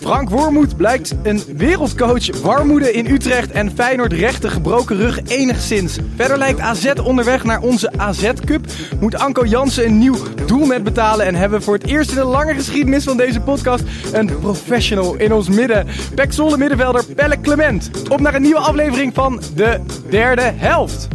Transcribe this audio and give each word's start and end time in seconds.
Frank 0.00 0.30
Wormoed 0.30 0.76
blijkt 0.76 1.14
een 1.22 1.42
wereldcoach. 1.56 2.40
Warmoede 2.42 2.92
in 2.92 3.06
Utrecht 3.06 3.50
en 3.50 3.70
Feyenoord 3.74 4.12
recht 4.12 4.42
de 4.42 4.50
gebroken 4.50 4.96
rug 4.96 5.20
enigszins. 5.26 5.98
Verder 6.16 6.38
lijkt 6.38 6.60
AZ 6.60 6.92
onderweg 7.02 7.44
naar 7.44 7.60
onze 7.60 7.92
AZ 7.96 8.30
Cup. 8.44 8.66
Moet 9.00 9.14
Anko 9.14 9.44
Jansen 9.44 9.84
een 9.84 9.98
nieuw 9.98 10.16
doelnet 10.46 10.84
betalen. 10.84 11.26
En 11.26 11.34
hebben 11.34 11.58
we 11.58 11.64
voor 11.64 11.74
het 11.74 11.86
eerst 11.86 12.10
in 12.10 12.16
de 12.16 12.24
lange 12.24 12.54
geschiedenis 12.54 13.04
van 13.04 13.16
deze 13.16 13.40
podcast 13.40 13.84
een 14.12 14.38
professional 14.40 15.14
in 15.14 15.32
ons 15.32 15.48
midden. 15.48 15.86
Pek 16.14 16.36
middenvelder 16.56 17.04
Pelle 17.04 17.40
Clement. 17.40 17.90
Op 18.08 18.20
naar 18.20 18.34
een 18.34 18.42
nieuwe 18.42 18.58
aflevering 18.58 19.14
van 19.14 19.40
de 19.54 19.80
derde 20.10 20.52
helft. 20.56 21.08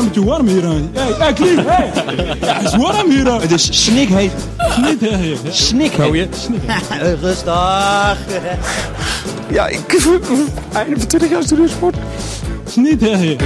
Klimmetje 0.00 0.24
warm 0.24 0.46
hier. 0.46 0.64
aan. 0.64 0.90
Hey, 0.92 1.12
hey, 1.18 1.32
Klim, 1.32 1.58
hey. 1.66 1.90
Ja, 2.40 2.54
het 2.54 2.66
is 2.66 2.76
warm 2.76 3.10
hier. 3.10 3.30
aan. 3.30 3.40
Het 3.40 3.50
is 3.50 3.84
snikheet. 3.84 4.32
Snikheet. 4.70 5.38
Snikheet. 5.50 6.50
Rustig. 7.20 8.18
Ja, 9.48 9.66
ik... 9.66 9.80
Einde 10.72 10.98
van 10.98 11.06
20 11.06 11.30
jaar 11.30 11.42
studiosport. 11.42 11.96
Snikheet. 12.64 13.42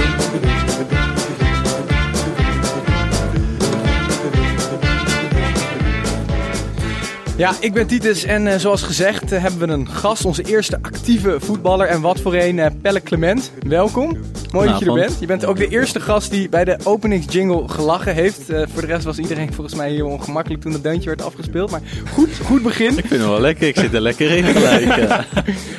Ja, 7.37 7.53
ik 7.59 7.73
ben 7.73 7.87
Titus 7.87 8.23
en 8.23 8.47
eh, 8.47 8.59
zoals 8.59 8.81
gezegd 8.81 9.31
eh, 9.31 9.41
hebben 9.41 9.67
we 9.67 9.73
een 9.73 9.89
gast, 9.89 10.25
onze 10.25 10.43
eerste 10.43 10.77
actieve 10.81 11.39
voetballer. 11.39 11.87
En 11.87 12.01
wat 12.01 12.19
voor 12.19 12.33
een, 12.33 12.59
eh, 12.59 12.71
Pelle 12.81 13.01
Clement. 13.01 13.51
Welkom. 13.67 14.17
Mooi 14.55 14.69
dat 14.69 14.79
je 14.79 14.85
er 14.85 14.93
bent. 14.93 15.19
Je 15.19 15.25
bent 15.25 15.45
ook 15.45 15.57
de 15.57 15.67
eerste 15.67 15.99
gast 15.99 16.31
die 16.31 16.49
bij 16.49 16.65
de 16.65 16.77
openingsjingle 16.83 17.67
gelachen 17.67 18.13
heeft. 18.13 18.49
Eh, 18.49 18.61
voor 18.73 18.81
de 18.81 18.87
rest 18.87 19.03
was 19.03 19.17
iedereen 19.17 19.53
volgens 19.53 19.75
mij 19.75 19.91
heel 19.91 20.07
ongemakkelijk 20.07 20.61
toen 20.61 20.71
het 20.71 20.83
deuntje 20.83 21.09
werd 21.09 21.21
afgespeeld. 21.21 21.71
Maar 21.71 21.81
goed, 22.13 22.29
goed 22.43 22.63
begin. 22.63 22.97
Ik 22.97 23.05
vind 23.05 23.21
hem 23.21 23.29
wel 23.29 23.41
lekker. 23.41 23.67
Ik 23.67 23.77
zit 23.77 23.93
er 23.93 24.01
lekker 24.01 24.31
in 24.31 24.43
gelijk. 24.43 24.95
ja. 24.95 25.25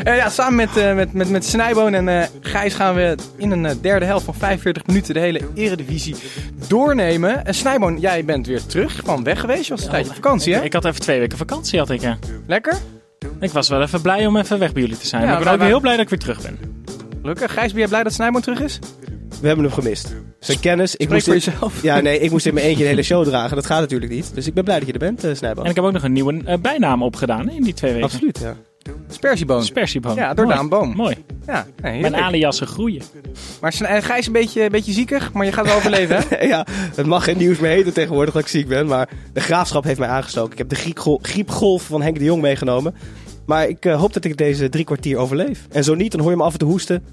Ja, 0.17 0.29
samen 0.29 0.55
met, 0.55 0.77
eh, 0.77 0.95
met, 0.95 1.13
met, 1.13 1.31
met 1.31 1.45
Snijboon 1.45 1.95
en 1.95 2.09
eh, 2.09 2.27
Gijs 2.41 2.75
gaan 2.75 2.95
we 2.95 3.15
in 3.37 3.51
een 3.51 3.79
derde 3.81 4.05
helft 4.05 4.25
van 4.25 4.35
45 4.35 4.87
minuten 4.87 5.15
de 5.15 5.21
hele 5.21 5.41
eredivisie 5.55 6.15
doornemen. 6.69 7.47
En 7.47 7.55
Snijboon, 7.55 8.01
jij 8.01 8.25
bent 8.25 8.47
weer 8.47 8.67
terug. 8.67 8.97
Gewoon 8.97 9.25
weg 9.25 9.41
geweest. 9.41 9.65
Je 9.67 9.71
was 9.75 9.85
een 9.85 9.91
tijdje 9.91 10.09
op 10.09 10.15
vakantie, 10.15 10.55
hè? 10.55 10.63
Ik 10.63 10.73
had 10.73 10.85
even 10.85 11.01
twee 11.01 11.19
weken 11.19 11.39
vakantie, 11.39 11.46
had 11.51 11.91
ik. 11.91 12.01
hè. 12.01 12.13
Lekker? 12.47 12.75
Ik 13.41 13.51
was 13.51 13.69
wel 13.69 13.83
even 13.83 14.01
blij 14.03 14.27
om 14.27 14.37
even 14.37 14.59
weg 14.59 14.73
bij 14.73 14.83
jullie 14.83 14.97
te 14.99 15.07
zijn. 15.07 15.23
Ja, 15.23 15.29
maar 15.29 15.37
ik 15.39 15.43
ben 15.45 15.53
ook 15.53 15.59
waren- 15.59 15.73
heel 15.73 15.81
blij 15.83 15.93
dat 15.97 16.03
ik 16.05 16.09
weer 16.11 16.19
terug 16.19 16.43
ben. 16.43 16.59
Gelukkig. 17.21 17.53
Gijs, 17.53 17.71
ben 17.71 17.79
jij 17.81 17.89
blij 17.89 18.03
dat 18.03 18.13
Snijboon 18.13 18.41
terug 18.41 18.61
is? 18.61 18.79
We 19.41 19.47
hebben 19.47 19.65
hem 19.65 19.75
gemist. 19.75 20.15
Zijn 20.41 20.61
kennis. 20.61 20.97
Ik 20.97 21.09
Spreek 21.09 21.11
moest 21.11 21.25
voor 21.25 21.35
in- 21.35 21.41
jezelf. 21.41 21.83
Ja, 21.83 22.01
nee, 22.01 22.19
ik 22.21 22.31
moest 22.31 22.47
in 22.47 22.55
mijn 22.55 22.67
eentje 22.67 22.83
een 22.83 22.89
hele 22.89 23.03
show 23.03 23.25
dragen. 23.25 23.57
Dat 23.57 23.67
gaat 23.67 23.81
natuurlijk 23.81 24.13
niet. 24.13 24.31
Dus 24.35 24.47
ik 24.47 24.55
ben 24.55 24.65
blij 24.65 24.79
dat 24.79 24.87
je 24.87 24.93
er 24.93 24.99
bent, 24.99 25.25
uh, 25.25 25.35
Snijboom. 25.35 25.65
En 25.65 25.71
ik 25.71 25.77
heb 25.77 25.85
ook 25.85 25.93
nog 25.93 26.03
een 26.03 26.13
nieuwe 26.13 26.41
eh, 26.45 26.59
bijnaam 26.59 27.03
opgedaan 27.03 27.49
hè, 27.49 27.55
in 27.55 27.63
die 27.63 27.75
twee 27.75 27.93
weken. 27.93 28.07
Absoluut, 28.09 28.39
ja. 28.39 28.55
Spersieboon. 29.09 29.65
Spersieboom. 29.65 30.17
Ja, 30.17 30.35
door 30.35 30.45
Mooi. 30.45 30.57
Daan 30.57 30.69
Boom. 30.69 30.95
Mooi. 30.97 31.17
Ja, 31.47 31.67
nee, 31.83 32.01
Mijn 32.01 32.17
aliasen 32.17 32.67
groeien. 32.67 33.03
Maar 33.61 33.75
eh, 33.81 34.03
Gijs 34.03 34.19
is 34.19 34.27
een 34.27 34.33
beetje, 34.33 34.63
een 34.63 34.71
beetje 34.71 34.93
ziekig, 34.93 35.33
maar 35.33 35.45
je 35.47 35.53
gaat 35.53 35.67
wel 35.67 35.77
overleven, 35.77 36.25
hè? 36.29 36.45
ja, 36.55 36.67
het 36.95 37.07
mag 37.07 37.25
geen 37.25 37.37
nieuws 37.39 37.59
meer 37.59 37.71
heten 37.71 37.93
tegenwoordig 37.93 38.35
dat 38.35 38.43
ik 38.43 38.49
ziek 38.49 38.69
ben. 38.69 38.87
Maar 38.87 39.09
de 39.33 39.41
graafschap 39.41 39.85
heeft 39.85 39.99
mij 39.99 40.09
aangestoken. 40.09 40.53
Ik 40.53 40.59
heb 40.59 40.69
de 40.69 40.75
griepgol- 40.75 41.19
griepgolf 41.23 41.83
van 41.83 42.03
Henk 42.03 42.19
de 42.19 42.25
Jong 42.25 42.43
meegenomen. 42.43 42.95
Maar 43.47 43.69
ik 43.69 43.85
eh, 43.85 43.99
hoop 44.01 44.13
dat 44.13 44.25
ik 44.25 44.37
deze 44.37 44.69
drie 44.69 44.85
kwartier 44.85 45.17
overleef. 45.17 45.67
En 45.71 45.85
zo 45.85 45.95
niet, 45.95 46.11
dan 46.13 46.21
hoor 46.21 46.31
je 46.31 46.37
me 46.37 46.43
af 46.43 46.53
en 46.53 46.59
toe 46.59 46.69
hoesten. 46.71 47.05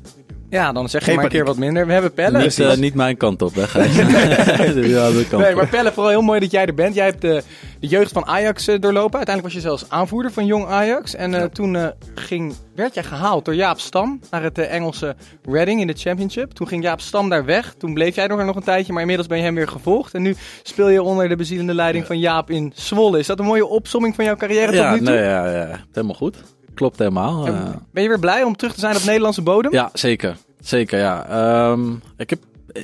Ja, 0.54 0.72
dan 0.72 0.90
zeg 0.90 1.02
je 1.02 1.06
Geen 1.06 1.16
maar 1.16 1.24
een 1.24 1.32
keer 1.32 1.46
wat 1.46 1.58
minder. 1.58 1.88
We 1.88 1.94
hebben 1.94 2.14
Pelle. 2.14 2.42
niet, 2.42 2.60
eh, 2.60 2.76
niet 2.76 2.94
mijn 2.94 3.18
kant 3.18 3.42
op, 3.42 3.56
hè, 3.56 3.68
Gijs? 3.68 3.96
ja, 4.96 5.12
de 5.12 5.26
kant 5.30 5.44
Nee, 5.44 5.56
maar 5.56 5.68
Pelle, 5.68 5.92
vooral 5.92 6.12
heel 6.12 6.22
mooi 6.22 6.40
dat 6.40 6.52
jij 6.52 6.66
er 6.66 6.74
bent. 6.74 6.96
Jij 6.96 7.06
hebt 7.06 7.22
de, 7.22 7.44
de 7.80 7.88
jeugd 7.88 8.12
van 8.12 8.26
Ajax 8.26 8.68
eh, 8.68 8.80
doorlopen. 8.80 9.16
Uiteindelijk 9.16 9.44
was 9.44 9.64
je 9.64 9.70
zelfs 9.70 9.86
aanvoerder 9.90 10.32
van 10.32 10.46
Jong 10.46 10.66
Ajax. 10.66 11.16
En 11.16 11.34
eh, 11.34 11.44
toen 11.44 11.76
eh, 11.76 11.88
ging, 12.16 12.54
werd 12.76 12.94
jij 12.94 13.04
gehaald 13.04 13.46
door 13.46 13.56
Jaap 13.56 13.80
Stam 13.80 14.20
naar 14.32 14.44
het 14.44 14.58
eh, 14.58 14.74
Engelse 14.74 15.16
Reading 15.44 15.82
in 15.82 15.88
de 15.88 15.94
Championship. 15.98 16.52
Toen 16.52 16.68
ging 16.68 16.84
Jaap 16.84 17.02
Stam 17.02 17.30
daar 17.30 17.46
weg. 17.46 17.74
Toen 17.78 17.94
bleef 17.94 18.16
jij 18.16 18.28
er 18.28 18.46
nog 18.46 18.56
een 18.56 18.64
tijdje, 18.64 18.92
maar 18.92 19.02
inmiddels 19.02 19.28
ben 19.28 19.38
je 19.38 19.44
hem 19.44 19.56
weer 19.56 19.68
gevolgd. 19.68 20.14
En 20.14 20.22
nu 20.22 20.36
speel 20.64 20.90
je 20.90 21.04
onder 21.04 21.30
de 21.30 21.36
bezielende 21.36 21.74
leiding 21.74 22.06
van 22.06 22.20
Jaap 22.20 22.50
in 22.50 22.72
Zwolle. 22.76 23.20
Is 23.20 23.28
dat 23.28 23.40
een 23.40 23.46
mooie 23.46 23.68
opsomming 23.68 24.16
van 24.16 24.26
jouw 24.26 24.36
carrière 24.36 24.72
tot 24.72 24.90
nu 24.90 24.98
toe? 24.98 25.16
nee, 25.16 25.24
ja, 25.24 25.52
ja, 25.52 25.80
helemaal 25.92 26.16
goed. 26.16 26.38
Klopt 26.74 26.98
helemaal. 27.00 27.48
Eh. 27.48 27.70
Ben 27.92 28.04
je 28.04 28.10
weer 28.10 28.20
blij 28.20 28.44
om 28.44 28.56
terug 28.56 28.74
te 28.74 28.80
zijn 28.80 28.96
op 28.96 29.04
Nederlandse 29.04 29.42
bodem? 29.42 29.72
ja, 29.72 29.90
zeker. 29.94 30.38
Zeker, 30.60 31.00
ja. 31.00 31.28
Ehm, 31.28 31.92
ik 32.18 32.30
heb 32.30 32.40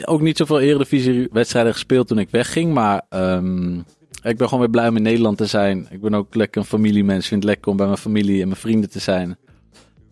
ook 0.05 0.21
niet 0.21 0.37
zoveel 0.37 0.59
Eredivisie-wedstrijden 0.59 1.73
gespeeld 1.73 2.07
toen 2.07 2.19
ik 2.19 2.29
wegging, 2.29 2.73
maar 2.73 3.01
ehm, 3.09 3.77
ik 4.23 4.37
ben 4.37 4.43
gewoon 4.47 4.59
weer 4.59 4.69
blij 4.69 4.87
om 4.87 4.95
in 4.95 5.01
Nederland 5.01 5.37
te 5.37 5.45
zijn. 5.45 5.87
Ik 5.89 6.01
ben 6.01 6.13
ook 6.13 6.35
lekker 6.35 6.61
een 6.61 6.67
familiemens. 6.67 7.23
Ik 7.23 7.29
vind 7.29 7.43
het 7.43 7.51
lekker 7.51 7.71
om 7.71 7.77
bij 7.77 7.85
mijn 7.85 7.97
familie 7.97 8.41
en 8.41 8.47
mijn 8.47 8.59
vrienden 8.59 8.89
te 8.89 8.99
zijn. 8.99 9.37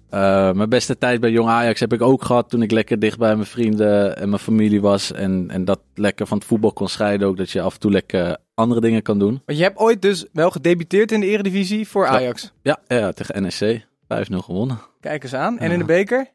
Eh, 0.10 0.52
mijn 0.52 0.70
beste 0.70 0.98
tijd 0.98 1.20
bij 1.20 1.32
Jong 1.32 1.50
Ajax 1.50 1.80
heb 1.80 1.94
ik 1.94 2.02
ook 2.02 2.24
gehad 2.24 2.50
toen 2.50 2.62
ik 2.62 2.72
lekker 2.72 3.00
dicht 3.00 3.18
bij 3.18 3.36
mijn 3.36 3.48
vrienden 3.48 4.18
en 4.18 4.30
mijn 4.30 4.42
familie 4.42 4.82
was. 4.82 5.12
En, 5.12 5.50
en 5.50 5.66
dat 5.66 5.80
lekker 5.96 6.28
van 6.28 6.38
het 6.38 6.48
voetbal 6.48 6.74
kon 6.74 6.88
scheiden 6.88 7.28
ook. 7.28 7.38
Dat 7.38 7.52
je 7.52 7.62
af 7.62 7.74
en 7.74 7.80
toe 7.80 7.92
lekker 7.92 8.38
andere 8.54 8.82
dingen 8.82 9.02
kan 9.02 9.20
doen. 9.20 9.42
Want 9.46 9.58
je 9.58 9.64
hebt 9.64 9.78
ooit 9.78 10.02
dus 10.02 10.26
wel 10.34 10.52
gedebuteerd 10.52 11.12
in 11.12 11.20
de 11.20 11.26
Eredivisie 11.26 11.88
voor 11.88 12.08
Ajax. 12.08 12.54
Ja, 12.62 12.80
ja 12.88 13.12
tegen 13.12 13.42
NEC. 13.42 13.86
5-0 14.08 14.38
gewonnen. 14.38 14.80
Kijk 15.00 15.24
eens 15.24 15.34
aan. 15.34 15.60
En 15.60 15.72
in 15.72 15.80
de 15.80 15.86
beker? 15.86 16.28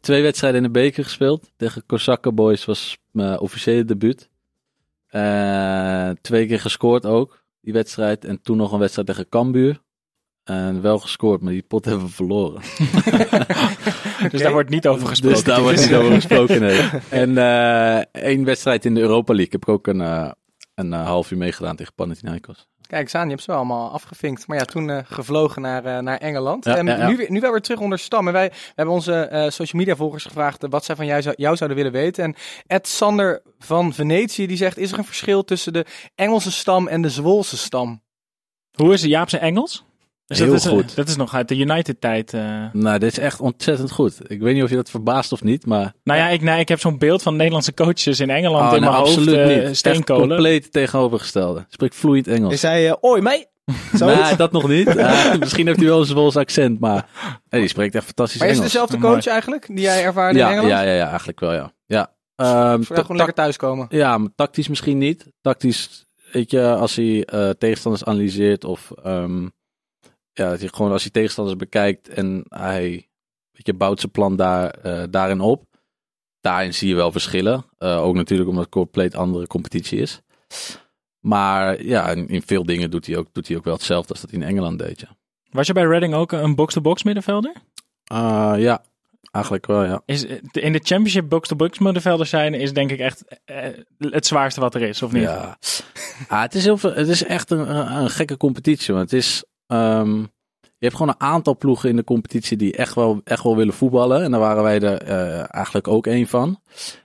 Twee 0.00 0.22
wedstrijden 0.22 0.64
in 0.64 0.66
de 0.72 0.78
beker 0.80 1.04
gespeeld. 1.04 1.50
Tegen 1.56 1.86
Kosakken 1.86 2.34
Boys 2.34 2.64
was 2.64 2.98
mijn 3.10 3.38
officiële 3.38 3.84
debuut. 3.84 4.30
Eh, 5.06 6.10
twee 6.20 6.46
keer 6.46 6.60
gescoord 6.60 7.06
ook, 7.06 7.44
die 7.60 7.72
wedstrijd. 7.72 8.24
En 8.24 8.42
toen 8.42 8.56
nog 8.56 8.72
een 8.72 8.78
wedstrijd 8.78 9.08
tegen 9.08 9.28
Cambuur. 9.28 9.82
En 10.44 10.82
wel 10.82 10.98
gescoord, 10.98 11.40
maar 11.42 11.52
die 11.52 11.62
pot 11.62 11.84
hebben 11.84 12.04
we 12.06 12.12
verloren. 12.12 12.62
Dus 14.30 14.40
daar 14.42 14.52
wordt 14.52 14.70
niet 14.70 14.86
over 14.86 15.06
gesproken. 15.06 15.36
Dus 15.36 15.44
daar 15.46 15.60
wordt 15.62 15.80
niet 15.80 15.94
over 15.94 16.12
gesproken, 16.12 16.60
nee. 16.60 16.88
En 17.22 17.38
eh, 17.38 17.98
één 18.12 18.44
wedstrijd 18.44 18.84
in 18.84 18.94
de 18.94 19.00
Europa 19.00 19.32
League. 19.34 19.52
Heb 19.52 19.62
ik 19.62 19.68
ook 19.68 19.86
een, 19.86 20.00
eh, 20.00 20.30
een 20.74 20.92
eh, 20.92 21.06
half 21.06 21.30
uur 21.30 21.38
meegedaan 21.38 21.76
tegen 21.76 21.94
Panathinaikos. 21.94 22.66
Kijk 22.86 23.02
eens 23.02 23.14
aan, 23.14 23.24
je 23.24 23.28
hebt 23.30 23.42
ze 23.42 23.46
wel 23.50 23.56
allemaal 23.60 23.90
afgevinkt. 23.90 24.46
Maar 24.46 24.58
ja, 24.58 24.64
toen 24.64 24.90
eh, 24.90 24.98
gevlogen 25.04 25.62
naar, 25.62 25.84
eh, 25.84 25.98
naar 25.98 26.18
Engeland. 26.18 26.64
Ja, 26.64 26.76
en 26.76 26.86
ja, 26.86 26.96
ja. 26.96 27.08
Nu, 27.08 27.16
weer- 27.16 27.30
nu 27.30 27.40
wel 27.40 27.50
weer 27.50 27.60
terug 27.60 27.80
onder 27.80 27.98
Stam. 27.98 28.26
En 28.26 28.32
wij 28.32 28.48
we 28.48 28.54
hebben 28.74 28.94
onze 28.94 29.14
eh, 29.20 29.42
social 29.50 29.80
media 29.80 29.96
volgers 29.96 30.24
gevraagd 30.24 30.66
wat 30.68 30.84
zij 30.84 30.96
van 30.96 31.06
jou, 31.06 31.22
zou- 31.22 31.34
jou 31.38 31.56
zouden 31.56 31.78
willen 31.78 31.92
weten. 31.92 32.24
En 32.24 32.34
Ed 32.66 32.88
Sander 32.88 33.42
van 33.58 33.92
Venetië 33.92 34.46
die 34.46 34.56
zegt, 34.56 34.78
is 34.78 34.92
er 34.92 34.98
een 34.98 35.04
verschil 35.04 35.44
tussen 35.44 35.72
de 35.72 35.84
Engelse 36.14 36.52
stam 36.52 36.88
en 36.88 37.02
de 37.02 37.10
Zwolse 37.10 37.56
stam? 37.58 38.02
Hoe 38.72 38.92
is 38.92 39.02
Jaap 39.02 39.28
zijn 39.30 39.42
Engels? 39.42 39.84
Dus 40.26 40.38
Heel 40.38 40.46
dat 40.46 40.56
is, 40.56 40.66
goed. 40.66 40.96
Dat 40.96 41.08
is 41.08 41.16
nog 41.16 41.34
uit 41.34 41.48
de 41.48 41.56
United-tijd. 41.56 42.34
eh. 42.34 42.64
Nou, 42.72 42.98
dit 42.98 43.10
is 43.12 43.18
echt 43.18 43.40
ontzettend 43.40 43.90
goed. 43.90 44.18
Ik 44.30 44.40
weet 44.40 44.54
niet 44.54 44.62
of 44.62 44.70
je 44.70 44.76
dat 44.76 44.90
verbaast 44.90 45.32
of 45.32 45.42
niet, 45.42 45.66
maar... 45.66 45.92
Nou 46.04 46.18
ja, 46.18 46.28
ik, 46.28 46.40
nee, 46.42 46.60
ik 46.60 46.68
heb 46.68 46.80
zo'n 46.80 46.98
beeld 46.98 47.22
van 47.22 47.36
Nederlandse 47.36 47.74
coaches 47.74 48.20
in 48.20 48.30
Engeland 48.30 48.70
Oh, 48.70 48.76
in 48.76 48.80
mijn 48.82 48.92
hoofd. 48.92 49.08
absoluut 49.16 49.36
eh, 49.36 49.46
niet. 49.46 49.58
Echt 49.64 49.76
Steenkolen. 49.76 50.28
compleet 50.28 50.72
tegenovergestelde. 50.72 51.64
Spreekt 51.68 51.94
vloeiend 51.94 52.26
Engels. 52.28 52.52
Is 52.52 52.62
hij, 52.62 52.88
eh 52.88 52.94
oi? 53.00 53.20
Zoiets? 53.94 54.22
Nee, 54.28 54.36
dat 54.36 54.52
nog 54.52 54.68
niet. 54.68 54.94
Misschien 55.40 55.66
heeft 55.66 55.78
hij 55.78 55.88
wel 55.88 55.98
een 56.00 56.06
Zwolse 56.06 56.38
accent, 56.38 56.80
maar 56.80 57.08
nee, 57.48 57.60
die 57.60 57.70
spreekt 57.70 57.94
echt 57.94 58.04
fantastisch 58.04 58.40
Maar 58.40 58.48
is 58.48 58.54
het 58.58 58.64
Engels. 58.64 58.88
dezelfde 58.88 59.08
coach 59.08 59.26
eigenlijk, 59.26 59.66
die 59.66 59.80
jij 59.80 60.04
ervaarde 60.04 60.38
ja, 60.38 60.44
in 60.46 60.52
Engeland? 60.52 60.72
ja, 60.74 60.82
ja, 60.82 60.94
ja, 60.96 61.08
eigenlijk 61.08 61.40
wel, 61.40 61.52
ja. 61.52 61.72
Ja, 61.86 62.10
Ehm, 62.36 62.48
Zou 62.82 62.84
jij 62.88 62.96
gewoon 63.00 63.16
lekker 63.16 63.34
thuiskomen? 63.34 63.86
ja 63.90 64.18
maar 64.18 64.30
tactisch 64.36 64.68
misschien 64.68 64.98
niet. 64.98 65.26
Tactisch, 65.40 66.04
weet 66.32 66.50
je, 66.50 66.74
als 66.74 66.96
hij 66.96 67.24
eh, 67.24 67.50
tegenstanders 67.50 68.04
analyseert 68.04 68.64
of 68.64 68.90
ehm, 69.04 69.46
ja, 70.32 70.50
dat 70.50 70.60
hij 70.60 70.68
gewoon 70.68 70.92
als 70.92 71.02
hij 71.02 71.10
tegenstanders 71.10 71.56
bekijkt 71.56 72.08
en 72.08 72.44
hij 72.48 72.90
weet 73.52 73.66
je, 73.66 73.74
bouwt 73.74 74.00
zijn 74.00 74.12
plan 74.12 74.36
daar, 74.36 74.70
eh, 74.70 75.02
daarin 75.10 75.40
op. 75.40 75.64
Daarin 76.40 76.74
zie 76.74 76.88
je 76.88 76.94
wel 76.94 77.12
verschillen. 77.12 77.64
Eh, 77.78 78.02
ook 78.02 78.14
natuurlijk 78.14 78.48
omdat 78.48 78.64
het 78.64 78.72
compleet 78.72 79.14
andere 79.14 79.46
competitie 79.46 80.00
is. 80.00 80.20
Maar 81.18 81.84
ja, 81.84 82.08
in, 82.08 82.28
in 82.28 82.42
veel 82.42 82.64
dingen 82.64 82.90
doet 82.90 83.06
hij, 83.06 83.16
ook, 83.16 83.28
doet 83.32 83.48
hij 83.48 83.56
ook 83.56 83.64
wel 83.64 83.74
hetzelfde 83.74 84.12
als 84.12 84.20
dat 84.20 84.30
hij 84.30 84.40
in 84.40 84.46
Engeland 84.46 84.78
deed. 84.78 85.00
Ja, 85.00 85.16
Was 85.50 85.66
je 85.66 85.72
bij 85.72 85.84
Reading 85.84 86.14
ook 86.14 86.32
een 86.32 86.54
box-to-box 86.54 87.02
middenvelder? 87.02 87.52
Eh, 88.04 88.54
ja 88.56 88.82
eigenlijk 89.32 89.66
wel, 89.66 89.84
ja. 89.84 90.02
Is, 90.04 90.24
in 90.52 90.72
de 90.72 90.80
Championship 90.82 91.28
box-to-box 91.28 91.78
middenvelder 91.78 92.26
zijn 92.26 92.54
is 92.54 92.72
denk 92.72 92.90
ik 92.90 92.98
echt 92.98 93.24
eh, 93.44 93.56
het 93.98 94.26
zwaarste 94.26 94.60
wat 94.60 94.74
er 94.74 94.82
is, 94.82 95.02
of 95.02 95.12
niet? 95.12 95.22
Ja, 95.22 95.58
ah, 96.28 96.42
het, 96.42 96.54
is 96.54 96.64
heel 96.64 96.76
veel, 96.76 96.92
het 96.94 97.08
is 97.08 97.24
echt 97.24 97.50
een, 97.50 97.76
een 97.76 98.10
gekke 98.10 98.36
competitie. 98.36 98.94
Want 98.94 99.10
het 99.10 99.20
is, 99.20 99.44
ehm, 99.72 100.20
je 100.60 100.88
hebt 100.88 100.96
gewoon 100.96 101.08
een 101.18 101.26
aantal 101.28 101.56
ploegen 101.56 101.88
in 101.88 101.96
de 101.96 102.04
competitie 102.04 102.56
die 102.56 102.76
echt 102.76 102.94
wel, 102.94 103.20
echt 103.24 103.42
wel 103.42 103.56
willen 103.56 103.74
voetballen. 103.74 104.22
En 104.22 104.30
daar 104.30 104.40
waren 104.40 104.62
wij 104.62 104.80
er 104.80 105.02
eh, 105.02 105.54
eigenlijk 105.54 105.88
ook 105.88 106.06
één 106.06 106.26
van. 106.26 106.60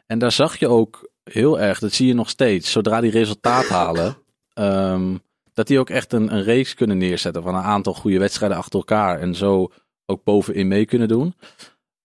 En 0.06 0.20
daar 0.20 0.32
zag 0.32 0.60
je 0.60 0.68
ook 0.68 1.10
heel 1.24 1.60
erg, 1.60 1.80
dat 1.80 1.94
zie 1.94 2.08
je 2.08 2.14
nog 2.14 2.30
steeds, 2.30 2.72
zodra 2.72 3.02
die 3.02 3.12
resultaat 3.12 3.68
halen, 3.68 4.18
ehm, 4.54 5.16
dat 5.54 5.68
die 5.68 5.80
ook 5.80 5.90
echt 5.90 6.14
een, 6.14 6.34
een 6.34 6.44
race 6.44 6.76
kunnen 6.76 6.98
neerzetten 6.98 7.44
van 7.44 7.56
een 7.56 7.64
aantal 7.64 7.94
goede 7.94 8.20
wedstrijden 8.20 8.58
achter 8.58 8.80
elkaar. 8.80 9.20
En 9.20 9.36
zo 9.36 9.72
ook 10.06 10.24
bovenin 10.24 10.68
mee 10.68 10.86
kunnen 10.86 11.08
doen. 11.08 11.36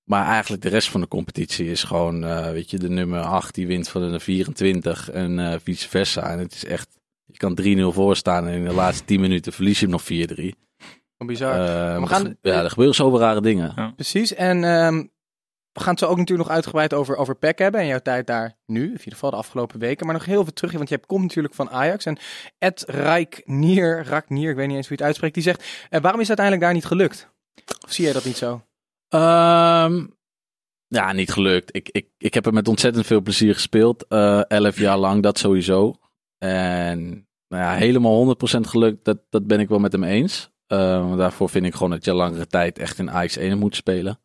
Maar 0.04 0.26
eigenlijk 0.26 0.62
de 0.62 0.68
rest 0.68 0.88
van 0.88 1.00
de 1.00 1.08
competitie 1.08 1.70
is 1.70 1.82
gewoon, 1.82 2.24
eh, 2.24 2.50
weet 2.50 2.70
je, 2.70 2.78
de 2.78 2.88
nummer 2.88 3.20
8 3.20 3.54
die 3.54 3.66
wint 3.66 3.88
van 3.88 4.12
de 4.12 4.20
24 4.20 5.10
en 5.10 5.38
eh, 5.38 5.58
vice 5.62 5.88
versa. 5.88 6.30
En 6.30 6.38
het 6.38 6.54
is 6.54 6.64
echt, 6.64 6.88
Je 7.32 7.38
kan 7.38 7.54
3-0 7.90 7.94
voorstaan 7.94 8.46
en 8.46 8.54
in 8.54 8.64
de 8.64 8.72
laatste 8.74 9.04
10 9.04 9.20
minuten 9.20 9.52
verlies 9.52 9.80
je 9.80 9.86
hem 9.86 9.94
nog 9.94 10.02
4-3. 10.02 10.54
Bizar. 11.26 11.52
Eh, 11.52 11.94
we 11.94 11.98
maar 12.00 12.08
gaan- 12.08 12.24
ge- 12.26 12.36
ja, 12.40 12.62
er 12.62 12.70
gebeuren 12.70 12.94
zoveel 12.94 13.18
rare 13.18 13.40
dingen. 13.40 13.92
Precies. 13.94 14.34
En 14.34 14.64
ehm, 14.64 14.96
we 15.72 15.80
gaan 15.80 15.90
het 15.90 15.98
zo 15.98 16.06
ook 16.06 16.16
natuurlijk 16.16 16.48
nog 16.48 16.56
uitgebreid 16.56 16.94
over, 16.94 17.16
over 17.16 17.34
PEC 17.36 17.58
hebben. 17.58 17.80
En 17.80 17.86
jouw 17.86 17.98
tijd 17.98 18.26
daar 18.26 18.56
nu, 18.66 18.82
in 18.84 18.90
ieder 18.90 19.02
geval 19.12 19.30
de 19.30 19.36
afgelopen 19.36 19.78
weken. 19.78 20.06
Maar 20.06 20.14
nog 20.14 20.24
heel 20.24 20.42
veel 20.42 20.52
terug, 20.52 20.72
want 20.72 20.88
jij 20.88 20.98
komt 20.98 21.22
natuurlijk 21.22 21.54
van 21.54 21.70
Ajax. 21.70 22.04
En 22.04 22.18
Ed 22.58 22.84
Rijknier, 22.86 24.04
Raknier, 24.06 24.50
ik 24.50 24.56
weet 24.56 24.66
niet 24.66 24.76
eens 24.76 24.88
hoe 24.88 24.96
je 24.96 25.02
het 25.02 25.06
uitspreekt, 25.06 25.34
die 25.34 25.42
zegt... 25.42 25.64
eh, 25.90 26.00
waarom 26.00 26.20
is 26.20 26.28
het 26.28 26.38
uiteindelijk 26.40 26.60
daar 26.60 26.74
niet 26.74 26.84
gelukt? 26.84 27.28
Of 27.84 27.92
zie 27.92 28.04
jij 28.04 28.12
dat 28.12 28.24
niet 28.24 28.36
zo? 28.36 28.62
Ehm, 29.08 30.06
ja, 30.86 31.12
niet 31.12 31.30
gelukt. 31.32 31.76
Ik, 31.76 31.88
ik, 31.88 32.06
ik 32.18 32.34
heb 32.34 32.46
er 32.46 32.52
met 32.52 32.68
ontzettend 32.68 33.06
veel 33.06 33.20
plezier 33.20 33.54
gespeeld. 33.54 34.06
Eh, 34.08 34.50
elf 34.50 34.78
jaar 34.78 34.98
lang, 34.98 35.22
dat 35.22 35.38
sowieso. 35.38 35.94
En 36.42 37.26
nou 37.48 37.62
ja, 37.62 37.74
helemaal 37.74 38.36
100% 38.36 38.38
gelukt, 38.60 39.04
dat, 39.04 39.18
dat 39.30 39.46
ben 39.46 39.60
ik 39.60 39.68
wel 39.68 39.78
met 39.78 39.92
hem 39.92 40.04
eens. 40.04 40.50
Eh, 40.66 41.16
daarvoor 41.16 41.48
vind 41.48 41.66
ik 41.66 41.74
gewoon 41.74 41.90
dat 41.90 42.04
je 42.04 42.12
langere 42.14 42.46
tijd 42.46 42.78
echt 42.78 42.98
in 42.98 43.10
Ajax 43.10 43.36
1 43.36 43.58
moet 43.58 43.76
spelen. 43.76 44.18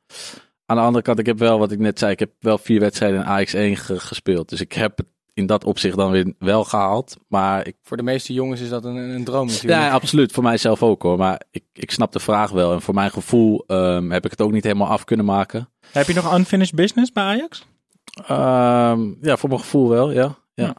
Aan 0.65 0.75
de 0.77 0.81
andere 0.83 1.03
kant, 1.03 1.19
ik 1.19 1.25
heb 1.25 1.39
wel, 1.39 1.59
wat 1.59 1.71
ik 1.71 1.79
net 1.79 1.99
zei, 1.99 2.11
ik 2.11 2.19
heb 2.19 2.31
wel 2.39 2.57
vier 2.57 2.79
wedstrijden 2.79 3.19
in 3.19 3.25
Ajax 3.25 3.53
1 3.53 3.75
ge- 3.77 3.99
gespeeld. 3.99 4.49
Dus 4.49 4.61
ik 4.61 4.73
heb 4.73 4.97
het 4.97 5.05
in 5.33 5.45
dat 5.45 5.63
opzicht 5.63 5.97
dan 5.97 6.11
weer 6.11 6.33
wel 6.39 6.63
gehaald. 6.63 7.17
Maar 7.27 7.67
ik 7.67 7.75
Voor 7.83 7.97
de 7.97 8.03
meeste 8.03 8.33
jongens 8.33 8.61
is 8.61 8.69
dat 8.69 8.85
een, 8.85 8.95
een 8.95 9.23
droom 9.23 9.47
natuurlijk. 9.47 9.81
ja, 9.81 9.91
absoluut. 9.91 10.31
Voor 10.31 10.43
mijzelf 10.43 10.83
ook 10.83 11.01
hoor. 11.01 11.17
Maar 11.17 11.41
ik, 11.51 11.63
ik 11.73 11.91
snap 11.91 12.11
de 12.11 12.19
vraag 12.19 12.51
wel. 12.51 12.73
En 12.73 12.81
voor 12.81 12.93
mijn 12.93 13.11
gevoel 13.11 13.63
ehm, 13.67 14.09
heb 14.11 14.25
ik 14.25 14.31
het 14.31 14.41
ook 14.41 14.51
niet 14.51 14.63
helemaal 14.63 14.87
af 14.87 15.03
kunnen 15.03 15.25
maken. 15.25 15.69
Heb 15.91 16.07
je 16.07 16.13
nog 16.13 16.37
unfinished 16.37 16.75
business 16.75 17.11
bij 17.11 17.23
Ajax? 17.23 17.65
Ehm, 18.27 19.13
ja, 19.21 19.37
voor 19.37 19.49
mijn 19.49 19.61
gevoel 19.61 19.89
wel, 19.89 20.11
ja. 20.11 20.35
Ja, 20.53 20.75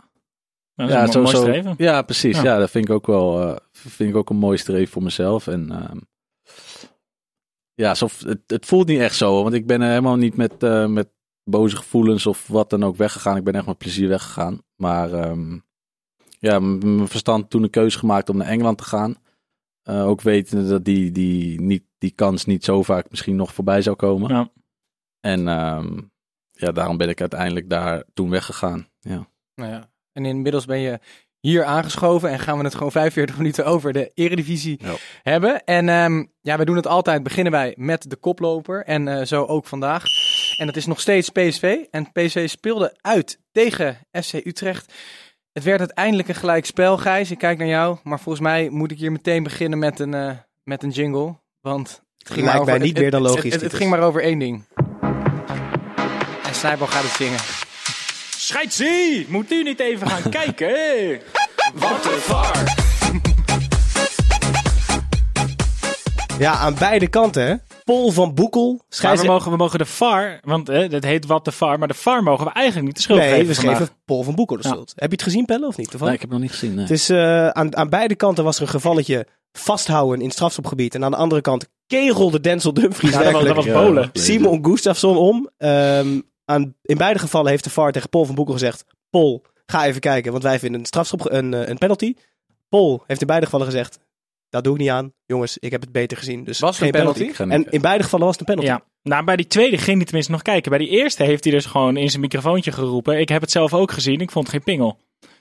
Dat 0.87 0.89
is 1.09 1.13
ja, 1.13 1.21
mooi 1.21 1.37
streven. 1.37 1.75
ja 1.79 2.03
precies. 2.03 2.37
Ja. 2.37 2.43
Ja. 2.43 2.59
dat 2.59 2.71
vind 2.71 2.85
ik 2.85 2.91
ook 2.91 3.07
wel 3.07 3.43
eh, 3.43 3.57
vind 3.73 4.11
ik 4.11 4.17
ook 4.17 4.31
een 4.31 4.37
mooi 4.37 4.59
streven 4.59 4.93
voor 4.93 5.03
mezelf. 5.03 5.47
En 5.47 5.71
ehm, 5.71 5.99
ja, 7.75 7.89
alsof, 7.89 8.21
het, 8.21 8.41
het 8.47 8.67
voelt 8.67 8.87
niet 8.87 9.01
echt 9.01 9.17
zo. 9.17 9.43
Want 9.43 9.55
ik 9.55 9.67
ben 9.67 9.81
er 9.81 9.89
helemaal 9.89 10.17
niet 10.17 10.37
met, 10.37 10.63
eh, 10.63 10.87
met 10.87 11.09
boze 11.45 11.77
gevoelens 11.77 12.27
of 12.27 12.47
wat 12.47 12.71
dan 12.71 12.85
ook 12.85 12.97
weggegaan. 12.97 13.37
Ik 13.37 13.45
ben 13.45 13.55
echt 13.55 13.67
met 13.67 13.79
plezier 13.79 14.09
weggegaan. 14.09 14.63
Maar 14.77 15.13
ehm, 15.13 15.59
ja, 16.39 16.59
mijn 16.59 17.09
verstand 17.09 17.51
toen 17.51 17.63
een 17.63 17.71
keuze 17.71 17.99
gemaakt 17.99 18.29
om 18.29 18.37
naar 18.37 18.47
Engeland 18.47 18.79
te 18.79 18.85
gaan. 18.85 19.17
Eh, 19.83 20.07
ook 20.07 20.21
wetende 20.21 20.69
dat 20.69 20.85
die, 20.85 21.11
die, 21.13 21.61
niet, 21.61 21.85
die 21.99 22.11
kans 22.11 22.45
niet 22.45 22.65
zo 22.65 22.83
vaak 22.83 23.11
misschien 23.11 23.37
nog 23.37 23.55
voorbij 23.55 23.83
zou 23.83 23.97
komen. 23.97 24.35
Ja. 24.35 24.51
En 25.21 25.49
ehm, 25.49 26.01
ja, 26.51 26.73
daarom 26.73 26.97
ben 26.97 27.09
ik 27.09 27.21
uiteindelijk 27.21 27.71
daar 27.71 28.05
toen 28.15 28.31
weggegaan. 28.31 28.89
Ja. 29.01 29.29
Nou 29.55 29.71
ja. 29.71 29.91
En 30.19 30.25
inmiddels 30.25 30.65
ben 30.65 30.79
je 30.79 30.99
hier 31.41 31.65
aangeschoven 31.65 32.31
en 32.31 32.39
gaan 32.39 32.59
we 32.59 32.65
het 32.65 32.75
gewoon 32.75 32.93
45 32.93 33.37
minuten 33.41 33.67
over 33.67 33.93
de 33.93 34.11
Eredivisie 34.15 34.81
Ja. 34.85 34.95
hebben. 35.23 35.65
En 35.65 35.89
ehm, 35.89 36.25
ja, 36.41 36.59
we 36.59 36.65
doen 36.65 36.77
het 36.77 36.87
altijd, 36.87 37.23
beginnen 37.23 37.53
wij 37.53 37.75
met 37.77 38.11
de 38.11 38.17
koploper 38.17 38.85
en 38.85 39.09
eh, 39.09 39.25
zo 39.27 39.45
ook 39.45 39.67
vandaag. 39.67 40.03
En 40.57 40.67
dat 40.67 40.77
is 40.77 40.87
nog 40.87 41.01
steeds 41.01 41.29
PSV. 41.29 41.77
En 41.91 42.13
PSV 42.13 42.49
speelde 42.49 42.97
uit 43.01 43.39
tegen 43.53 43.99
FC 44.23 44.33
Utrecht. 44.33 44.93
Het 45.53 45.65
werd 45.65 45.79
uiteindelijk 45.79 46.29
een 46.29 46.35
gelijk 46.35 46.67
spel, 46.67 46.97
Gijs. 46.99 47.31
Ik 47.31 47.39
kijk 47.39 47.59
naar 47.59 47.67
jou, 47.69 47.97
maar 48.03 48.21
volgens 48.21 48.45
mij 48.45 48.69
moet 48.69 48.91
ik 48.91 48.99
hier 48.99 49.13
meteen 49.13 49.43
beginnen 49.43 49.79
met 49.79 49.99
een, 50.01 50.15
eh, 50.15 50.31
met 50.65 50.83
een 50.83 50.91
jingle. 50.91 51.37
Want 51.61 51.89
het 52.19 52.31
ging 52.31 52.41
Lijkt 52.47 52.57
maar 52.57 52.65
mij 52.65 52.75
over, 52.75 52.87
niet 52.87 52.93
het- 52.93 53.03
meer 53.03 53.11
dan 53.11 53.23
logisch, 53.23 53.55
Het, 53.61 53.75
ging 53.75 53.91
maar 53.91 54.01
over 54.03 54.23
één 54.23 54.39
ding. 54.39 54.67
En 56.47 56.55
Snijbal 56.55 56.87
gaat 56.87 57.03
het 57.03 57.13
zingen. 57.13 57.58
Scheidsie! 58.53 59.27
Moet 59.29 59.53
u 59.53 59.63
niet 59.63 59.81
even 59.81 60.07
gaan 60.09 60.31
kijken? 60.31 60.69
Wat 61.75 62.05
een 62.05 62.21
var. 62.21 62.77
Ja, 66.39 66.53
aan 66.53 66.75
beide 66.79 67.09
kanten, 67.09 67.47
hè? 67.47 67.55
Paul 67.85 68.11
van 68.11 68.35
Boekel, 68.35 68.83
Maar 69.03 69.17
we 69.17 69.27
mogen, 69.27 69.51
we 69.51 69.57
mogen 69.57 69.79
de 69.79 69.85
VAR, 69.85 70.41
want 70.45 70.69
eh, 70.69 70.91
dat 70.91 71.05
heet 71.05 71.27
wat 71.27 71.45
de 71.45 71.53
VAR, 71.53 71.79
maar 71.79 71.89
de 71.89 71.95
VAR 71.95 72.23
mogen 72.23 72.45
we 72.45 72.53
eigenlijk 72.53 72.87
niet 72.87 72.97
de 72.97 73.03
schuld 73.03 73.19
Nee, 73.19 73.29
geven 73.31 73.47
we 73.47 73.55
vandaag. 73.55 73.77
schreven 73.77 73.95
Paul 74.05 74.23
van 74.23 74.35
Boekel 74.35 74.57
de 74.57 74.63
Ja. 74.63 74.69
schuld. 74.69 74.93
Heb 74.97 75.11
je 75.11 75.17
het 75.17 75.23
gezien, 75.25 75.45
Pelle, 75.45 75.67
of 75.67 75.77
niet? 75.77 76.01
Nee, 76.01 76.13
ik 76.13 76.21
heb 76.21 76.21
het 76.21 76.31
nog 76.31 76.41
niet 76.41 76.51
gezien. 76.51 76.71
nee. 76.75 76.81
Het 76.83 76.91
is, 76.91 77.09
eh, 77.09 77.49
aan, 77.49 77.77
aan 77.77 77.89
beide 77.89 78.15
kanten 78.15 78.45
was 78.45 78.57
er 78.57 78.63
een 78.63 78.69
gevalletje 78.69 79.27
vasthouden 79.53 80.19
in 80.19 80.25
het 80.25 80.33
strafschopgebied. 80.35 80.95
En 80.95 81.05
aan 81.05 81.11
de 81.11 81.17
andere 81.17 81.41
kant 81.41 81.67
kegelde 81.87 82.41
Denzel 82.41 82.75
Dumfries 82.75 83.13
Ja, 83.13 83.31
dat 83.31 83.55
was, 83.55 83.65
dat. 83.67 83.95
Ja. 83.95 84.09
Simon 84.13 84.65
Gustafsson 84.65 85.17
om. 85.17 85.51
Ehm, 85.59 86.21
aan, 86.49 86.75
in 86.83 86.97
beide 86.97 87.19
gevallen 87.19 87.51
heeft 87.51 87.65
de 87.65 87.71
VAR 87.71 87.93
tegen 87.93 88.09
Paul 88.09 88.25
van 88.25 88.35
Boekel 88.35 88.55
gezegd... 88.55 88.85
Paul, 89.11 89.45
ga 89.67 89.87
even 89.87 90.01
kijken, 90.01 90.31
want 90.33 90.45
wij 90.45 90.59
vinden 90.59 90.81
een, 90.81 90.87
strafschop, 90.87 91.31
een, 91.31 91.55
eh, 91.55 91.69
een 91.69 91.79
penalty. 91.79 92.15
Paul 92.69 93.05
heeft 93.07 93.21
in 93.21 93.27
beide 93.27 93.45
gevallen 93.45 93.67
gezegd... 93.67 93.99
Dat 94.51 94.65
doe 94.65 94.75
ik 94.75 94.81
niet 94.81 94.91
aan. 94.91 95.13
Jongens, 95.27 95.59
ik 95.59 95.71
heb 95.71 95.81
het 95.81 95.93
beter 95.93 96.17
gezien. 96.17 96.45
Dus 96.45 96.59
Was 96.59 96.71
het 96.71 96.79
geen 96.79 96.95
een 96.95 97.01
penalty? 97.01 97.23
Niet 97.23 97.39
En 97.39 97.71
in 97.71 97.81
beide 97.81 98.05
gevallen 98.05 98.27
was 98.27 98.39
het 98.39 98.49
een 98.49 98.55
penalty. 98.55 98.83
Ja, 98.83 98.89
nou 99.03 99.25
bij 99.25 99.37
die 99.37 99.47
tweede 99.47 99.79
ging 99.79 99.97
hij 99.97 100.05
tenminste 100.05 100.33
nog 100.33 100.43
kijken. 100.43 100.71
Bij 100.71 100.79
die 100.79 100.89
eerste 100.89 101.23
heeft 101.23 101.45
hij 101.45 101.53
dus 101.53 101.67
gewoon 101.67 101.97
in 101.97 102.11
zijn 102.11 102.23
microfoontje 102.23 102.73
geroepen. 102.73 103.19
Ik 103.21 103.29
heb 103.29 103.41
het 103.41 103.51
zelf 103.51 103.75
ook 103.75 103.93
gezien, 103.93 104.21
ik 104.21 104.31
vond 104.31 104.49
geen 104.49 104.63
pingel. 104.63 104.99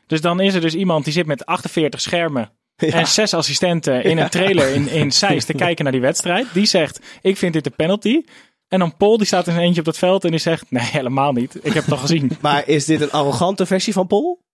Dus 0.07 0.21
dan 0.21 0.39
is 0.39 0.53
er 0.53 0.61
dus 0.61 0.73
iemand 0.75 1.03
die 1.03 1.13
zit 1.13 1.25
met 1.25 1.45
48 1.45 2.01
schermen 2.01 2.51
Ja. 2.75 2.87
en 2.87 3.07
zes 3.07 3.33
assistenten 3.33 4.03
in 4.03 4.17
een 4.17 4.29
trailer 4.29 4.73
in, 4.73 4.87
in 4.89 5.11
Zeist 5.23 5.47
te 5.47 5.53
kijken 5.53 5.83
naar 5.83 5.93
die 5.93 6.01
wedstrijd. 6.01 6.47
Die 6.53 6.65
zegt, 6.65 6.99
ik 7.21 7.37
vind 7.37 7.53
dit 7.53 7.65
een 7.65 7.75
penalty. 7.75 8.21
En 8.67 8.79
dan 8.79 8.97
Paul, 8.97 9.17
die 9.17 9.27
staat 9.27 9.47
in 9.47 9.53
zijn 9.53 9.65
eentje 9.65 9.79
op 9.79 9.85
dat 9.85 9.97
veld 9.97 10.23
en 10.23 10.29
die 10.31 10.39
zegt, 10.39 10.71
nee 10.71 10.83
helemaal 10.83 11.31
niet. 11.31 11.55
Ik 11.65 11.73
heb 11.73 11.83
het 11.83 11.91
al 11.93 11.97
gezien. 11.99 12.31
Maar 12.41 12.67
is 12.67 12.85
dit 12.85 13.01
een 13.01 13.11
arrogante 13.11 13.65
versie 13.65 13.93
van 13.93 14.07
Paul? 14.07 14.45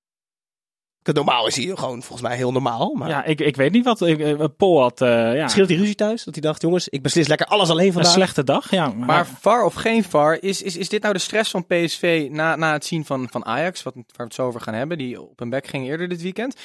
Normaal 1.14 1.48
is 1.48 1.56
hij 1.56 1.66
gewoon 1.66 2.02
volgens 2.04 2.22
mij 2.28 2.36
heel 2.38 2.52
normaal. 2.52 2.94
Maar 2.94 3.10
Ja, 3.10 3.24
ik, 3.24 3.40
ik 3.42 3.56
weet 3.56 3.72
niet 3.72 3.86
wat. 3.86 4.02
Ik, 4.02 4.20
eh, 4.20 4.44
Paul 4.58 4.82
had 4.82 5.02
eh, 5.02 5.08
ja, 5.36 5.42
had 5.42 5.52
hij 5.56 5.66
ruzie 5.78 5.96
thuis. 5.96 6.24
Dat 6.24 6.34
hij 6.34 6.44
dacht, 6.44 6.62
jongens, 6.62 6.90
ik 6.90 7.02
beslis 7.02 7.28
lekker 7.28 7.48
alles 7.48 7.70
alleen 7.70 7.88
een 7.88 7.94
vandaag. 7.94 8.12
slechte 8.12 8.44
dag. 8.44 8.72
Ja, 8.72 8.88
maar, 8.88 9.06
Maar 9.08 9.26
VAR 9.26 9.64
of 9.66 9.74
geen 9.74 10.04
VAR, 10.04 10.38
is, 10.42 10.62
is, 10.62 10.76
is 10.78 10.90
dit 10.90 11.02
nou 11.02 11.14
de 11.14 11.20
stress 11.20 11.52
van 11.52 11.66
PSV 11.66 12.28
na, 12.32 12.56
na 12.56 12.72
het 12.74 12.86
zien 12.86 13.06
van, 13.06 13.28
van 13.32 13.46
Ajax, 13.46 13.84
wat, 13.84 13.94
waar 13.94 14.04
we 14.18 14.24
het 14.24 14.34
zo 14.34 14.46
over 14.48 14.62
gaan 14.62 14.74
hebben, 14.74 14.98
die 14.98 15.22
op 15.22 15.40
een 15.42 15.50
bek 15.50 15.68
ging 15.68 15.86
eerder 15.88 16.08
dit 16.08 16.22
weekend? 16.22 16.56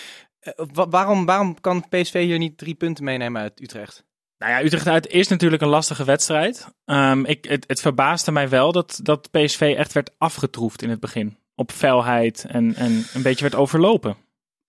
Eh, 0.40 0.52
wa- 0.72 0.88
waarom, 0.88 1.26
waarom 1.26 1.60
kan 1.60 1.84
PSV 1.88 2.24
hier 2.24 2.38
niet 2.38 2.58
drie 2.58 2.74
punten 2.74 3.04
meenemen 3.04 3.42
uit 3.42 3.60
Utrecht? 3.60 4.04
Nou 4.38 4.52
ja, 4.52 4.62
Utrecht 4.62 4.86
uit 4.86 5.06
is 5.06 5.28
natuurlijk 5.28 5.62
een 5.62 5.68
lastige 5.68 6.04
wedstrijd. 6.04 6.68
Ehm, 6.84 7.24
ik, 7.24 7.44
het, 7.44 7.64
het 7.66 7.80
verbaasde 7.80 8.32
mij 8.32 8.48
wel 8.48 8.72
dat, 8.72 9.00
dat 9.02 9.30
PSV 9.30 9.74
echt 9.76 9.92
werd 9.92 10.10
afgetroefd 10.18 10.82
in 10.82 10.90
het 10.90 11.00
begin. 11.00 11.38
Op 11.54 11.72
felheid 11.72 12.44
en, 12.48 12.74
en 12.74 13.06
een 13.14 13.22
beetje 13.22 13.42
werd 13.42 13.54
overlopen. 13.54 14.16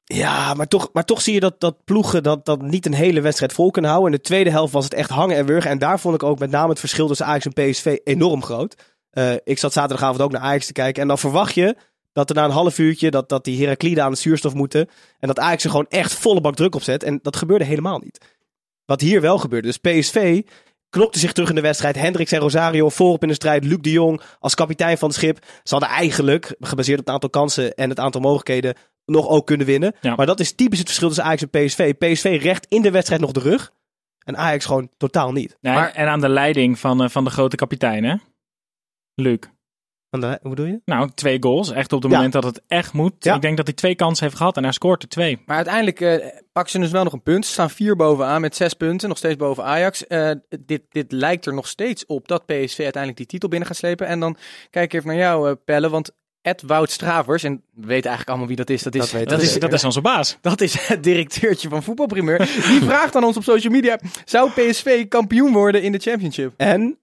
Ja, 0.04 0.54
maar 0.54 0.68
toch, 0.68 0.90
maar 0.94 1.06
toch 1.06 1.22
zie 1.22 1.34
je 1.34 1.40
dat, 1.40 1.60
dat 1.60 1.84
ploegen 1.84 2.24
dat, 2.24 2.46
dat 2.46 2.62
niet 2.62 2.86
een 2.86 2.94
hele 2.94 3.22
wedstrijd 3.22 3.54
vol 3.54 3.72
kunnen 3.72 3.92
houden. 3.92 4.12
In 4.12 4.18
de 4.18 4.24
tweede 4.24 4.50
helft 4.50 4.74
was 4.74 4.84
het 4.84 4.94
echt 4.94 5.10
hangen 5.10 5.36
en 5.36 5.46
wurgen. 5.46 5.72
En 5.72 5.80
daar 5.80 6.00
vond 6.00 6.16
ik 6.16 6.24
ook 6.24 6.40
met 6.40 6.52
name 6.52 6.70
het 6.70 6.80
verschil 6.80 7.08
tussen 7.08 7.26
Ajax 7.26 7.46
en 7.46 7.54
PSV 7.54 7.98
enorm 8.04 8.44
groot. 8.44 8.76
Eh, 9.10 9.34
ik 9.44 9.58
zat 9.58 9.74
zaterdagavond 9.74 10.22
ook 10.22 10.32
naar 10.32 10.42
Ajax 10.42 10.66
te 10.66 10.74
kijken. 10.74 11.02
En 11.02 11.08
dan 11.08 11.18
verwacht 11.18 11.54
je 11.54 11.76
dat 12.14 12.30
er 12.30 12.36
na 12.36 12.46
een 12.46 12.52
half 12.52 12.80
uurtje 12.80 13.12
dat, 13.12 13.30
dat 13.30 13.44
die 13.44 13.60
Herakliden 13.60 14.04
aan 14.04 14.12
het 14.12 14.20
zuurstof 14.20 14.54
moeten. 14.54 14.90
En 15.20 15.28
dat 15.28 15.40
Ajax 15.40 15.64
er 15.64 15.70
gewoon 15.70 15.90
echt 15.90 16.14
volle 16.14 16.42
bak 16.42 16.56
druk 16.56 16.76
op 16.76 16.82
zet. 16.82 17.04
En 17.04 17.20
dat 17.22 17.36
gebeurde 17.36 17.66
helemaal 17.66 18.00
niet. 18.00 18.39
Wat 18.90 19.02
hier 19.02 19.22
wel 19.22 19.38
gebeurde. 19.38 19.68
Dus 19.68 19.78
PSV 19.78 20.42
knokte 20.90 21.20
zich 21.20 21.32
terug 21.34 21.50
in 21.50 21.56
de 21.56 21.62
wedstrijd. 21.62 21.96
Hendricks 21.96 22.32
en 22.32 22.40
Rosario 22.40 22.90
voorop 22.90 23.22
in 23.22 23.28
de 23.28 23.34
strijd. 23.34 23.64
Luc 23.64 23.78
de 23.82 23.92
Jong 23.92 24.22
als 24.40 24.56
kapitein 24.56 24.98
van 24.98 25.08
het 25.10 25.18
schip. 25.18 25.46
Ze 25.64 25.76
hadden 25.76 25.90
eigenlijk, 25.90 26.56
gebaseerd 26.60 27.00
op 27.00 27.06
het 27.06 27.14
aantal 27.14 27.30
kansen 27.30 27.74
en 27.76 27.90
het 27.90 28.00
aantal 28.00 28.22
mogelijkheden, 28.22 28.76
nog 29.06 29.28
ook 29.28 29.46
kunnen 29.46 29.66
winnen. 29.66 29.96
Ja. 30.02 30.16
Maar 30.16 30.26
dat 30.26 30.40
is 30.40 30.52
typisch 30.56 30.78
het 30.78 30.88
verschil 30.88 31.08
tussen 31.08 31.26
Ajax 31.26 31.42
en 31.42 31.50
PSV. 31.50 31.94
PSV 31.94 32.40
recht 32.42 32.66
in 32.70 32.82
de 32.82 32.92
wedstrijd 32.92 33.22
nog 33.22 33.32
de 33.32 33.40
rug. 33.40 33.72
En 34.20 34.38
Ajax 34.38 34.66
gewoon 34.66 34.90
totaal 34.98 35.32
niet. 35.32 35.58
Nee, 35.62 35.74
Maar- 35.74 35.92
en 35.92 36.08
aan 36.08 36.22
de 36.22 36.30
leiding 36.30 36.80
van, 36.80 37.04
eh, 37.04 37.10
van 37.10 37.24
de 37.24 37.30
grote 37.30 37.56
kapitein, 37.56 38.04
hè? 38.04 38.16
Luc. 39.16 39.38
De- 40.10 40.40
Hoe 40.42 40.50
bedoel 40.50 40.66
je? 40.66 40.82
Nou, 40.86 41.10
twee 41.16 41.38
goals. 41.40 41.72
Echt 41.72 41.94
op 41.94 42.02
het 42.02 42.12
Ja. 42.12 42.16
moment 42.18 42.34
dat 42.34 42.44
het 42.44 42.62
echt 42.68 42.94
moet. 42.94 43.14
Ja. 43.20 43.36
Ik 43.36 43.42
denk 43.42 43.58
dat 43.58 43.66
hij 43.68 43.76
twee 43.76 43.96
kansen 43.96 44.26
heeft 44.26 44.38
gehad 44.38 44.58
en 44.58 44.64
hij 44.64 44.72
scoort 44.72 45.04
er 45.04 45.10
twee. 45.10 45.42
Maar 45.46 45.56
uiteindelijk 45.56 46.02
eh, 46.02 46.28
pakken 46.52 46.72
ze 46.72 46.80
dus 46.80 46.92
wel 46.92 47.04
nog 47.04 47.14
een 47.14 47.24
punt. 47.24 47.46
Ze 47.46 47.52
staan 47.52 47.70
vier 47.70 47.96
bovenaan 47.96 48.42
met 48.42 48.56
zes 48.56 48.74
punten, 48.74 49.10
nog 49.10 49.18
steeds 49.18 49.36
boven 49.36 49.64
Ajax. 49.64 50.08
Eh, 50.08 50.32
dit, 50.60 50.82
dit 50.90 51.12
lijkt 51.12 51.46
er 51.46 51.54
nog 51.54 51.68
steeds 51.68 52.06
op 52.06 52.28
dat 52.28 52.46
PSV 52.46 52.80
uiteindelijk 52.80 53.18
die 53.18 53.26
titel 53.26 53.50
binnen 53.50 53.68
gaat 53.68 53.78
slepen. 53.78 54.08
En 54.08 54.20
dan 54.20 54.38
kijk 54.70 54.86
ik 54.86 54.94
even 54.94 55.08
naar 55.08 55.18
jou, 55.18 55.50
eh, 55.50 55.56
Pelle, 55.66 55.90
want 55.90 56.12
Ed 56.42 56.62
Wout 56.62 56.92
Stravers, 56.92 57.44
en 57.44 57.54
we 57.74 57.86
weten 57.86 57.92
eigenlijk 58.10 58.30
allemaal 58.30 58.48
wie 58.48 58.56
dat 58.56 58.70
is. 58.70 58.84
Dat 58.84 58.96
is, 58.96 59.12
Dat 59.12 59.30
Dat 59.30 59.42
is, 59.42 59.60
dat 59.60 59.74
is 59.74 59.84
onze 59.84 60.02
baas. 60.02 60.38
Dat 60.42 60.62
is 60.62 60.88
het 60.88 61.04
directeurtje 61.04 61.70
van 61.70 61.84
Voetbalprimeur. 61.84 62.38
Die 62.38 62.82
vraagt 62.82 63.16
aan 63.16 63.24
ons 63.24 63.38
op 63.38 63.44
social 63.44 63.74
media: 63.74 64.00
zou 64.26 64.50
PSV 64.52 65.08
kampioen 65.08 65.54
worden 65.54 65.82
in 65.82 65.92
de 65.92 65.98
Championship? 66.00 66.54
En 66.58 66.99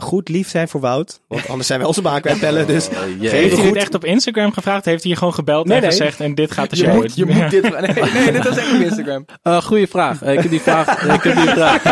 goed 0.00 0.28
lief 0.28 0.48
zijn 0.48 0.68
voor 0.68 0.80
Wout. 0.80 1.20
Want 1.28 1.48
anders 1.48 1.66
zijn 1.66 1.78
wij 1.78 1.88
onze 1.88 2.02
baan 2.02 2.20
kwijt 2.20 2.38
pellen. 2.40 2.66
Dus 2.66 2.88
Oh. 2.88 2.94
Heeft 3.20 3.32
hij 3.32 3.50
goed. 3.50 3.62
dit 3.62 3.76
echt 3.76 3.94
op 3.94 4.04
Instagram 4.04 4.52
gevraagd? 4.52 4.84
Heeft 4.84 5.02
hij 5.02 5.12
je 5.12 5.18
gewoon 5.18 5.34
gebeld 5.34 5.66
Nee, 5.66 5.76
en 5.76 5.82
nee. 5.82 5.90
gezegd 5.90 6.20
en 6.20 6.34
dit 6.34 6.50
gaat 6.50 6.70
de 6.70 6.76
Je 6.76 6.82
show 6.82 6.94
moet, 6.94 7.14
je 7.14 7.26
in? 7.26 7.36
moet 7.36 7.50
dit. 7.50 7.62
Nee, 7.62 8.12
nee, 8.12 8.32
dit 8.32 8.44
was 8.44 8.56
echt 8.56 8.74
op 8.74 8.80
Instagram. 8.80 9.24
Eh, 9.42 9.62
goeie 9.62 9.86
vraag. 9.86 10.22
Eh, 10.22 10.32
ik 10.32 10.40
heb 10.40 10.50
die 10.50 10.60
vraag. 10.60 11.02
ik 11.14 11.22
heb 11.22 11.36
die 11.36 11.48
vraag. 11.48 11.82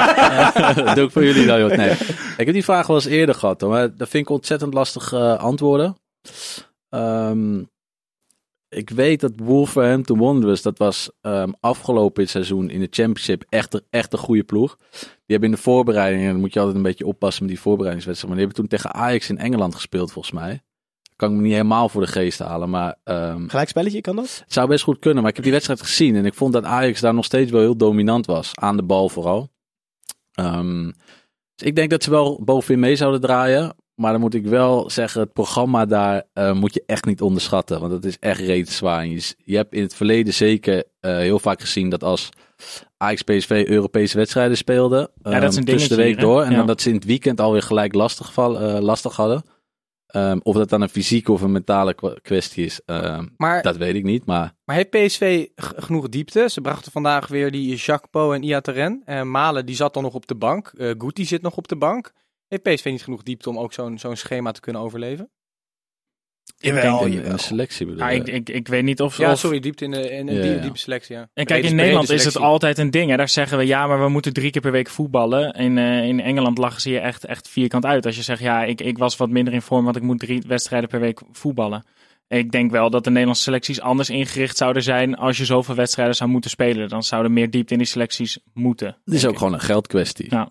dat 0.74 0.94
doe 0.94 1.04
ik 1.04 1.12
voor 1.12 1.24
jullie 1.24 1.46
dan, 1.46 1.58
joh. 1.60 1.76
Nee. 1.76 1.90
Ik 2.36 2.44
heb 2.44 2.52
die 2.52 2.64
vraag 2.64 2.86
wel 2.86 2.96
eens 2.96 3.04
eerder 3.06 3.34
gehad, 3.34 3.60
hoor, 3.60 3.70
maar 3.70 3.96
dat 3.96 4.08
vind 4.08 4.24
ik 4.24 4.30
ontzettend 4.30 4.74
lastig 4.74 5.12
eh, 5.12 5.38
antwoorden. 5.38 5.96
Ehm, 6.90 7.58
ik 8.68 8.90
weet 8.90 9.20
dat 9.20 9.32
Wolverhampton 9.36 10.18
Wanderers, 10.18 10.62
dat 10.62 10.78
was 10.78 11.10
ehm, 11.20 11.50
afgelopen 11.60 12.28
seizoen 12.28 12.70
in 12.70 12.80
de 12.80 12.88
Championship 12.90 13.44
echt, 13.48 13.82
echt 13.90 14.12
een 14.12 14.18
goede 14.18 14.44
ploeg. 14.44 14.76
Die 15.00 15.08
hebben 15.26 15.48
in 15.48 15.54
de 15.54 15.62
voorbereiding, 15.62 16.24
en 16.24 16.30
dan 16.30 16.40
moet 16.40 16.52
je 16.52 16.58
altijd 16.58 16.76
een 16.76 16.82
beetje 16.82 17.06
oppassen 17.06 17.42
met 17.42 17.52
die 17.52 17.62
voorbereidingswedstrijd, 17.62 18.34
maar 18.34 18.44
die 18.44 18.54
hebben 18.54 18.70
toen 18.70 18.78
tegen 18.78 19.00
Ajax 19.00 19.28
in 19.28 19.38
Engeland 19.38 19.74
gespeeld 19.74 20.12
volgens 20.12 20.34
mij. 20.34 20.62
Kan 21.16 21.30
ik 21.30 21.36
me 21.36 21.42
niet 21.42 21.52
helemaal 21.52 21.88
voor 21.88 22.00
de 22.00 22.06
geest 22.06 22.38
halen, 22.38 22.70
maar 22.70 22.96
ehm, 23.04 23.48
Gelijkspelletje, 23.48 24.00
kan 24.00 24.16
dat? 24.16 24.38
het 24.44 24.52
zou 24.52 24.68
best 24.68 24.84
goed 24.84 24.98
kunnen. 24.98 25.20
Maar 25.20 25.28
ik 25.28 25.34
heb 25.34 25.44
die 25.44 25.52
wedstrijd 25.52 25.82
gezien 25.82 26.16
en 26.16 26.26
ik 26.26 26.34
vond 26.34 26.52
dat 26.52 26.64
Ajax 26.64 27.00
daar 27.00 27.14
nog 27.14 27.24
steeds 27.24 27.50
wel 27.50 27.60
heel 27.60 27.76
dominant 27.76 28.26
was. 28.26 28.50
Aan 28.54 28.76
de 28.76 28.82
bal 28.82 29.08
vooral. 29.08 29.50
Ehm, 30.32 30.84
dus 31.54 31.66
ik 31.66 31.76
denk 31.76 31.90
dat 31.90 32.02
ze 32.02 32.10
wel 32.10 32.40
bovenin 32.44 32.80
mee 32.80 32.96
zouden 32.96 33.20
draaien. 33.20 33.74
Maar 33.98 34.12
dan 34.12 34.20
moet 34.20 34.34
ik 34.34 34.46
wel 34.46 34.90
zeggen, 34.90 35.20
het 35.20 35.32
programma 35.32 35.86
daar 35.86 36.22
eh, 36.32 36.52
moet 36.52 36.74
je 36.74 36.82
echt 36.86 37.04
niet 37.04 37.20
onderschatten. 37.20 37.80
Want 37.80 37.92
het 37.92 38.04
is 38.04 38.18
echt 38.18 38.40
reeds 38.40 38.76
zwaar. 38.76 39.00
En 39.00 39.10
Je, 39.10 39.34
je 39.44 39.56
hebt 39.56 39.74
in 39.74 39.82
het 39.82 39.94
verleden 39.94 40.34
zeker 40.34 40.84
eh, 41.00 41.16
heel 41.16 41.38
vaak 41.38 41.60
gezien 41.60 41.88
dat 41.88 42.04
als 42.04 42.28
Ajax 42.96 43.22
PSV 43.22 43.64
Europese 43.68 44.16
wedstrijden 44.16 44.56
speelden. 44.56 45.10
dat 45.22 45.32
is 45.42 45.56
een 45.56 45.64
ehm, 45.64 45.72
tussen 45.72 45.96
de 45.96 46.02
week 46.02 46.14
hier, 46.14 46.24
door. 46.24 46.42
En 46.42 46.50
Ja. 46.50 46.56
dan 46.56 46.66
dat 46.66 46.80
ze 46.80 46.88
in 46.88 46.94
het 46.94 47.04
weekend 47.04 47.40
alweer 47.40 47.62
gelijk 47.62 47.94
lastig, 47.94 48.32
val, 48.32 48.60
eh, 48.60 48.80
lastig 48.80 49.16
hadden. 49.16 49.42
Ehm, 50.06 50.38
of 50.42 50.56
dat 50.56 50.68
dan 50.68 50.80
een 50.82 50.88
fysieke 50.88 51.32
of 51.32 51.42
een 51.42 51.52
mentale 51.52 51.94
kwestie 52.22 52.64
is, 52.64 52.80
ehm, 52.84 53.26
Maar, 53.36 53.62
dat 53.62 53.76
weet 53.76 53.94
ik 53.94 54.04
niet. 54.04 54.24
Maar 54.26 54.54
maar 54.64 54.76
heeft 54.76 54.90
PSV 54.90 55.46
genoeg 55.56 56.08
diepte? 56.08 56.48
Ze 56.48 56.60
brachten 56.60 56.92
vandaag 56.92 57.28
weer 57.28 57.50
die 57.50 57.76
Jacques 57.76 58.10
Po 58.10 58.32
en 58.32 58.42
Iataren. 58.42 59.02
Uh, 59.06 59.22
Malen 59.22 59.66
die 59.66 59.76
zat 59.76 59.94
dan 59.94 60.02
nog 60.02 60.14
op 60.14 60.26
de 60.26 60.34
bank. 60.34 60.72
Guti 60.76 61.24
zit 61.24 61.42
nog 61.42 61.56
op 61.56 61.68
de 61.68 61.76
bank. 61.76 62.12
Heeft 62.48 62.62
PSV 62.62 62.84
niet 62.84 63.02
genoeg 63.02 63.22
diepte 63.22 63.48
om 63.48 63.58
ook 63.58 63.72
zo'n 63.72 63.98
zo'n 63.98 64.16
schema 64.16 64.50
te 64.52 64.60
kunnen 64.60 64.82
overleven? 64.82 65.30
Jawel, 66.56 66.98
de 67.10 67.32
selectie 67.38 67.86
bedoel 67.86 68.06
je? 68.08 68.14
ik, 68.14 68.28
ik, 68.28 68.48
ik 68.48 68.68
weet 68.68 68.82
niet 68.84 69.00
of... 69.00 69.18
Ja, 69.18 69.32
of- 69.32 69.38
sorry, 69.38 69.60
diepte 69.60 69.84
in 69.84 69.90
de, 69.90 70.10
in 70.10 70.26
de 70.26 70.32
Ja, 70.32 70.42
die- 70.42 70.50
ja. 70.50 70.58
diepe 70.60 70.78
selectie. 70.78 71.16
Ja. 71.16 71.28
En 71.34 71.44
kijk, 71.46 71.64
in 71.64 71.74
Nederland 71.74 72.10
is 72.10 72.24
het 72.24 72.36
altijd 72.36 72.78
een 72.78 72.90
ding. 72.90 73.10
Hè? 73.10 73.16
Daar 73.16 73.28
zeggen 73.28 73.58
we, 73.58 73.66
ja, 73.66 73.86
maar 73.86 74.00
we 74.02 74.08
moeten 74.08 74.32
drie 74.32 74.50
keer 74.50 74.60
per 74.62 74.72
week 74.72 74.88
voetballen. 74.88 75.52
In, 75.52 75.78
eh, 75.78 76.02
in 76.04 76.20
Engeland 76.20 76.58
lachen 76.58 76.80
ze 76.80 76.90
je 76.90 76.98
echt, 76.98 77.24
echt 77.24 77.48
vierkant 77.48 77.84
uit. 77.84 78.06
Als 78.06 78.16
je 78.16 78.22
zegt, 78.22 78.40
ja, 78.40 78.64
ik, 78.64 78.80
ik 78.80 78.98
was 78.98 79.16
wat 79.16 79.28
minder 79.28 79.52
in 79.54 79.62
vorm, 79.62 79.84
want 79.84 79.96
ik 79.96 80.02
moet 80.02 80.18
drie 80.18 80.42
wedstrijden 80.46 80.88
per 80.88 81.00
week 81.00 81.20
voetballen. 81.32 81.84
Ik 82.28 82.50
denk 82.50 82.70
wel 82.70 82.90
dat 82.90 83.04
de 83.04 83.10
Nederlandse 83.10 83.42
selecties 83.42 83.80
anders 83.80 84.10
ingericht 84.10 84.56
zouden 84.56 84.82
zijn 84.82 85.16
als 85.16 85.36
je 85.38 85.44
zoveel 85.44 85.74
wedstrijden 85.74 86.14
zou 86.14 86.30
moeten 86.30 86.50
spelen. 86.50 86.88
Dan 86.88 87.02
zouden 87.02 87.32
meer 87.32 87.50
diepte 87.50 87.72
in 87.72 87.78
die 87.78 87.86
selecties 87.88 88.38
moeten. 88.52 88.96
Het 89.04 89.14
is 89.14 89.24
ook 89.26 89.32
ik. 89.32 89.38
gewoon 89.38 89.52
een 89.52 89.60
geldkwestie. 89.60 90.26
Ja. 90.30 90.50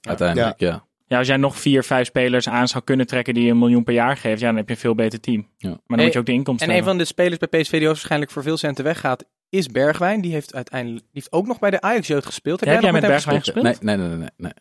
Uiteindelijk, 0.00 0.60
ja. 0.60 0.88
Ja, 1.10 1.18
als 1.18 1.26
jij 1.26 1.36
nog 1.36 1.58
vier, 1.58 1.82
vijf 1.82 2.06
spelers 2.06 2.48
aan 2.48 2.68
zou 2.68 2.84
kunnen 2.84 3.06
trekken 3.06 3.34
die 3.34 3.50
een 3.50 3.58
miljoen 3.58 3.84
per 3.84 3.94
jaar 3.94 4.16
geeft, 4.16 4.40
ja, 4.40 4.46
dan 4.46 4.56
heb 4.56 4.68
je 4.68 4.74
een 4.74 4.80
veel 4.80 4.94
beter 4.94 5.20
team. 5.20 5.48
Ja. 5.56 5.68
Maar 5.68 5.78
dan 5.86 5.96
Hey, 5.96 6.04
moet 6.04 6.12
je 6.12 6.18
ook 6.18 6.26
de 6.26 6.32
inkomsten 6.32 6.68
En 6.68 6.76
een 6.76 6.84
van 6.84 6.98
de 6.98 7.04
spelers 7.04 7.38
bij 7.38 7.60
PSV 7.60 7.78
die 7.78 7.86
waarschijnlijk 7.86 8.30
voor 8.30 8.42
veel 8.42 8.56
centen 8.56 8.84
weggaat, 8.84 9.24
is 9.48 9.66
Bergwijn. 9.66 10.20
Die 10.20 10.32
heeft 10.32 10.54
uiteindelijk 10.54 11.00
die 11.00 11.10
heeft 11.12 11.32
ook 11.32 11.46
nog 11.46 11.58
bij 11.58 11.70
de 11.70 11.80
Ajax-jeugd 11.80 12.26
gespeeld. 12.26 12.60
Heb, 12.60 12.68
Heb 12.68 12.82
jij 12.82 12.92
met 12.92 13.00
Bergwijn 13.00 13.38
gespeeld? 13.38 13.66
gespeeld? 13.66 13.82
Nee, 13.84 13.96
nee, 13.96 14.08
nee, 14.08 14.16
nee. 14.16 14.28
nee, 14.36 14.52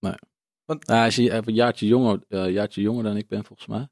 nee. 0.00 0.14
Want- 0.64 0.86
Ja, 0.86 0.96
hij 0.98 1.06
is 1.06 1.16
een 1.16 1.42
jaartje 1.46 1.86
jonger, 1.86 2.20
eh, 2.28 2.50
jaartje 2.50 2.80
jonger 2.80 3.04
dan 3.04 3.16
ik 3.16 3.28
ben, 3.28 3.44
volgens 3.44 3.68
mij. 3.68 3.88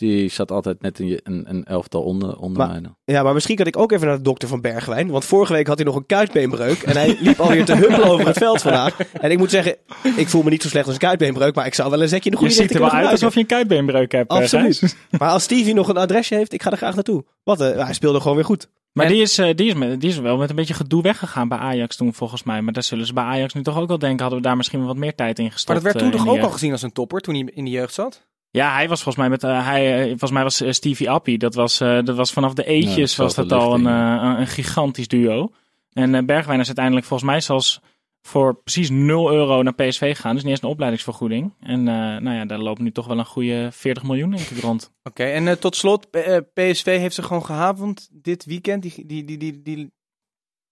Die 0.00 0.28
zat 0.28 0.50
altijd 0.50 0.82
net 0.82 0.98
een, 0.98 1.20
een, 1.22 1.44
een 1.48 1.64
elftal 1.64 2.02
onder, 2.02 2.36
onder 2.38 2.58
Maar- 2.58 2.68
mij. 2.68 2.80
dan. 2.80 2.96
Ja, 3.04 3.22
maar 3.22 3.34
misschien 3.34 3.56
kan 3.56 3.66
ik 3.66 3.76
ook 3.76 3.92
even 3.92 4.06
naar 4.06 4.16
de 4.16 4.22
dokter 4.22 4.48
van 4.48 4.60
Bergwijn. 4.60 5.10
Want 5.10 5.24
vorige 5.24 5.52
week 5.52 5.66
had 5.66 5.76
hij 5.76 5.86
nog 5.86 5.96
een 5.96 6.06
kuitbeenbreuk. 6.06 6.82
En 6.82 6.96
hij 6.96 7.16
liep 7.20 7.40
alweer 7.40 7.64
te 7.64 7.74
huppelen 7.74 8.04
over 8.10 8.26
het 8.26 8.38
veld 8.38 8.62
vandaag. 8.62 8.96
En 9.12 9.30
ik 9.30 9.38
moet 9.38 9.50
zeggen, 9.50 9.76
ik 10.16 10.28
voel 10.28 10.42
me 10.42 10.50
niet 10.50 10.62
zo 10.62 10.68
slecht 10.68 10.84
als 10.86 10.94
een 10.94 11.00
kuitbeenbreuk. 11.00 11.54
Maar 11.54 11.66
ik 11.66 11.74
zou 11.74 11.90
wel 11.90 12.02
een 12.02 12.08
zetje 12.08 12.30
in 12.30 12.36
de 12.36 12.42
Je 12.42 12.48
goede 12.48 12.62
ziet 12.62 12.70
er 12.70 12.70
richting 12.80 12.92
wel 12.92 13.00
uit 13.02 13.10
alsof 13.12 13.34
je 13.34 13.40
een 13.40 13.46
kuitbeenbreuk 13.46 14.12
hebt. 14.12 14.30
eh, 14.30 14.36
Absoluut. 14.36 14.96
Maar 15.18 15.28
als 15.30 15.42
Stevie 15.42 15.74
nog 15.74 15.88
een 15.88 15.96
adresje 15.96 16.34
heeft, 16.34 16.52
ik 16.52 16.62
ga 16.62 16.70
er 16.70 16.76
graag 16.76 16.94
naartoe. 16.94 17.24
Wat, 17.44 17.60
eh, 17.60 17.84
hij 17.84 17.94
speelde 17.94 18.20
gewoon 18.20 18.36
weer 18.36 18.44
goed. 18.44 18.68
Maar 18.92 19.06
En- 19.06 19.12
die, 19.12 19.22
is, 19.22 19.38
eh, 19.38 19.54
die, 19.54 19.66
is 19.68 19.74
met, 19.74 20.00
die 20.00 20.10
is 20.10 20.18
wel 20.18 20.36
met 20.36 20.50
een 20.50 20.56
beetje 20.56 20.74
gedoe 20.74 21.02
weggegaan 21.02 21.48
bij 21.48 21.58
Ajax 21.58 21.96
toen, 21.96 22.14
volgens 22.14 22.42
mij. 22.42 22.62
Maar 22.62 22.72
daar 22.72 22.82
zullen 22.82 23.06
ze 23.06 23.12
bij 23.12 23.24
Ajax 23.24 23.54
nu 23.54 23.62
toch 23.62 23.78
ook 23.78 23.88
wel 23.88 23.98
denken, 23.98 24.20
hadden 24.20 24.38
we 24.38 24.46
daar 24.46 24.56
misschien 24.56 24.78
wel 24.78 24.88
wat 24.88 24.96
meer 24.96 25.14
tijd 25.14 25.38
in 25.38 25.44
Maar 25.44 25.52
gestopt. 25.52 25.82
dat 25.82 25.92
werd 25.92 25.98
toen 26.04 26.10
toch 26.20 26.28
ook 26.34 26.40
al 26.42 26.50
gezien 26.50 26.72
als 26.72 26.82
een 26.82 26.92
topper 26.92 27.20
toen 27.20 27.34
hij 27.34 27.48
in 27.54 27.64
de 27.64 27.70
jeugd 27.70 27.94
zat? 27.94 28.28
Ja, 28.50 28.72
hij 28.72 28.88
was 28.88 29.02
volgens 29.02 29.16
mij 29.16 29.28
met, 29.28 29.44
eh, 29.44 29.66
hij, 29.66 30.00
eh, 30.00 30.08
volgens 30.08 30.30
mij 30.30 30.42
was 30.42 30.60
eh, 30.60 30.72
Stevie 30.72 31.10
Appie. 31.10 31.38
Dat 31.38 31.54
was, 31.54 31.80
eh, 31.80 32.02
dat 32.02 32.16
was 32.16 32.32
vanaf 32.32 32.54
de 32.54 32.64
eetjes 32.64 33.16
Ja, 33.16 33.22
was 33.22 33.34
dat 33.34 33.52
al 33.52 33.74
een, 33.74 33.84
een, 33.84 34.46
gigantisch 34.46 35.08
duo. 35.08 35.52
En 35.92 36.14
eh, 36.14 36.24
Bergwijn 36.24 36.60
is 36.60 36.66
uiteindelijk 36.66 37.06
volgens 37.06 37.30
mij 37.30 37.40
zelfs 37.40 37.80
voor 38.22 38.54
precies 38.62 38.90
0 38.90 39.32
euro 39.32 39.62
naar 39.62 39.74
PSV 39.74 40.16
gegaan. 40.16 40.34
Dus 40.34 40.42
niet 40.42 40.52
eens 40.52 40.62
een 40.62 40.68
opleidingsvergoeding. 40.68 41.54
En 41.60 41.88
eh, 41.88 41.94
nou 41.94 42.30
ja, 42.30 42.44
daar 42.44 42.58
loopt 42.58 42.80
nu 42.80 42.92
toch 42.92 43.06
wel 43.06 43.18
een 43.18 43.26
goede 43.26 43.68
40 43.72 44.02
miljoen 44.02 44.30
denk 44.30 44.48
ik 44.48 44.62
rond. 44.62 44.92
Oké, 45.02 45.24
en 45.24 45.48
eh, 45.48 45.54
tot 45.54 45.76
slot, 45.76 46.10
eh, 46.10 46.36
PSV 46.54 46.84
heeft 46.98 47.14
ze 47.14 47.22
gewoon 47.22 47.44
gehavend 47.44 48.08
dit 48.12 48.44
weekend. 48.44 48.82
Die, 48.82 49.06
die, 49.06 49.24
die, 49.24 49.38
die, 49.38 49.62
die... 49.62 49.92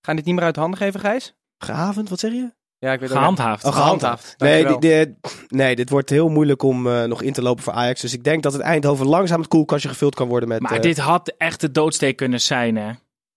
Gaan 0.00 0.16
dit 0.16 0.25
niet 0.25 0.35
meer 0.35 0.44
uit 0.44 0.56
handen 0.56 0.78
geven, 0.78 1.00
Gijs? 1.00 1.35
Gehavend, 1.58 2.08
wat 2.08 2.18
zeg 2.18 2.32
je? 2.32 2.52
Ja, 2.78 2.92
ik 2.92 3.00
weet 3.00 3.11
ook- 3.11 3.16
Gehandhaafd. 3.16 3.64
Oh, 3.64 3.73
gehandhaafd. 3.73 4.35
Nee, 4.38 4.64
Dankjewel. 4.64 4.80
die, 4.80 5.16
die- 5.20 5.30
nee, 5.49 5.76
dit 5.76 5.90
wordt 5.90 6.11
heel 6.11 6.28
moeilijk 6.28 6.62
om 6.62 6.87
eh, 6.87 7.04
nog 7.04 7.23
in 7.23 7.32
te 7.32 7.42
lopen 7.42 7.62
voor 7.62 7.73
Ajax. 7.73 8.00
Dus 8.00 8.12
ik 8.12 8.25
denk 8.25 8.42
dat 8.42 8.52
het 8.52 8.62
Eindhoven 8.62 9.06
langzaam 9.06 9.40
het 9.40 9.49
koelkastje 9.49 9.88
gevuld 9.88 10.14
kan 10.14 10.28
worden 10.28 10.49
met... 10.49 10.61
Maar 10.61 10.73
eh, 10.73 10.80
dit 10.80 10.99
had 10.99 11.35
echt 11.38 11.61
de 11.61 11.70
doodsteek 11.70 12.16
kunnen 12.16 12.40
zijn, 12.40 12.76
hè? 12.76 12.90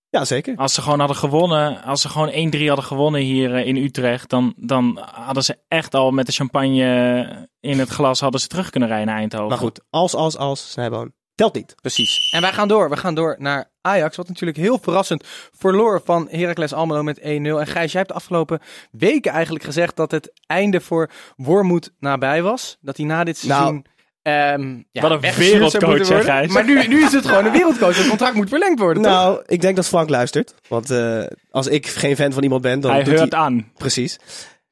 Ja, 0.09 0.25
zeker. 0.25 0.55
Als 0.55 0.73
ze 0.73 0.81
gewoon 0.81 0.99
hadden 0.99 1.17
gewonnen, 1.17 1.83
als 1.83 2.01
ze 2.01 2.09
gewoon 2.09 2.29
1-3 2.55 2.67
hadden 2.67 2.85
gewonnen 2.85 3.21
hier 3.21 3.55
eh, 3.55 3.67
in 3.67 3.75
Utrecht, 3.75 4.29
dan, 4.29 4.53
dan 4.57 4.99
hadden 5.11 5.43
ze 5.43 5.57
echt 5.67 5.95
al 5.95 6.11
met 6.11 6.25
de 6.25 6.31
champagne 6.31 7.49
in 7.59 7.79
het 7.79 7.89
glas 7.89 8.19
hadden 8.19 8.39
ze 8.41 8.47
terug 8.47 8.69
kunnen 8.69 8.89
rijden 8.89 9.07
naar 9.07 9.17
Eindhoven. 9.17 9.47
Maar 9.47 9.57
goed, 9.57 9.81
als, 9.89 10.13
als, 10.15 10.37
als, 10.37 10.71
Snijboon. 10.71 11.11
Telt 11.41 11.53
niet. 11.55 11.75
Precies. 11.81 12.31
En 12.31 12.41
wij 12.41 12.51
gaan 12.53 12.67
door. 12.67 12.89
We 12.89 12.97
gaan 12.97 13.15
door 13.15 13.35
naar 13.39 13.69
Ajax, 13.81 14.17
wat 14.17 14.27
natuurlijk 14.27 14.57
heel 14.57 14.79
verrassend 14.81 15.23
verloor 15.57 16.01
van 16.05 16.27
Heracles 16.31 16.73
Almelo 16.73 17.03
met 17.03 17.19
1-0. 17.19 17.23
En 17.23 17.67
Gijs, 17.67 17.91
jij 17.91 18.01
hebt 18.01 18.07
de 18.07 18.13
afgelopen 18.13 18.59
weken 18.91 19.31
eigenlijk 19.31 19.63
gezegd 19.63 19.95
dat 19.95 20.11
het 20.11 20.31
einde 20.45 20.81
voor 20.81 21.09
Wormoed 21.35 21.91
nabij 21.99 22.41
was. 22.41 22.77
Dat 22.81 22.97
hij 22.97 23.05
na 23.05 23.23
dit 23.23 23.43
Nou, 23.43 23.61
seizoen... 23.61 23.85
ehm, 24.21 24.81
ja, 24.91 25.01
wat 25.01 25.11
een 25.23 25.33
wereldcoach. 25.35 26.23
Gijs? 26.23 26.51
Maar 26.51 26.65
nu, 26.65 26.87
nu 26.87 27.03
is 27.03 27.11
het 27.11 27.25
gewoon 27.25 27.45
een 27.45 27.51
wereldcoach. 27.51 27.97
Het 27.97 28.07
contract 28.07 28.35
moet 28.35 28.49
verlengd 28.49 28.79
worden, 28.79 29.03
toch? 29.03 29.11
Nou, 29.11 29.41
ik 29.45 29.61
denk 29.61 29.75
dat 29.75 29.87
Frank 29.87 30.09
luistert. 30.09 30.53
Want 30.67 30.89
eh, 30.89 31.23
als 31.51 31.67
ik 31.67 31.87
geen 31.87 32.15
fan 32.15 32.31
van 32.33 32.43
iemand 32.43 32.61
ben, 32.61 32.79
dan 32.79 32.91
Hij 32.91 33.03
doet 33.03 33.19
hij... 33.19 33.29
aan. 33.29 33.71
Precies. 33.77 34.19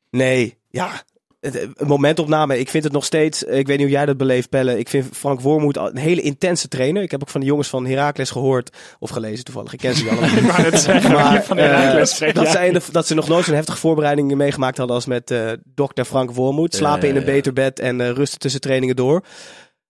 Nee, 0.10 0.58
ja. 0.70 0.90
Een 1.40 1.74
momentopname. 1.88 2.60
Ik 2.60 2.70
vind 2.70 2.84
het 2.84 2.94
nog 2.94 3.06
steeds. 3.06 3.44
Ik 3.44 3.68
weet 3.68 3.78
niet 3.78 3.80
hoe 3.88 3.90
jij 3.96 4.06
dat 4.06 4.18
beleeft, 4.18 4.50
Pelle. 4.50 4.80
Ik 4.80 4.90
vind 4.90 5.06
Frank 5.12 5.42
Wormoed 5.42 5.78
een 5.78 5.98
hele 5.98 6.22
intense 6.22 6.68
trainer. 6.68 7.04
Ik 7.04 7.12
heb 7.12 7.22
ook 7.22 7.30
van 7.30 7.40
de 7.42 7.46
jongens 7.48 7.68
van 7.68 7.86
Heracles 7.86 8.30
gehoord. 8.32 8.78
Of 9.00 9.10
gelezen 9.10 9.46
toevallig. 9.46 9.74
Ik 9.74 9.80
ken 9.80 9.96
ze 9.96 10.10
allemaal. 10.10 10.30
Ik 10.38 10.44
wou 10.44 10.62
net 10.62 10.80
zeggen, 10.80 11.12
Maar, 11.12 11.44
van 11.44 11.58
eh, 11.58 12.04
spreekt, 12.04 12.36
dat, 12.36 12.46
ja. 12.46 12.52
zij 12.52 12.68
in 12.68 12.74
de- 12.74 12.82
dat 12.92 13.08
ze 13.08 13.14
nog 13.14 13.28
nooit 13.28 13.46
zo'n 13.46 13.56
heftige 13.56 13.78
voorbereiding 13.78 14.36
meegemaakt 14.36 14.78
hadden 14.78 14.96
als 14.96 15.06
met 15.06 15.32
eh 15.32 15.52
dokter 15.66 16.06
Frank 16.06 16.32
Wormoed. 16.32 16.76
Slapen 16.76 17.08
Ja, 17.08 17.14
in 17.14 17.20
een 17.20 17.26
beter 17.26 17.54
bed 17.54 17.80
en 17.80 18.02
eh, 18.02 18.10
rusten 18.10 18.40
tussen 18.40 18.62
trainingen 18.62 18.96
door. 18.96 19.24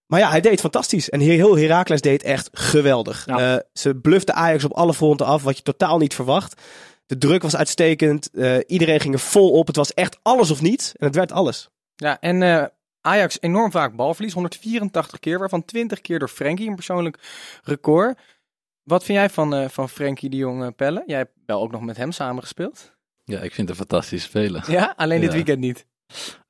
Maar 0.06 0.20
ja, 0.20 0.30
hij 0.30 0.40
deed 0.40 0.60
fantastisch. 0.60 1.08
En 1.10 1.20
heel, 1.20 1.56
Heracles 1.58 2.00
deed 2.00 2.22
echt 2.22 2.48
geweldig. 2.52 3.22
Ja. 3.26 3.54
Eh, 3.54 3.60
ze 3.72 3.94
blufte 3.94 4.32
Ajax 4.32 4.64
op 4.64 4.72
alle 4.72 4.94
fronten 4.94 5.26
af, 5.26 5.42
wat 5.42 5.56
je 5.56 5.62
totaal 5.62 5.98
niet 5.98 6.14
verwacht. 6.14 6.60
De 7.10 7.18
druk 7.18 7.42
was 7.42 7.56
uitstekend. 7.56 8.30
Eh, 8.30 8.56
iedereen 8.66 9.00
ging 9.00 9.14
er 9.14 9.20
vol 9.20 9.50
op. 9.50 9.66
Het 9.66 9.76
was 9.76 9.94
echt 9.94 10.18
alles 10.22 10.50
of 10.50 10.60
niets. 10.62 10.92
En 10.96 11.06
het 11.06 11.14
werd 11.16 11.32
alles. 11.32 11.68
Ja, 11.96 12.20
en 12.20 12.42
eh, 12.42 12.64
Ajax 13.00 13.36
enorm 13.40 13.70
vaak 13.70 13.96
balverlies. 13.96 14.32
184 14.32 15.18
keer, 15.18 15.38
waarvan 15.38 15.64
20 15.64 16.00
keer 16.00 16.18
door 16.18 16.28
Frenkie. 16.28 16.68
Een 16.68 16.74
persoonlijk 16.74 17.18
record. 17.64 18.18
Wat 18.82 19.04
vind 19.04 19.18
jij 19.18 19.30
van, 19.30 19.54
eh, 19.54 19.68
van 19.68 19.88
Frenkie 19.88 20.30
de 20.30 20.36
Jong, 20.36 20.62
eh, 20.62 20.68
Pelle? 20.76 21.02
Jij 21.06 21.18
hebt 21.18 21.32
wel 21.46 21.62
ook 21.62 21.70
nog 21.70 21.80
met 21.80 21.96
hem 21.96 22.12
samengespeeld. 22.12 22.92
Ja, 23.24 23.36
ik 23.40 23.54
vind 23.54 23.68
het 23.68 23.78
een 23.78 23.86
fantastische 23.86 24.28
speler. 24.28 24.70
Ja, 24.70 24.92
alleen 24.96 25.20
dit 25.20 25.28
Ja. 25.30 25.34
weekend 25.34 25.58
niet. 25.58 25.86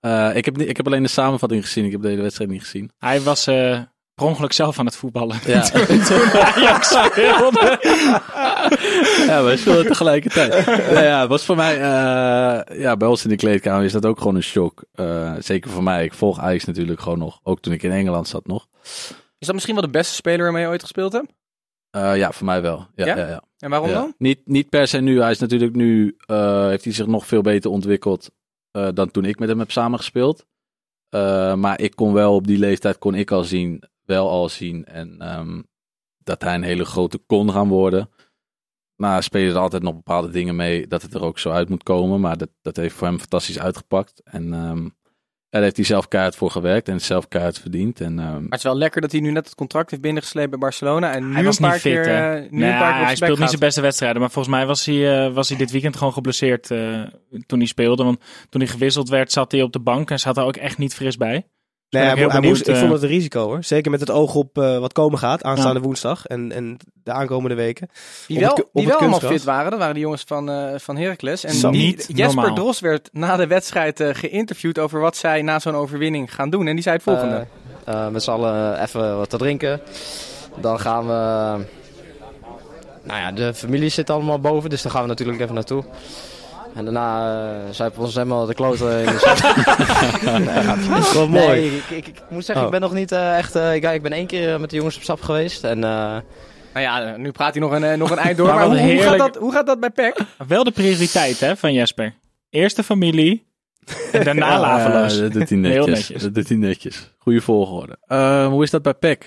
Eh, 0.01 0.31
ik, 0.37 0.45
heb, 0.45 0.57
niet- 0.57 0.69
ik 0.69 0.77
heb 0.77 0.87
alleen 0.87 1.03
de 1.03 1.09
samenvatting 1.09 1.63
gezien. 1.65 1.85
Ik 1.85 1.93
heb 1.93 2.03
de 2.03 2.09
hele 2.09 2.23
wedstrijd 2.23 2.51
niet 2.51 2.61
gezien. 2.63 2.91
Hij 2.99 3.21
was 3.21 3.47
eh 3.47 3.81
per 4.21 4.29
ongeluk 4.29 4.53
zelf 4.53 4.79
aan 4.79 4.87
het 4.87 4.97
voetballen. 4.97 5.37
Ja, 5.47 5.61
Toen 6.09 6.31
Ajax 6.41 6.89
speelde. 6.89 7.79
ja 9.27 9.45
we 9.45 9.55
speelden 9.57 9.87
tegelijkertijd. 9.87 10.67
nou 10.67 11.05
ja, 11.05 11.27
was 11.27 11.45
voor 11.45 11.57
mij... 11.57 11.75
eh, 11.75 12.79
ja, 12.81 12.97
bij 12.97 13.09
ons 13.09 13.23
in 13.25 13.31
de 13.31 13.37
kleedkamer 13.37 13.85
is 13.85 13.93
dat 13.93 14.07
ook 14.07 14.19
gewoon 14.19 14.35
een 14.35 14.43
shock. 14.43 14.85
Eh, 14.93 15.33
zeker 15.39 15.71
voor 15.71 15.83
mij. 15.83 16.05
Ik 16.05 16.15
volg 16.15 16.39
Ajax 16.41 16.65
natuurlijk 16.65 17.01
gewoon 17.01 17.19
nog. 17.19 17.41
Ook 17.43 17.61
toen 17.61 17.73
ik 17.73 17.83
in 17.83 17.91
Engeland 17.93 18.29
zat 18.29 18.47
nog. 18.47 18.67
Is 19.39 19.47
dat 19.47 19.53
misschien 19.55 19.75
wel 19.75 19.85
de 19.85 19.91
beste 19.91 20.15
speler 20.15 20.43
waarmee 20.43 20.63
je 20.63 20.69
ooit 20.69 20.83
gespeeld 20.83 21.13
hebt? 21.13 21.33
Eh, 21.91 22.17
ja, 22.17 22.33
voor 22.33 22.47
mij 22.47 22.63
wel. 22.63 22.87
Ja, 22.95 23.07
Ja? 23.07 23.17
ja? 23.17 23.27
Ja, 23.29 23.43
En 23.59 23.71
waarom 23.71 23.89
Ja. 23.89 23.95
dan? 23.95 24.15
Niet, 24.19 24.41
niet 24.45 24.69
per 24.69 24.89
se 24.89 24.99
nu. 25.01 25.21
Hij 25.21 25.31
is 25.31 25.39
natuurlijk 25.39 25.75
nu... 25.75 26.17
eh, 26.27 26.67
heeft 26.67 26.85
hij 26.85 26.93
zich 26.93 27.07
nog 27.07 27.27
veel 27.27 27.43
beter 27.43 27.71
ontwikkeld 27.71 28.31
eh, 28.71 28.89
dan 28.95 29.11
toen 29.11 29.25
ik 29.25 29.39
met 29.39 29.49
hem 29.49 29.59
heb 29.59 29.71
samengespeeld. 29.71 30.47
Eh, 31.09 31.55
maar 31.55 31.81
ik 31.81 31.95
kon 31.97 32.13
wel 32.13 32.35
op 32.35 32.47
die 32.47 32.59
leeftijd 32.59 32.99
kon 32.99 33.15
ik 33.15 33.31
al 33.31 33.45
zien, 33.45 33.83
wel 34.11 34.31
al 34.31 34.49
zien 34.49 34.85
en 34.85 35.17
ehm, 35.19 35.63
dat 36.19 36.43
hij 36.43 36.55
een 36.55 36.63
hele 36.63 36.85
grote 36.85 37.19
kon 37.19 37.51
gaan 37.51 37.69
worden. 37.69 38.11
Maar 38.97 39.23
spelen 39.23 39.55
er 39.55 39.61
altijd 39.61 39.83
nog 39.83 39.95
bepaalde 39.95 40.31
dingen 40.31 40.57
mee 40.57 40.87
dat 40.87 41.03
het 41.03 41.15
er 41.15 41.23
ook 41.23 41.39
zo 41.39 41.51
uit 41.51 41.69
moet 41.69 41.83
komen. 41.83 42.21
Maar 42.21 42.37
dat, 42.37 42.49
dat 42.63 42.77
heeft 42.77 42.95
voor 42.95 43.07
hem 43.07 43.19
fantastisch 43.19 43.59
uitgepakt. 43.59 44.21
En 44.25 44.55
ehm, 44.55 44.89
daar 45.49 45.63
heeft 45.63 45.77
hij 45.77 45.85
zelf 45.85 46.09
keihard 46.09 46.37
voor 46.37 46.51
gewerkt 46.51 46.89
en 46.89 47.01
zelf 47.01 47.29
keihard 47.29 47.59
verdiend. 47.59 48.01
En, 48.01 48.19
ehm, 48.19 48.33
Maar 48.33 48.43
het 48.43 48.55
is 48.55 48.63
wel 48.63 48.77
lekker 48.77 49.01
dat 49.01 49.13
hij 49.13 49.21
nu 49.21 49.31
net 49.31 49.45
het 49.45 49.55
contract 49.55 49.91
heeft 49.91 50.03
binnengesleept 50.03 50.51
bij 50.51 50.59
Barcelona. 50.59 51.13
En 51.13 51.29
nu 51.29 51.35
Hij 51.35 51.45
was 51.45 51.59
een 51.59 51.63
paar 51.65 51.73
niet 51.73 51.81
fit, 51.81 51.93
keer, 51.93 52.07
hè? 52.07 52.35
eh, 52.37 52.51
nu 52.51 52.59
Nee, 52.59 52.71
een 52.71 52.79
paar 52.79 52.91
keer 52.93 53.01
op 53.01 53.07
hij 53.07 53.17
speelt 53.17 53.39
niet 53.39 53.49
zijn 53.49 53.61
beste 53.61 53.81
wedstrijden. 53.81 54.21
Maar 54.21 54.31
volgens 54.31 54.55
mij 54.55 54.67
was 54.67 54.87
hij, 54.87 55.27
eh, 55.27 55.35
was 55.35 55.49
hij 55.49 55.59
dit 55.59 55.71
weekend 55.71 55.97
gewoon 55.97 56.13
geblesseerd 56.13 56.71
eh, 56.71 57.03
toen 57.47 57.59
hij 57.59 57.69
speelde. 57.69 58.05
Want 58.05 58.21
toen 58.49 58.61
hij 58.61 58.71
gewisseld 58.71 59.09
werd, 59.09 59.33
zat 59.33 59.53
hij 59.53 59.63
op 59.63 59.73
de 59.73 59.81
bank 59.81 60.11
en 60.11 60.19
zat 60.19 60.37
er 60.37 60.45
ook 60.45 60.57
echt 60.57 60.79
niet 60.79 60.95
fris 60.95 61.17
bij. 61.17 61.47
Nee, 61.91 62.03
hij, 62.03 62.27
hij 62.27 62.41
moest, 62.41 62.69
ik 62.69 62.75
eh, 62.75 62.81
vond 62.81 62.93
het 62.93 63.03
een 63.03 63.09
risico 63.09 63.45
hoor. 63.45 63.65
Zeker 63.65 63.91
met 63.91 64.01
het 64.01 64.11
oog 64.11 64.35
op 64.35 64.59
eh, 64.59 64.79
wat 64.79 64.93
komen 64.93 65.19
gaat 65.19 65.43
aanstaande 65.43 65.81
woensdag 65.81 66.27
en, 66.27 66.53
en 66.53 66.79
de 67.05 67.13
aankomende 67.13 67.55
weken. 67.55 67.89
Die 68.27 68.39
wel, 68.39 68.55
het 68.55 68.67
die 68.73 68.87
wel 68.87 68.99
allemaal 68.99 69.21
fit 69.21 69.45
waren, 69.45 69.71
dat 69.71 69.79
waren 69.79 69.95
de 69.95 70.01
jongens 70.01 70.25
van, 70.27 70.51
eh 70.51 70.79
van 70.79 70.97
Heracles. 70.97 71.45
En 71.45 71.55
Zo. 71.55 71.71
die, 71.71 71.87
Niet 71.87 72.07
Jesper 72.09 72.35
normaal. 72.35 72.55
Dros 72.55 72.81
werd 72.81 73.09
na 73.13 73.37
de 73.37 73.47
wedstrijd 73.47 74.01
eh, 74.01 74.09
geïnterviewd 74.13 74.79
over 74.79 75.01
wat 75.01 75.17
zij 75.17 75.43
na 75.43 75.59
zo'n 75.59 75.75
overwinning 75.75 76.35
gaan 76.35 76.51
doen. 76.51 76.67
En 76.67 76.75
die 76.75 76.83
zei 76.83 76.95
het 76.95 77.05
volgende. 77.05 77.47
Eh, 77.85 78.05
eh, 78.05 78.09
met 78.09 78.23
z'n 78.23 78.31
allen 78.31 78.83
even 78.83 79.17
wat 79.17 79.31
te 79.31 79.37
drinken. 79.37 79.81
Dan 80.61 80.81
gaan 80.81 81.07
we... 81.07 81.65
Nou 83.03 83.21
ja, 83.21 83.33
de 83.33 83.55
familie 83.55 83.89
zit 83.89 84.11
allemaal 84.11 84.41
boven, 84.41 84.71
dus 84.71 84.83
daar 84.83 84.93
gaan 84.93 85.03
we 85.03 85.09
natuurlijk 85.09 85.41
even 85.41 85.55
naartoe. 85.55 85.85
En 86.75 86.85
daarna 86.85 87.43
uh, 87.45 87.57
zuipen 87.71 87.99
we 88.01 88.05
ons 88.05 88.15
helemaal 88.15 88.47
de 88.47 88.55
kloten 88.55 88.99
in 89.01 89.07
de 89.07 89.19
zon. 89.19 89.35
Dat 90.95 90.99
is 91.07 91.13
wel 91.13 91.29
mooi. 91.29 91.47
Nee, 91.47 91.77
ik, 91.77 91.91
ik, 91.91 92.07
ik 92.07 92.23
moet 92.29 92.45
zeggen, 92.45 92.65
Oh. 92.67 92.73
ik 92.73 92.79
ben 92.81 92.89
nog 92.89 92.99
niet 92.99 93.13
eh, 93.13 93.39
echt... 93.39 93.55
eh, 93.57 93.75
ik, 93.75 93.85
ik 93.85 94.03
ben 94.03 94.13
één 94.13 94.27
keer 94.27 94.61
met 94.61 94.71
de 94.71 94.77
jongens 94.77 94.97
op 94.97 95.03
stap 95.03 95.21
geweest. 95.21 95.65
En 95.65 95.85
eh, 95.85 95.91
nou 96.75 96.85
ja, 96.87 97.17
nu 97.17 97.31
praat 97.33 97.53
hij 97.55 97.63
nog 97.63 97.73
een, 97.73 97.85
eh, 97.85 97.97
nog 97.99 98.11
een 98.11 98.19
eind 98.19 98.37
door. 98.37 98.47
Maar 98.47 98.65
hoe, 98.67 98.79
hoe, 98.81 98.99
gaat 99.03 99.19
dat, 99.19 99.37
hoe 99.37 99.53
gaat 99.53 99.67
dat 99.67 99.81
bij 99.81 99.91
PEC? 99.91 100.19
Wel 100.49 100.65
de 100.65 100.71
prioriteit 100.71 101.41
hè, 101.41 101.57
van 101.57 101.73
Jesper. 101.73 102.15
Eerst 102.51 102.77
de 102.77 102.83
familie 102.83 103.47
en 104.13 104.25
daarna 104.25 104.47
Ja, 104.53 104.61
laveloos. 104.61 105.19
dat 105.21 105.33
doet 105.33 105.49
hij 105.49 105.59
netjes. 105.59 105.87
netjes. 105.87 106.23
Dat 106.23 106.35
doet 106.35 106.49
hij 106.49 106.57
netjes. 106.57 107.13
Goede 107.19 107.41
volgorde. 107.41 107.97
Eh, 108.07 108.47
hoe 108.47 108.63
is 108.63 108.71
dat 108.71 108.83
bij 108.83 108.95
PEC? 108.95 109.27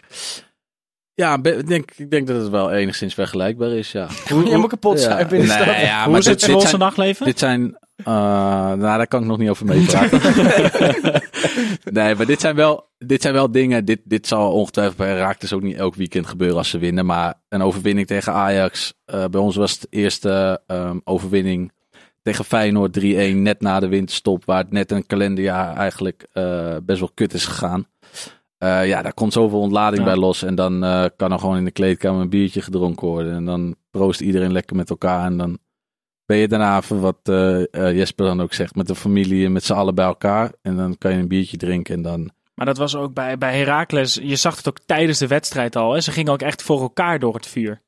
Ja, 1.16 1.38
ik 1.44 1.68
denk, 1.68 1.92
ik 1.96 2.12
denk 2.12 2.28
dat 2.28 2.42
het 2.42 2.50
wel 2.50 2.72
enigszins 2.72 3.14
vergelijkbaar 3.14 3.70
is, 3.72 3.92
ja. 3.92 4.08
Hoe, 4.30 4.46
je 4.46 4.58
moet 4.58 4.70
kapot 4.70 5.02
Ja. 5.02 5.24
de 5.24 5.46
stad. 5.46 5.66
Nee, 5.66 5.86
ja, 5.86 6.02
Hoe 6.04 6.12
maar 6.12 6.20
is 6.20 6.26
het 6.26 6.40
dit, 6.40 6.40
dit 6.40 6.50
Zwolse 6.50 6.68
zijn, 6.68 6.80
nachtleven? 6.82 7.26
dit 7.26 7.40
zijn 7.40 7.78
eh, 7.96 8.06
nou, 8.06 8.80
daar 8.80 9.08
kan 9.08 9.22
ik 9.22 9.28
nog 9.28 9.38
niet 9.38 9.50
over 9.50 9.66
meepraten. 9.66 10.20
nee, 11.92 12.16
maar 12.16 12.26
dit 12.26 12.42
zijn 12.42 12.56
wel, 12.56 12.90
dit 12.98 13.22
zijn 13.22 13.34
wel 13.34 13.52
dingen. 13.52 13.86
Dit, 13.86 14.00
dit 14.04 14.28
zal 14.28 14.52
ongetwijfeld 14.52 14.98
bij 14.98 15.16
Raaktes 15.18 15.54
ook 15.54 15.62
niet 15.62 15.78
elk 15.78 15.96
weekend 15.96 16.28
gebeuren 16.28 16.58
als 16.58 16.70
ze 16.70 16.78
winnen. 16.78 17.06
Maar 17.06 17.34
een 17.50 17.62
overwinning 17.62 18.08
tegen 18.08 18.34
Ajax. 18.34 18.94
eh, 19.06 19.26
bij 19.32 19.42
ons 19.42 19.56
was 19.56 19.72
het 19.72 19.82
de 19.82 19.88
eerste 19.90 20.62
ehm, 20.68 20.98
overwinning 21.04 21.72
tegen 22.22 22.46
Feyenoord 22.46 23.00
3-1. 23.00 23.04
Net 23.36 23.62
na 23.62 23.80
de 23.80 23.88
winterstop. 23.88 24.46
Waar 24.46 24.58
het 24.58 24.72
net 24.72 24.92
een 24.92 25.06
kalenderjaar 25.06 25.76
eigenlijk 25.76 26.28
eh, 26.34 26.76
best 26.84 27.00
wel 27.00 27.12
kut 27.14 27.34
is 27.34 27.46
gegaan. 27.46 27.88
Eh, 28.64 28.88
ja, 28.88 29.02
daar 29.02 29.14
komt 29.14 29.34
zoveel 29.34 29.60
ontlading 29.60 30.02
Ja. 30.02 30.08
bij 30.08 30.16
los. 30.18 30.44
En 30.44 30.56
dan 30.56 30.84
eh, 30.84 31.06
kan 31.16 31.32
er 31.32 31.40
gewoon 31.40 31.58
in 31.58 31.66
de 31.66 31.72
kleedkamer 31.72 32.22
een 32.22 32.30
biertje 32.30 32.62
gedronken 32.62 33.08
worden. 33.08 33.34
En 33.34 33.46
dan 33.46 33.76
proost 33.92 34.22
iedereen 34.22 34.52
lekker 34.52 34.76
met 34.76 34.90
elkaar. 34.90 35.26
En 35.26 35.38
dan 35.38 35.58
ben 36.26 36.38
je 36.38 36.48
daarna 36.48 36.78
even 36.78 37.00
wat 37.00 37.18
eh, 37.24 37.62
Jesper 37.72 38.26
dan 38.26 38.42
ook 38.42 38.54
zegt, 38.54 38.76
met 38.76 38.88
de 38.88 38.96
familie 38.96 39.46
en 39.46 39.52
met 39.52 39.64
z'n 39.64 39.74
allen 39.74 39.96
bij 39.96 40.06
elkaar. 40.06 40.52
En 40.62 40.76
dan 40.76 40.98
kan 40.98 41.12
je 41.12 41.18
een 41.18 41.28
biertje 41.28 41.58
drinken 41.58 41.96
en 41.96 42.02
dan... 42.02 42.32
Maar 42.54 42.66
dat 42.66 42.78
was 42.78 42.96
ook 42.96 43.14
bij, 43.14 43.38
bij 43.38 43.58
Heracles. 43.58 44.20
Je 44.22 44.36
zag 44.36 44.56
het 44.58 44.68
ook 44.68 44.80
tijdens 44.86 45.20
de 45.20 45.28
wedstrijd 45.28 45.76
al. 45.76 45.94
Hè? 45.94 46.02
Ze 46.02 46.12
gingen 46.12 46.32
ook 46.34 46.42
echt 46.42 46.62
voor 46.62 46.82
elkaar 46.82 47.20
door 47.20 47.34
het 47.34 47.48
vuur. 47.48 47.82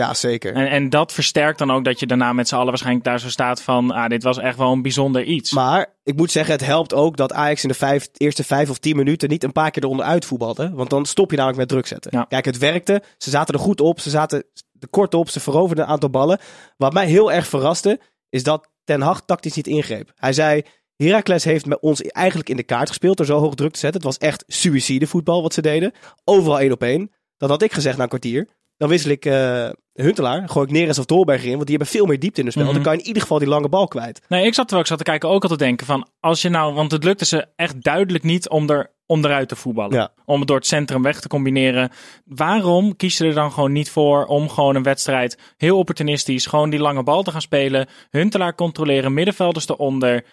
Ja, 0.00 0.14
zeker. 0.14 0.54
En, 0.54 0.68
en 0.68 0.88
dat 0.88 1.12
versterkt 1.12 1.58
dan 1.58 1.70
ook 1.70 1.84
dat 1.84 2.00
je 2.00 2.06
daarna 2.06 2.32
met 2.32 2.48
z'n 2.48 2.54
allen 2.54 2.68
waarschijnlijk 2.68 3.04
daar 3.04 3.20
zo 3.20 3.28
staat 3.28 3.62
van... 3.62 3.90
Ah, 3.90 4.08
dit 4.08 4.22
was 4.22 4.38
echt 4.38 4.56
wel 4.56 4.72
een 4.72 4.82
bijzonder 4.82 5.24
iets. 5.24 5.52
Maar 5.52 5.94
ik 6.02 6.16
moet 6.16 6.30
zeggen, 6.30 6.52
het 6.52 6.64
helpt 6.64 6.94
ook 6.94 7.16
dat 7.16 7.32
Ajax 7.32 7.62
in 7.62 7.68
de 7.68 7.74
vijf, 7.74 8.08
eerste 8.16 8.44
vijf 8.44 8.70
of 8.70 8.78
tien 8.78 8.96
minuten 8.96 9.28
niet 9.28 9.44
een 9.44 9.52
paar 9.52 9.70
keer 9.70 9.84
eronder 9.84 10.06
uitvoetbalde. 10.06 10.70
Want 10.74 10.90
dan 10.90 11.06
stop 11.06 11.30
je 11.30 11.36
namelijk 11.36 11.60
met 11.60 11.68
druk 11.68 11.86
zetten. 11.86 12.10
Ja. 12.14 12.24
Kijk, 12.24 12.44
het 12.44 12.58
werkte. 12.58 13.02
Ze 13.18 13.30
zaten 13.30 13.54
er 13.54 13.60
goed 13.60 13.80
op. 13.80 14.00
Ze 14.00 14.10
zaten 14.10 14.44
er 14.78 14.88
kort 14.88 15.14
op. 15.14 15.28
Ze 15.28 15.40
veroverden 15.40 15.84
een 15.84 15.90
aantal 15.90 16.10
ballen. 16.10 16.38
Wat 16.76 16.92
mij 16.92 17.06
heel 17.06 17.32
erg 17.32 17.46
verraste, 17.46 18.00
is 18.28 18.42
dat 18.42 18.68
Ten 18.84 19.00
Hag 19.00 19.22
tactisch 19.24 19.54
niet 19.54 19.66
ingreep. 19.66 20.12
Hij 20.14 20.32
zei, 20.32 20.62
Heracles 20.96 21.44
heeft 21.44 21.66
met 21.66 21.80
ons 21.80 22.02
eigenlijk 22.02 22.48
in 22.48 22.56
de 22.56 22.62
kaart 22.62 22.88
gespeeld 22.88 23.16
door 23.16 23.26
zo 23.26 23.38
hoog 23.38 23.54
druk 23.54 23.72
te 23.72 23.78
zetten. 23.78 24.00
Het 24.00 24.10
was 24.10 24.28
echt 24.28 24.44
suïcide 24.46 25.06
voetbal 25.06 25.42
wat 25.42 25.54
ze 25.54 25.62
deden. 25.62 25.92
Overal 26.24 26.60
één 26.60 26.72
op 26.72 26.82
één. 26.82 27.10
Dan 27.36 27.50
had 27.50 27.62
ik 27.62 27.72
gezegd 27.72 27.96
na 27.96 28.02
een 28.02 28.08
kwartier. 28.08 28.48
Dan 28.80 28.88
wissel 28.88 29.10
ik 29.10 29.24
eh, 29.24 29.68
Huntelaar, 29.92 30.48
gooi 30.48 30.66
ik 30.66 30.72
Neres 30.72 30.98
of 30.98 31.04
Dolberg 31.04 31.44
in. 31.44 31.50
Want 31.50 31.66
die 31.66 31.76
hebben 31.76 31.94
veel 31.94 32.06
meer 32.06 32.18
diepte 32.18 32.38
in 32.38 32.44
hun 32.44 32.52
spel. 32.52 32.64
Mhm. 32.64 32.74
Dan 32.74 32.82
kan 32.82 32.92
je 32.92 32.98
in 32.98 33.06
ieder 33.06 33.22
geval 33.22 33.38
die 33.38 33.48
lange 33.48 33.68
bal 33.68 33.88
kwijt. 33.88 34.20
Nee, 34.28 34.46
ik 34.46 34.54
zat 34.54 34.68
terwijl 34.68 34.80
ik 34.80 34.86
zat 34.86 34.98
te 34.98 35.04
kijken 35.04 35.28
ook 35.28 35.42
al 35.42 35.48
te 35.48 35.56
denken 35.56 35.86
van... 35.86 36.08
Als 36.20 36.42
je 36.42 36.48
nou, 36.48 36.74
want 36.74 36.92
het 36.92 37.04
lukte 37.04 37.24
ze 37.24 37.46
echt 37.56 37.82
duidelijk 37.82 38.24
niet 38.24 38.48
om 38.48 38.70
er 38.70 38.90
onderuit 39.06 39.48
te 39.48 39.56
voetballen. 39.56 39.96
Ja. 39.96 40.12
Om 40.24 40.38
het 40.38 40.48
door 40.48 40.56
het 40.56 40.66
centrum 40.66 41.02
weg 41.02 41.20
te 41.20 41.28
combineren. 41.28 41.90
Waarom 42.24 42.96
kies 42.96 43.18
je 43.18 43.24
er 43.24 43.34
dan 43.34 43.52
gewoon 43.52 43.72
niet 43.72 43.90
voor 43.90 44.24
om 44.24 44.48
gewoon 44.48 44.76
een 44.76 44.82
wedstrijd 44.82 45.38
heel 45.56 45.78
opportunistisch... 45.78 46.46
gewoon 46.46 46.70
die 46.70 46.80
lange 46.80 47.02
bal 47.02 47.22
te 47.22 47.30
gaan 47.30 47.40
spelen, 47.40 47.88
Huntelaar 48.10 48.54
controleren, 48.54 49.14
middenvelders 49.14 49.68
eronder... 49.68 50.24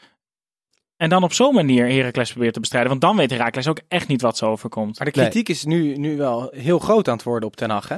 En 0.97 1.09
dan 1.09 1.23
op 1.23 1.33
zo'n 1.33 1.53
manier 1.53 1.89
Heracles 1.89 2.29
proberen 2.29 2.53
te 2.53 2.59
bestrijden. 2.59 2.89
Want 2.89 3.01
dan 3.01 3.15
weet 3.15 3.29
Heracles 3.29 3.67
ook 3.67 3.79
echt 3.87 4.07
niet 4.07 4.21
wat 4.21 4.37
ze 4.37 4.45
overkomt. 4.45 4.97
Maar 4.97 5.07
de 5.07 5.19
kritiek 5.19 5.49
is 5.49 5.63
nu, 5.63 5.97
nu 5.97 6.17
wel 6.17 6.51
heel 6.55 6.79
groot 6.79 7.07
aan 7.07 7.15
het 7.15 7.23
worden 7.23 7.49
op 7.49 7.55
Ten 7.55 7.69
Hag, 7.69 7.87
hè? 7.87 7.97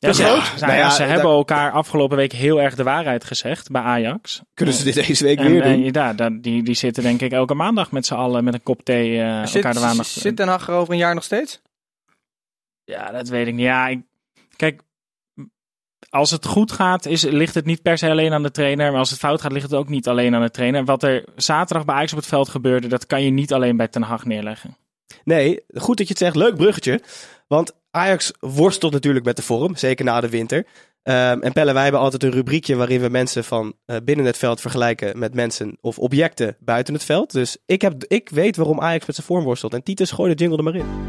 Ja, 0.00 0.12
nou 0.12 0.38
Nou 0.60 0.72
ja, 0.72 0.74
ja, 0.78 0.90
ze 0.90 1.02
hebben 1.02 1.30
elkaar 1.30 1.72
afgelopen 1.72 2.16
week 2.16 2.32
heel 2.32 2.60
erg 2.60 2.74
de 2.74 2.82
waarheid 2.82 3.24
gezegd 3.24 3.70
bij 3.70 3.82
Ajax. 3.82 4.42
Kunnen 4.54 4.74
ze 4.74 4.84
dit 4.84 4.94
deze 4.94 5.24
week 5.24 5.38
En 5.38 5.50
weer 5.50 5.62
doen? 5.62 5.72
eh, 5.84 5.90
ja, 5.90 6.12
dat- 6.12 6.42
die, 6.42 6.62
die 6.62 6.74
zitten 6.74 7.02
denk 7.02 7.20
ik 7.20 7.32
elke 7.32 7.54
maandag 7.54 7.90
met 7.92 8.06
z'n 8.06 8.14
allen 8.14 8.44
met 8.44 8.54
een 8.54 8.62
kop 8.62 8.82
thee 8.84 9.20
eh, 9.22 9.44
Zit, 9.44 9.54
elkaar 9.54 9.74
de 9.74 9.80
maandag. 9.80 10.06
zit 10.06 10.36
Ten 10.36 10.48
Hag 10.48 10.68
er 10.68 10.74
over 10.74 10.92
een 10.92 10.98
jaar 10.98 11.14
nog 11.14 11.24
steeds? 11.24 11.60
Ja, 12.84 13.10
dat 13.10 13.28
weet 13.28 13.46
ik 13.46 13.54
niet. 13.54 13.64
Ja, 13.64 13.88
ik, 13.88 14.00
kijk, 14.56 14.82
als 16.10 16.30
het 16.30 16.46
goed 16.46 16.72
gaat, 16.72 17.06
is, 17.06 17.22
ligt 17.22 17.54
het 17.54 17.64
niet 17.64 17.82
per 17.82 17.98
se 17.98 18.10
alleen 18.10 18.32
aan 18.32 18.42
de 18.42 18.50
trainer. 18.50 18.90
Maar 18.90 19.00
als 19.00 19.10
het 19.10 19.18
fout 19.18 19.40
gaat, 19.40 19.52
ligt 19.52 19.70
het 19.70 19.74
ook 19.80 19.88
niet 19.88 20.08
alleen 20.08 20.34
aan 20.34 20.42
de 20.42 20.50
trainer. 20.50 20.84
Wat 20.84 21.02
er 21.02 21.24
zaterdag 21.36 21.84
bij 21.86 21.94
Ajax 21.94 22.12
op 22.12 22.18
het 22.18 22.26
veld 22.28 22.48
gebeurde, 22.48 22.86
dat 22.88 23.06
kan 23.06 23.22
je 23.22 23.30
niet 23.30 23.52
alleen 23.52 23.76
bij 23.76 23.88
Ten 23.88 24.02
Hag 24.02 24.24
neerleggen. 24.24 24.76
Nee, 25.24 25.64
goed 25.74 25.96
dat 25.96 26.06
je 26.06 26.12
het 26.12 26.22
zegt. 26.22 26.36
Leuk 26.36 26.56
bruggetje. 26.56 27.00
Want 27.46 27.72
Ajax 27.90 28.32
worstelt 28.40 28.92
natuurlijk 28.92 29.24
met 29.24 29.36
de 29.36 29.42
vorm, 29.42 29.76
zeker 29.76 30.04
na 30.04 30.20
de 30.20 30.28
winter. 30.28 30.66
Ehm, 31.02 31.40
en 31.40 31.52
Pelle, 31.52 31.72
wij 31.72 31.82
hebben 31.82 32.00
altijd 32.00 32.22
een 32.22 32.30
rubriekje 32.30 32.76
waarin 32.76 33.00
we 33.00 33.08
mensen 33.08 33.44
van 33.44 33.74
eh, 33.86 33.96
binnen 34.04 34.26
het 34.26 34.36
veld 34.36 34.60
vergelijken 34.60 35.18
met 35.18 35.34
mensen 35.34 35.76
of 35.80 35.98
objecten 35.98 36.56
buiten 36.60 36.94
het 36.94 37.04
veld. 37.04 37.32
Dus 37.32 37.56
ik, 37.66 37.82
heb, 37.82 38.04
ik 38.04 38.28
weet 38.28 38.56
waarom 38.56 38.80
Ajax 38.80 39.06
met 39.06 39.14
zijn 39.14 39.26
vorm 39.26 39.44
worstelt. 39.44 39.74
En 39.74 39.82
Titus, 39.82 40.10
gooi 40.10 40.34
de 40.34 40.38
jingle 40.38 40.58
er 40.58 40.64
maar 40.64 40.74
in. 40.74 41.08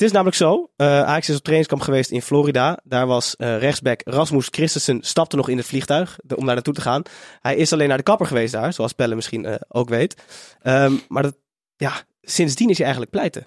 Het 0.00 0.08
is 0.08 0.14
namelijk 0.14 0.40
zo, 0.40 0.70
eh, 0.76 1.02
Ajax 1.02 1.28
is 1.28 1.36
op 1.36 1.42
trainingskamp 1.42 1.82
geweest 1.82 2.10
in 2.10 2.22
Florida. 2.22 2.78
Daar 2.84 3.06
was 3.06 3.36
eh, 3.36 3.58
rechtsback 3.58 4.00
Rasmus 4.04 4.46
Christensen, 4.50 5.02
stapte 5.02 5.36
nog 5.36 5.48
in 5.48 5.56
het 5.56 5.66
vliegtuig 5.66 6.18
de- 6.22 6.36
om 6.36 6.44
daar 6.44 6.54
naartoe 6.54 6.74
te 6.74 6.80
gaan. 6.80 7.02
Hij 7.40 7.56
is 7.56 7.72
alleen 7.72 7.88
naar 7.88 7.96
de 7.96 8.02
kapper 8.02 8.26
geweest 8.26 8.52
daar, 8.52 8.72
zoals 8.72 8.92
Pelle 8.92 9.14
misschien 9.14 9.44
eh, 9.44 9.54
ook 9.68 9.88
weet. 9.88 10.22
Ehm, 10.62 10.94
maar 11.08 11.22
dat, 11.22 11.36
ja, 11.76 11.92
sindsdien 12.22 12.68
is 12.68 12.76
hij 12.76 12.86
eigenlijk 12.86 13.16
pleiten. 13.16 13.46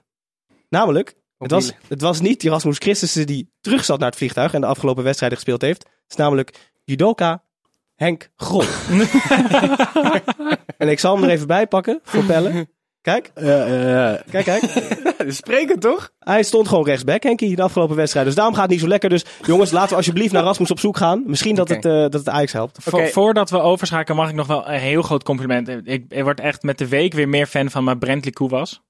Namelijk, 0.70 1.16
het 1.38 1.52
was, 1.52 1.72
het 1.88 2.02
was 2.02 2.20
niet 2.20 2.42
die 2.42 2.50
Rasmus 2.50 2.78
Christensen 2.78 3.28
die 3.28 3.52
terug 3.62 3.86
zat 3.86 4.00
naar 4.00 4.10
het 4.10 4.18
vliegtuig 4.18 4.54
en 4.54 4.62
de 4.62 4.68
afgelopen 4.68 5.04
wedstrijden 5.04 5.38
gespeeld 5.38 5.62
heeft. 5.62 5.84
Het 5.84 6.12
is 6.12 6.16
namelijk 6.16 6.72
judoka 6.84 7.44
Henk 7.96 8.30
Grol. 8.36 8.63
en 10.78 10.89
ik 10.89 11.00
zal 11.00 11.16
hem 11.16 11.24
er 11.24 11.30
even 11.30 11.48
bij 11.48 11.68
pakken 11.68 12.00
voor 12.04 12.24
Pelle. 12.24 12.68
Kijk, 13.04 13.32
kijk, 13.34 14.46
kijk. 14.46 14.63
Spreken 15.28 15.80
toch? 15.80 16.12
Hij 16.20 16.44
stond 16.44 16.68
gewoon 16.68 16.86
rechtsback, 16.86 17.24
Henkie, 17.24 17.56
de 17.56 17.62
afgelopen 17.62 17.96
wedstrijd. 17.96 18.26
Dus 18.26 18.36
daarom 18.36 18.54
gaat 18.54 18.63
het 18.63 18.72
niet 18.72 18.80
zo 18.80 18.88
lekker. 18.88 19.10
Dus 19.10 19.26
jongens, 19.46 19.72
laten 19.72 19.89
we 19.89 19.96
alsjeblieft 19.96 20.34
naar 20.34 20.44
Rasmus 20.44 20.72
op 20.72 20.80
zoek 20.80 20.98
gaan. 20.98 21.24
Misschien 21.26 21.56
dat, 21.56 21.70
het, 21.70 21.86
eh, 21.86 21.92
dat 21.92 22.13
het 22.13 22.30
Ajax 22.30 22.52
helpt. 22.52 22.78
Voordat 23.12 23.50
we 23.50 23.60
overschakelen, 23.60 24.18
mag 24.18 24.30
ik 24.30 24.36
nog 24.36 24.48
wel 24.48 24.68
een 24.70 24.80
heel 24.80 25.02
groot 25.02 25.24
compliment. 25.24 25.68
Ik, 25.68 26.06
ik 26.10 26.24
word 26.24 26.39
echt 26.39 26.63
met 26.63 26.78
de 26.78 26.88
week 26.88 27.13
weer 27.13 27.30
meer 27.30 27.48
fan 27.48 27.70
van 27.70 27.84
mijn 27.84 28.00
Brent 28.00 28.39
was. 28.39 28.82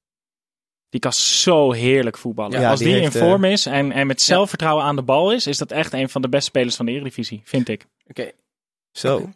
Die 0.90 1.00
kan 1.00 1.14
zo 1.14 1.72
heerlijk 1.72 2.18
voetballen. 2.18 2.60
Ja, 2.60 2.70
Als 2.70 2.80
die 2.80 2.88
die, 2.88 2.98
heeft, 2.98 3.16
in 3.16 3.22
eh, 3.22 3.28
vorm 3.28 3.44
is 3.44 3.66
en, 3.66 3.92
en 3.92 4.08
met 4.08 4.22
zelfvertrouwen 4.22 4.84
aan 4.84 4.96
de 4.96 5.02
bal 5.02 5.32
is, 5.32 5.48
is 5.48 5.58
dat 5.58 5.72
echt 5.72 5.94
een 5.94 6.10
van 6.10 6.22
de 6.22 6.30
beste 6.30 6.46
spelers 6.46 6.76
van 6.76 6.86
de 6.86 6.92
Eredivisie, 6.92 7.42
vind 7.44 7.70
ik. 7.70 7.86
Oké, 8.08 8.32
Zo. 8.92 9.30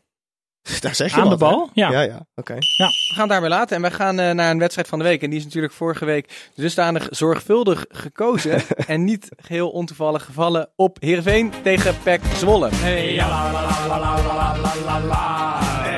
Daar 0.81 0.95
zeg 0.95 1.15
je 1.15 1.21
Aan 1.21 1.29
de 1.29 1.37
bal? 1.37 1.69
Ja. 1.73 1.91
Ja, 1.91 2.01
ja. 2.01 2.25
Okay. 2.35 2.57
We 2.57 3.13
gaan 3.13 3.27
daarmee 3.27 3.49
laten 3.49 3.75
en 3.75 3.81
we 3.81 3.91
gaan 3.91 4.19
uh, 4.19 4.31
naar 4.31 4.51
een 4.51 4.59
wedstrijd 4.59 4.87
van 4.87 4.99
de 4.99 5.05
week. 5.05 5.21
En 5.21 5.29
die 5.29 5.39
is 5.39 5.45
natuurlijk 5.45 5.73
vorige 5.73 6.05
week 6.05 6.49
dusdanig 6.55 7.07
zorgvuldig 7.09 7.85
gekozen. 7.89 8.61
en 8.87 9.03
niet 9.03 9.29
geheel 9.35 9.69
ontoevallig 9.69 10.25
gevallen 10.25 10.69
op 10.75 10.97
Heerenveen 10.99 11.53
tegen 11.63 11.95
PEC 12.03 12.21
Zwolle. 12.35 12.69
Ja, 13.13 13.51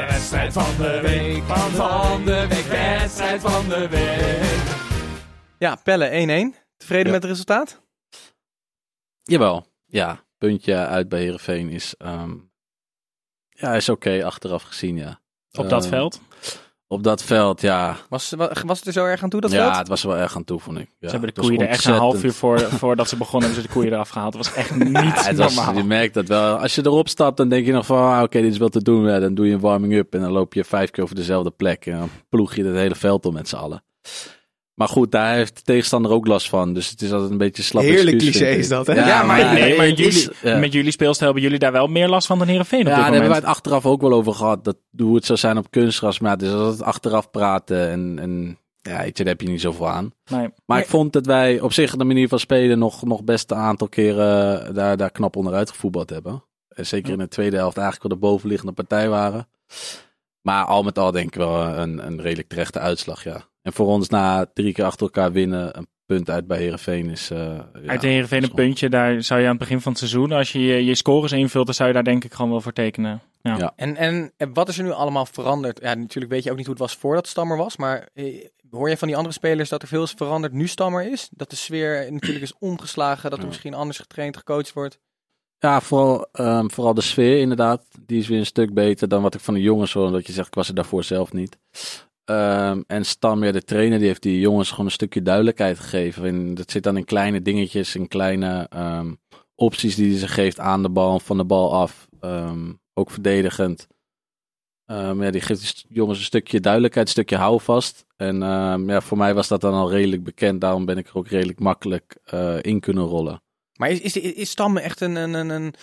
wedstrijd 0.08 0.54
van 0.54 0.78
de 0.78 1.00
week, 1.02 1.44
van, 1.44 1.72
van 1.72 2.26
de 2.26 2.48
week, 2.48 2.66
wedstrijd 2.66 3.42
van 3.42 3.70
de 3.70 3.88
week. 3.88 4.78
Ja, 5.58 5.76
Pelle 5.84 6.54
1-1. 6.54 6.58
Tevreden 6.78 7.12
met 7.12 7.22
het 7.22 7.32
resultaat? 7.32 7.82
Jawel, 9.24 9.66
ja. 9.86 10.24
Puntje 10.38 10.76
uit 10.76 11.10
bij 11.10 11.20
Heerenveen 11.20 11.70
is... 11.70 11.96
Um 11.98 12.49
ja, 13.60 13.74
is 13.74 13.90
oké 13.90 14.26
achteraf 14.26 14.64
gezien, 14.64 14.96
ja. 14.98 15.20
Op 15.52 15.70
dat 15.70 15.84
Eh, 15.84 15.90
veld. 15.90 16.20
Op 16.88 17.04
dat 17.04 17.24
veld, 17.24 17.62
ja. 17.62 17.96
Was, 18.10 18.30
wa- 18.38 18.52
was 18.66 18.78
het 18.78 18.88
er 18.88 18.94
zo 18.94 19.06
erg 19.06 19.24
aan 19.24 19.30
toe, 19.30 19.42
dat 19.42 19.52
ja, 19.52 19.64
veld? 19.66 19.78
het 19.78 19.88
was 19.88 20.02
er 20.04 20.08
wel 20.10 20.18
erg 20.18 20.36
aan 20.36 20.44
toe, 20.44 20.60
vond 20.60 20.78
ik. 20.78 20.88
Ja, 21.00 21.08
ze 21.10 21.16
hebben 21.16 21.34
de 21.34 21.42
het 21.42 21.46
koeien 21.50 21.62
er 21.62 21.68
echt 21.74 21.86
een 21.86 21.94
half 21.94 22.24
uur 22.24 22.34
voor, 22.34 22.60
voordat 22.82 23.10
ze 23.10 23.18
begonnen, 23.18 23.44
hebben 23.50 23.62
ze 23.62 23.68
de 23.68 23.74
koeien 23.80 23.94
eraf 23.94 24.10
gehaald. 24.10 24.34
Dat 24.34 24.46
was 24.46 24.56
echt 24.56 24.76
niet 24.84 24.92
Ja, 24.94 25.24
het 25.24 25.38
was, 25.38 25.56
normaal. 25.56 25.76
je 25.76 25.84
merkt 25.84 26.14
dat 26.14 26.28
wel. 26.28 26.58
Als 26.58 26.76
je 26.76 26.82
erop 26.86 27.10
stapt, 27.10 27.38
dan 27.38 27.50
denk 27.50 27.66
je 27.66 27.72
nog 27.72 27.86
van, 27.86 27.98
ah, 28.14 28.22
oké, 28.22 28.42
dit 28.42 28.52
is 28.52 28.58
wel 28.58 28.70
te 28.70 28.84
doen. 28.84 29.06
Ja, 29.08 29.20
dan 29.20 29.34
doe 29.34 29.48
je 29.48 29.54
een 29.54 29.60
warming-up 29.60 30.14
en 30.14 30.22
dan 30.22 30.32
loop 30.32 30.54
je 30.54 30.64
vijf 30.64 30.90
keer 30.92 31.04
over 31.04 31.16
dezelfde 31.16 31.52
plek. 31.52 31.86
En 31.86 31.98
dan 31.98 32.10
ploeg 32.30 32.56
je 32.56 32.64
het 32.66 32.76
hele 32.76 32.96
veld 32.96 33.26
om 33.26 33.34
met 33.34 33.48
z'n 33.50 33.56
allen. 33.56 33.84
Maar 34.80 34.88
goed, 34.88 35.12
daar 35.12 35.34
heeft 35.34 35.56
de 35.56 35.62
tegenstander 35.62 36.12
ook 36.12 36.28
last 36.28 36.50
van. 36.50 36.74
Dus 36.74 36.90
het 36.90 37.02
is 37.02 37.12
altijd 37.12 37.32
een 37.32 37.38
beetje 37.38 37.64
slap 37.64 37.84
Heerlijk 37.84 38.16
excuus, 38.16 38.38
cliché 38.38 38.52
is 38.56 38.68
dat, 38.68 38.88
hè? 38.88 38.94
Ja, 38.94 39.24
maar- 39.24 39.54
nee, 39.54 39.78
maar 39.78 39.86
het 39.86 39.98
jullie, 39.98 40.14
is- 40.14 40.30
ja. 40.42 40.58
met 40.58 40.74
jullie 40.74 40.92
speelstijl 40.92 41.26
hebben 41.32 41.44
jullie 41.50 41.60
daar 41.66 41.72
wel 41.72 41.88
meer 41.88 42.08
last 42.08 42.28
van 42.28 42.38
dan 42.38 42.48
Heerenveen 42.48 42.80
op 42.80 42.86
Ja, 42.88 42.92
dit 42.94 43.02
daar 43.04 43.12
hebben 43.12 43.30
wij 43.30 43.40
het 43.40 43.48
achteraf 43.48 43.86
ook 43.86 44.02
wel 44.02 44.14
over 44.14 44.34
gehad. 44.34 44.64
Dat, 44.64 44.78
hoe 44.98 45.16
het 45.16 45.26
zou 45.26 45.40
zijn 45.40 45.58
op 45.58 45.72
kunstgras. 45.72 46.20
Maar 46.20 46.32
het 46.32 46.42
is 46.42 46.52
altijd 46.52 46.82
achteraf 46.84 47.32
praten. 47.32 47.90
En, 47.90 48.20
en 48.20 48.58
ja, 48.82 48.98
weet 48.98 49.18
je, 49.18 49.24
daar 49.24 49.34
heb 49.34 49.42
je 49.42 49.48
niet 49.50 49.62
zoveel 49.62 49.90
aan. 49.90 50.12
Nee. 50.32 50.48
Maar 50.66 50.80
ik 50.80 50.88
vond 50.88 51.14
dat 51.14 51.26
wij 51.26 51.60
op 51.60 51.74
zich 51.74 51.96
de 51.96 52.04
manier 52.04 52.28
van 52.28 52.40
spelen 52.40 52.80
nog, 52.80 53.04
nog 53.04 53.24
best 53.24 53.52
een 53.52 53.58
aantal 53.58 53.88
keren 53.90 54.74
daar, 54.74 54.98
daar 54.98 55.12
knap 55.12 55.36
onderuit 55.36 55.70
gevoetbald 55.70 56.10
hebben. 56.10 56.44
En 56.70 56.86
zeker 56.86 57.12
in 57.12 57.18
de 57.20 57.28
tweede 57.28 57.56
helft 57.58 57.78
eigenlijk 57.78 58.08
wel 58.10 58.20
de 58.20 58.26
bovenliggende 58.28 58.74
partij 58.74 59.10
waren. 59.10 59.48
Maar 60.42 60.66
al 60.66 60.84
met 60.84 61.00
al 61.00 61.12
denk 61.12 61.28
ik 61.28 61.36
wel 61.36 61.62
een, 61.66 62.06
een 62.08 62.22
redelijk 62.22 62.48
terechte 62.50 62.80
uitslag, 62.80 63.24
ja. 63.24 63.48
En 63.70 63.76
voor 63.76 63.88
ons 63.88 64.10
na 64.10 64.46
drie 64.54 64.74
keer 64.74 64.86
achter 64.86 65.02
elkaar 65.06 65.32
winnen, 65.32 65.78
een 65.78 65.88
punt 66.06 66.30
uit 66.30 66.48
bij 66.48 66.58
Herenveen 66.58 67.10
is... 67.10 67.30
eh, 67.30 67.38
ja, 67.84 67.90
Uit 67.92 68.02
de 68.02 68.08
Heerenveen 68.08 68.44
een 68.44 68.52
puntje, 68.54 68.90
daar 68.90 69.24
zou 69.24 69.40
je 69.40 69.46
aan 69.46 69.52
het 69.52 69.60
begin 69.60 69.82
van 69.82 69.92
het 69.92 70.00
seizoen, 70.02 70.32
als 70.32 70.52
je 70.52 70.60
je, 70.60 70.86
je 70.86 70.96
scores 70.96 71.32
invult, 71.32 71.66
dan 71.66 71.76
zou 71.76 71.88
je 71.88 71.94
daar 71.94 72.04
denk 72.04 72.24
ik 72.24 72.34
gewoon 72.34 72.52
wel 72.52 72.62
voor 72.62 72.74
tekenen. 72.74 73.22
Ja. 73.42 73.58
Ja. 73.58 73.74
En, 73.76 73.96
en 73.96 74.32
en 74.38 74.54
wat 74.54 74.70
is 74.70 74.78
er 74.78 74.84
nu 74.84 74.92
allemaal 74.92 75.26
veranderd? 75.26 75.80
Ja, 75.82 75.94
natuurlijk 75.94 76.34
weet 76.34 76.44
je 76.44 76.52
ook 76.52 76.58
niet 76.58 76.66
hoe 76.66 76.76
het 76.76 76.84
was 76.84 76.96
voordat 76.96 77.28
Stammer 77.28 77.58
was. 77.58 77.78
Maar 77.78 78.10
eh, 78.14 78.46
hoor 78.72 78.90
je 78.90 78.98
van 78.98 79.08
die 79.08 79.18
andere 79.18 79.34
spelers 79.34 79.70
dat 79.70 79.82
er 79.82 79.88
veel 79.88 80.04
is 80.04 80.12
veranderd 80.18 80.54
nu 80.54 80.68
Stammer 80.68 81.12
is? 81.12 81.30
Dat 81.32 81.50
de 81.50 81.56
sfeer 81.56 82.12
natuurlijk 82.12 82.44
is 82.44 82.54
omgeslagen. 82.60 83.24
Dat 83.30 83.34
er 83.34 83.44
Ja. 83.44 83.50
misschien 83.50 83.74
anders 83.74 83.98
getraind, 84.00 84.38
gecoacht 84.38 84.74
wordt. 84.74 85.00
Ja, 85.60 85.82
vooral, 85.82 86.28
ehm, 86.32 86.68
vooral 86.70 86.94
de 86.94 87.02
sfeer 87.02 87.40
inderdaad. 87.40 87.84
Die 88.06 88.20
is 88.20 88.28
weer 88.28 88.40
een 88.40 88.46
stuk 88.46 88.74
beter 88.74 89.08
dan 89.08 89.22
wat 89.22 89.34
ik 89.34 89.40
van 89.42 89.54
de 89.54 89.62
jongens 89.62 89.94
hoor. 89.94 90.12
Dat 90.12 90.28
je 90.28 90.34
zegt, 90.34 90.48
ik 90.48 90.54
was 90.54 90.68
er 90.68 90.76
daarvoor 90.76 91.04
zelf 91.04 91.34
niet. 91.34 91.58
Ehm, 92.30 92.82
en 92.88 93.06
Stam, 93.06 93.44
ja, 93.44 93.52
de 93.52 93.64
trainer, 93.64 93.98
die 93.98 94.08
heeft 94.08 94.22
die 94.22 94.40
jongens 94.40 94.70
gewoon 94.70 94.86
een 94.86 94.92
stukje 94.92 95.22
duidelijkheid 95.22 95.80
gegeven. 95.80 96.26
En 96.26 96.54
dat 96.54 96.72
zit 96.72 96.84
dan 96.84 96.98
in 96.98 97.06
kleine 97.06 97.42
dingetjes, 97.42 97.96
in 97.96 98.08
kleine 98.08 98.68
ehm, 98.70 99.14
opties 99.56 99.96
die 99.96 100.10
hij 100.10 100.20
ze 100.20 100.28
geeft 100.28 100.60
aan 100.60 100.82
de 100.82 100.90
bal, 100.90 101.20
van 101.20 101.38
de 101.38 101.44
bal 101.46 101.74
af. 101.74 102.08
Ehm, 102.20 102.74
ook 102.94 103.12
verdedigend. 103.12 103.88
Ehm, 104.86 105.24
ja, 105.24 105.32
die 105.32 105.42
geeft 105.42 105.62
die 105.62 105.86
jongens 105.96 106.18
een 106.18 106.24
stukje 106.26 106.60
duidelijkheid, 106.60 107.06
een 107.06 107.12
stukje 107.12 107.36
houvast. 107.38 108.06
En 108.16 108.44
ehm, 108.44 108.90
ja, 108.90 109.02
voor 109.02 109.18
mij 109.18 109.34
was 109.34 109.48
dat 109.48 109.62
dan 109.62 109.74
al 109.74 109.92
redelijk 109.92 110.24
bekend. 110.24 110.62
Daarom 110.62 110.86
ben 110.86 110.98
ik 110.98 111.08
er 111.08 111.16
ook 111.16 111.28
redelijk 111.28 111.60
makkelijk 111.60 112.18
eh, 112.24 112.58
in 112.62 112.80
kunnen 112.80 113.04
rollen. 113.04 113.42
Maar 113.80 113.90
is, 113.90 114.00
is, 114.02 114.16
is 114.18 114.50
Stammer 114.50 114.84
echt 114.84 115.02
een, 115.02 115.16
een, 115.16 115.34
een, 115.34 115.50
een 115.50 115.74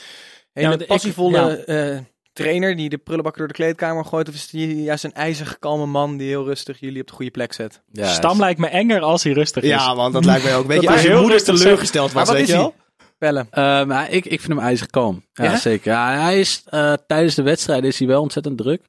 hele 0.52 0.76
ik- 0.78 0.86
passievolle 0.86 1.64
ja. 1.66 1.94
eh, 1.94 1.98
trainer 2.36 2.76
die 2.76 2.88
de 2.88 2.96
prullenbak 2.98 3.36
door 3.36 3.46
de 3.48 3.52
kleedkamer 3.54 4.04
gooit? 4.04 4.28
Of 4.28 4.34
is 4.34 4.48
hij 4.50 4.60
juist 4.60 5.04
een 5.04 5.12
ijzig 5.12 5.58
kalme 5.58 5.86
man 5.86 6.16
die 6.16 6.28
heel 6.28 6.44
rustig 6.44 6.80
jullie 6.80 7.00
op 7.00 7.06
de 7.06 7.12
goede 7.12 7.30
plek 7.30 7.52
zet? 7.52 7.82
Ja, 7.92 8.06
Stam 8.08 8.38
lijkt 8.38 8.60
me 8.60 8.66
enger 8.66 9.00
als 9.00 9.22
hij 9.22 9.32
rustig 9.32 9.62
is. 9.62 9.68
Ja, 9.68 9.94
want 9.96 10.12
dat 10.12 10.24
lijkt 10.24 10.44
mij 10.44 10.56
ook. 10.56 10.66
Weet 10.72 10.80
je, 10.80 10.86
Dat 10.86 10.96
als 10.96 11.04
je 11.04 11.14
moeder 11.14 11.42
teleurgesteld 11.44 12.12
Maar 12.12 12.24
was, 12.24 12.28
wat 12.28 12.36
weet 12.36 12.44
is 12.48 12.50
je 12.50 12.54
hij? 12.60 12.62
wel? 12.62 12.74
Pellen. 13.18 13.46
Eh, 13.50 13.84
maar 13.84 14.10
ik, 14.10 14.24
ik 14.24 14.40
vind 14.40 14.52
hem 14.52 14.58
ijzig 14.68 14.86
kalm. 14.86 15.24
Ja, 15.32 15.44
Ja? 15.44 15.56
zeker. 15.56 15.92
Ja, 15.92 16.20
hij 16.20 16.40
is, 16.40 16.62
eh, 16.66 16.92
tijdens 17.06 17.34
de 17.34 17.42
wedstrijd 17.42 17.84
is 17.84 17.98
hij 17.98 18.08
wel 18.08 18.22
ontzettend 18.22 18.58
druk. 18.58 18.82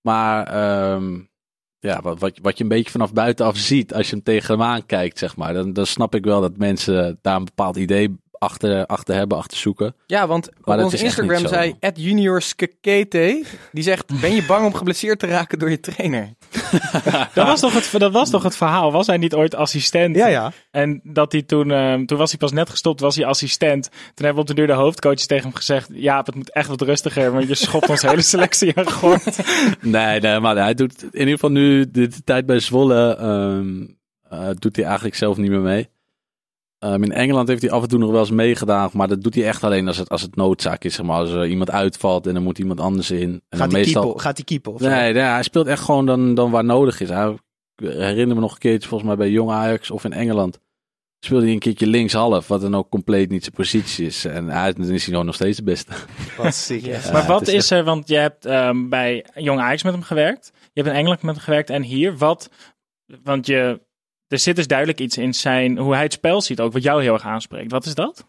Maar 0.00 0.46
ehm, 0.46 1.18
ja, 1.78 2.00
wat, 2.02 2.18
wat, 2.18 2.38
wat 2.42 2.56
je 2.58 2.62
een 2.62 2.68
beetje 2.68 2.90
vanaf 2.90 3.12
buitenaf 3.12 3.56
ziet 3.56 3.94
als 3.94 4.06
je 4.08 4.14
hem 4.14 4.24
tegen 4.24 4.54
hem 4.58 4.62
aankijkt, 4.68 5.18
zeg 5.18 5.36
maar. 5.36 5.54
Dan, 5.54 5.72
dan 5.72 5.86
snap 5.86 6.14
ik 6.14 6.24
wel 6.24 6.40
dat 6.40 6.56
mensen 6.56 7.18
daar 7.22 7.36
een 7.36 7.44
bepaald 7.44 7.76
idee 7.76 8.16
achter, 8.40 8.86
achter 8.86 9.14
hebben, 9.14 9.38
achter 9.38 9.58
zoeken. 9.58 9.94
Ja, 10.06 10.26
want 10.26 10.48
Maar 10.64 10.78
op 10.78 10.84
onze 10.84 10.96
niet 10.96 11.04
Instagram 11.04 11.46
zei 11.46 11.74
Ed 11.80 12.00
Junior 12.00 12.42
Skekete, 12.42 13.44
die 13.72 13.82
zegt, 13.82 14.20
ben 14.20 14.34
je 14.34 14.44
bang 14.46 14.66
om 14.66 14.74
geblesseerd 14.74 15.18
te 15.18 15.26
raken 15.26 15.58
door 15.58 15.70
je 15.70 15.80
trainer? 15.80 16.34
Dat, 17.34 17.46
was 17.46 17.60
toch 17.60 17.72
het, 17.72 18.00
dat 18.00 18.12
was 18.12 18.30
toch 18.30 18.42
het 18.42 18.56
verhaal? 18.56 18.92
Was 18.92 19.06
hij 19.06 19.16
niet 19.16 19.34
ooit 19.34 19.54
assistent? 19.54 20.16
Ja, 20.16 20.26
ja. 20.26 20.52
En 20.70 21.00
dat 21.02 21.32
hij 21.32 21.42
toen, 21.42 21.70
ehm, 21.70 22.04
toen 22.04 22.18
was 22.18 22.30
hij 22.30 22.38
pas 22.38 22.52
net 22.52 22.70
gestopt, 22.70 23.00
was 23.00 23.16
hij 23.16 23.24
assistent. 23.24 23.88
Toen 23.90 24.24
hebben 24.24 24.34
we 24.34 24.40
op 24.40 24.46
de 24.46 24.54
duur 24.54 24.66
de 24.66 24.72
hoofdcoaches 24.72 25.26
tegen 25.26 25.44
hem 25.44 25.54
gezegd: 25.54 25.88
Ja, 25.92 26.22
het 26.22 26.34
moet 26.34 26.52
echt 26.52 26.68
wat 26.68 26.80
rustiger, 26.80 27.32
want 27.32 27.48
je 27.48 27.54
schopt 27.54 27.88
onze 27.88 28.08
hele 28.08 28.22
selectie 28.22 28.76
aan 28.76 28.90
gort. 28.90 29.38
Nee, 29.80 30.20
nee, 30.20 30.40
maar 30.40 30.56
hij 30.56 30.74
doet 30.74 31.02
in 31.02 31.18
ieder 31.18 31.34
geval 31.34 31.50
nu 31.50 31.90
de, 31.90 32.08
de 32.08 32.24
tijd 32.24 32.46
bij 32.46 32.58
Zwolle, 32.58 33.16
ehm, 33.16 33.86
eh, 34.28 34.50
doet 34.58 34.76
hij 34.76 34.84
eigenlijk 34.84 35.16
zelf 35.16 35.36
niet 35.36 35.50
meer 35.50 35.60
mee. 35.60 35.88
Ehm, 36.80 37.02
in 37.02 37.12
Engeland 37.12 37.48
heeft 37.48 37.62
hij 37.62 37.70
af 37.70 37.82
en 37.82 37.88
toe 37.88 37.98
nog 37.98 38.10
wel 38.10 38.20
eens 38.20 38.30
meegedaan, 38.30 38.90
maar 38.92 39.08
dat 39.08 39.22
doet 39.22 39.34
hij 39.34 39.46
echt 39.46 39.64
alleen 39.64 39.86
als 39.86 39.96
het, 39.96 40.08
als 40.08 40.22
het 40.22 40.36
noodzaak 40.36 40.84
is. 40.84 40.94
Zeg 40.94 41.06
maar. 41.06 41.16
Als 41.16 41.30
er 41.30 41.46
iemand 41.46 41.70
uitvalt 41.70 42.26
en 42.26 42.34
dan 42.34 42.42
moet 42.42 42.58
iemand 42.58 42.80
anders 42.80 43.10
in. 43.10 43.20
En 43.20 43.42
dan 43.48 43.60
Gaat 43.60 43.72
hij 43.72 43.80
meestal... 43.80 44.02
keepen? 44.02 44.20
Gaat 44.20 44.42
hij? 44.44 44.60
Of 44.62 44.80
zo? 44.80 44.88
Nee, 44.88 45.12
nee, 45.12 45.22
hij 45.22 45.42
speelt 45.42 45.66
echt 45.66 45.82
gewoon 45.82 46.06
dan, 46.06 46.34
dan 46.34 46.50
waar 46.50 46.64
nodig 46.64 47.00
is. 47.00 47.08
Hij, 47.08 47.30
ik 47.76 47.88
herinner 47.88 48.34
me 48.34 48.40
nog 48.40 48.52
een 48.52 48.58
keertje, 48.58 48.88
volgens 48.88 49.08
mij 49.08 49.18
bij 49.18 49.30
Jong 49.30 49.50
Ajax 49.50 49.90
of 49.90 50.04
in 50.04 50.12
Engeland. 50.12 50.58
Speelde 51.24 51.44
hij 51.44 51.52
een 51.52 51.60
keertje 51.60 51.86
linkshalf, 51.86 52.48
wat 52.48 52.60
dan 52.60 52.74
ook 52.76 52.90
compleet 52.90 53.30
niet 53.30 53.42
zijn 53.42 53.54
positie 53.54 54.06
is. 54.06 54.24
En 54.24 54.48
hij, 54.48 54.72
dan 54.72 54.82
is 54.82 54.88
hij 54.88 54.98
gewoon 54.98 55.26
nog 55.26 55.34
steeds 55.34 55.56
de 55.56 55.62
beste. 55.62 55.92
Wat 56.36 56.54
ziek. 56.54 56.84
Ja, 56.84 57.12
maar 57.12 57.26
wat 57.26 57.48
is 57.48 57.70
er, 57.70 57.84
want 57.84 58.08
je 58.08 58.16
hebt 58.16 58.46
ehm, 58.46 58.88
bij 58.88 59.26
Jong 59.34 59.60
Ajax 59.60 59.82
met 59.82 59.92
hem 59.92 60.02
gewerkt. 60.02 60.52
Je 60.54 60.82
hebt 60.82 60.94
in 60.94 60.98
Engeland 60.98 61.22
met 61.22 61.34
hem 61.34 61.44
gewerkt 61.44 61.70
en 61.70 61.82
hier. 61.82 62.16
Wat, 62.16 62.50
want 63.22 63.46
je, 63.46 63.80
er 64.30 64.38
zit 64.38 64.56
dus 64.56 64.66
duidelijk 64.66 65.00
iets 65.00 65.18
in 65.18 65.34
zijn, 65.34 65.78
hoe 65.78 65.94
hij 65.94 66.02
het 66.02 66.12
spel 66.12 66.40
ziet 66.40 66.60
ook, 66.60 66.72
wat 66.72 66.82
jou 66.82 67.02
heel 67.02 67.12
erg 67.12 67.22
aanspreekt. 67.22 67.70
Wat 67.70 67.86
is 67.86 67.94
dat? 67.94 68.26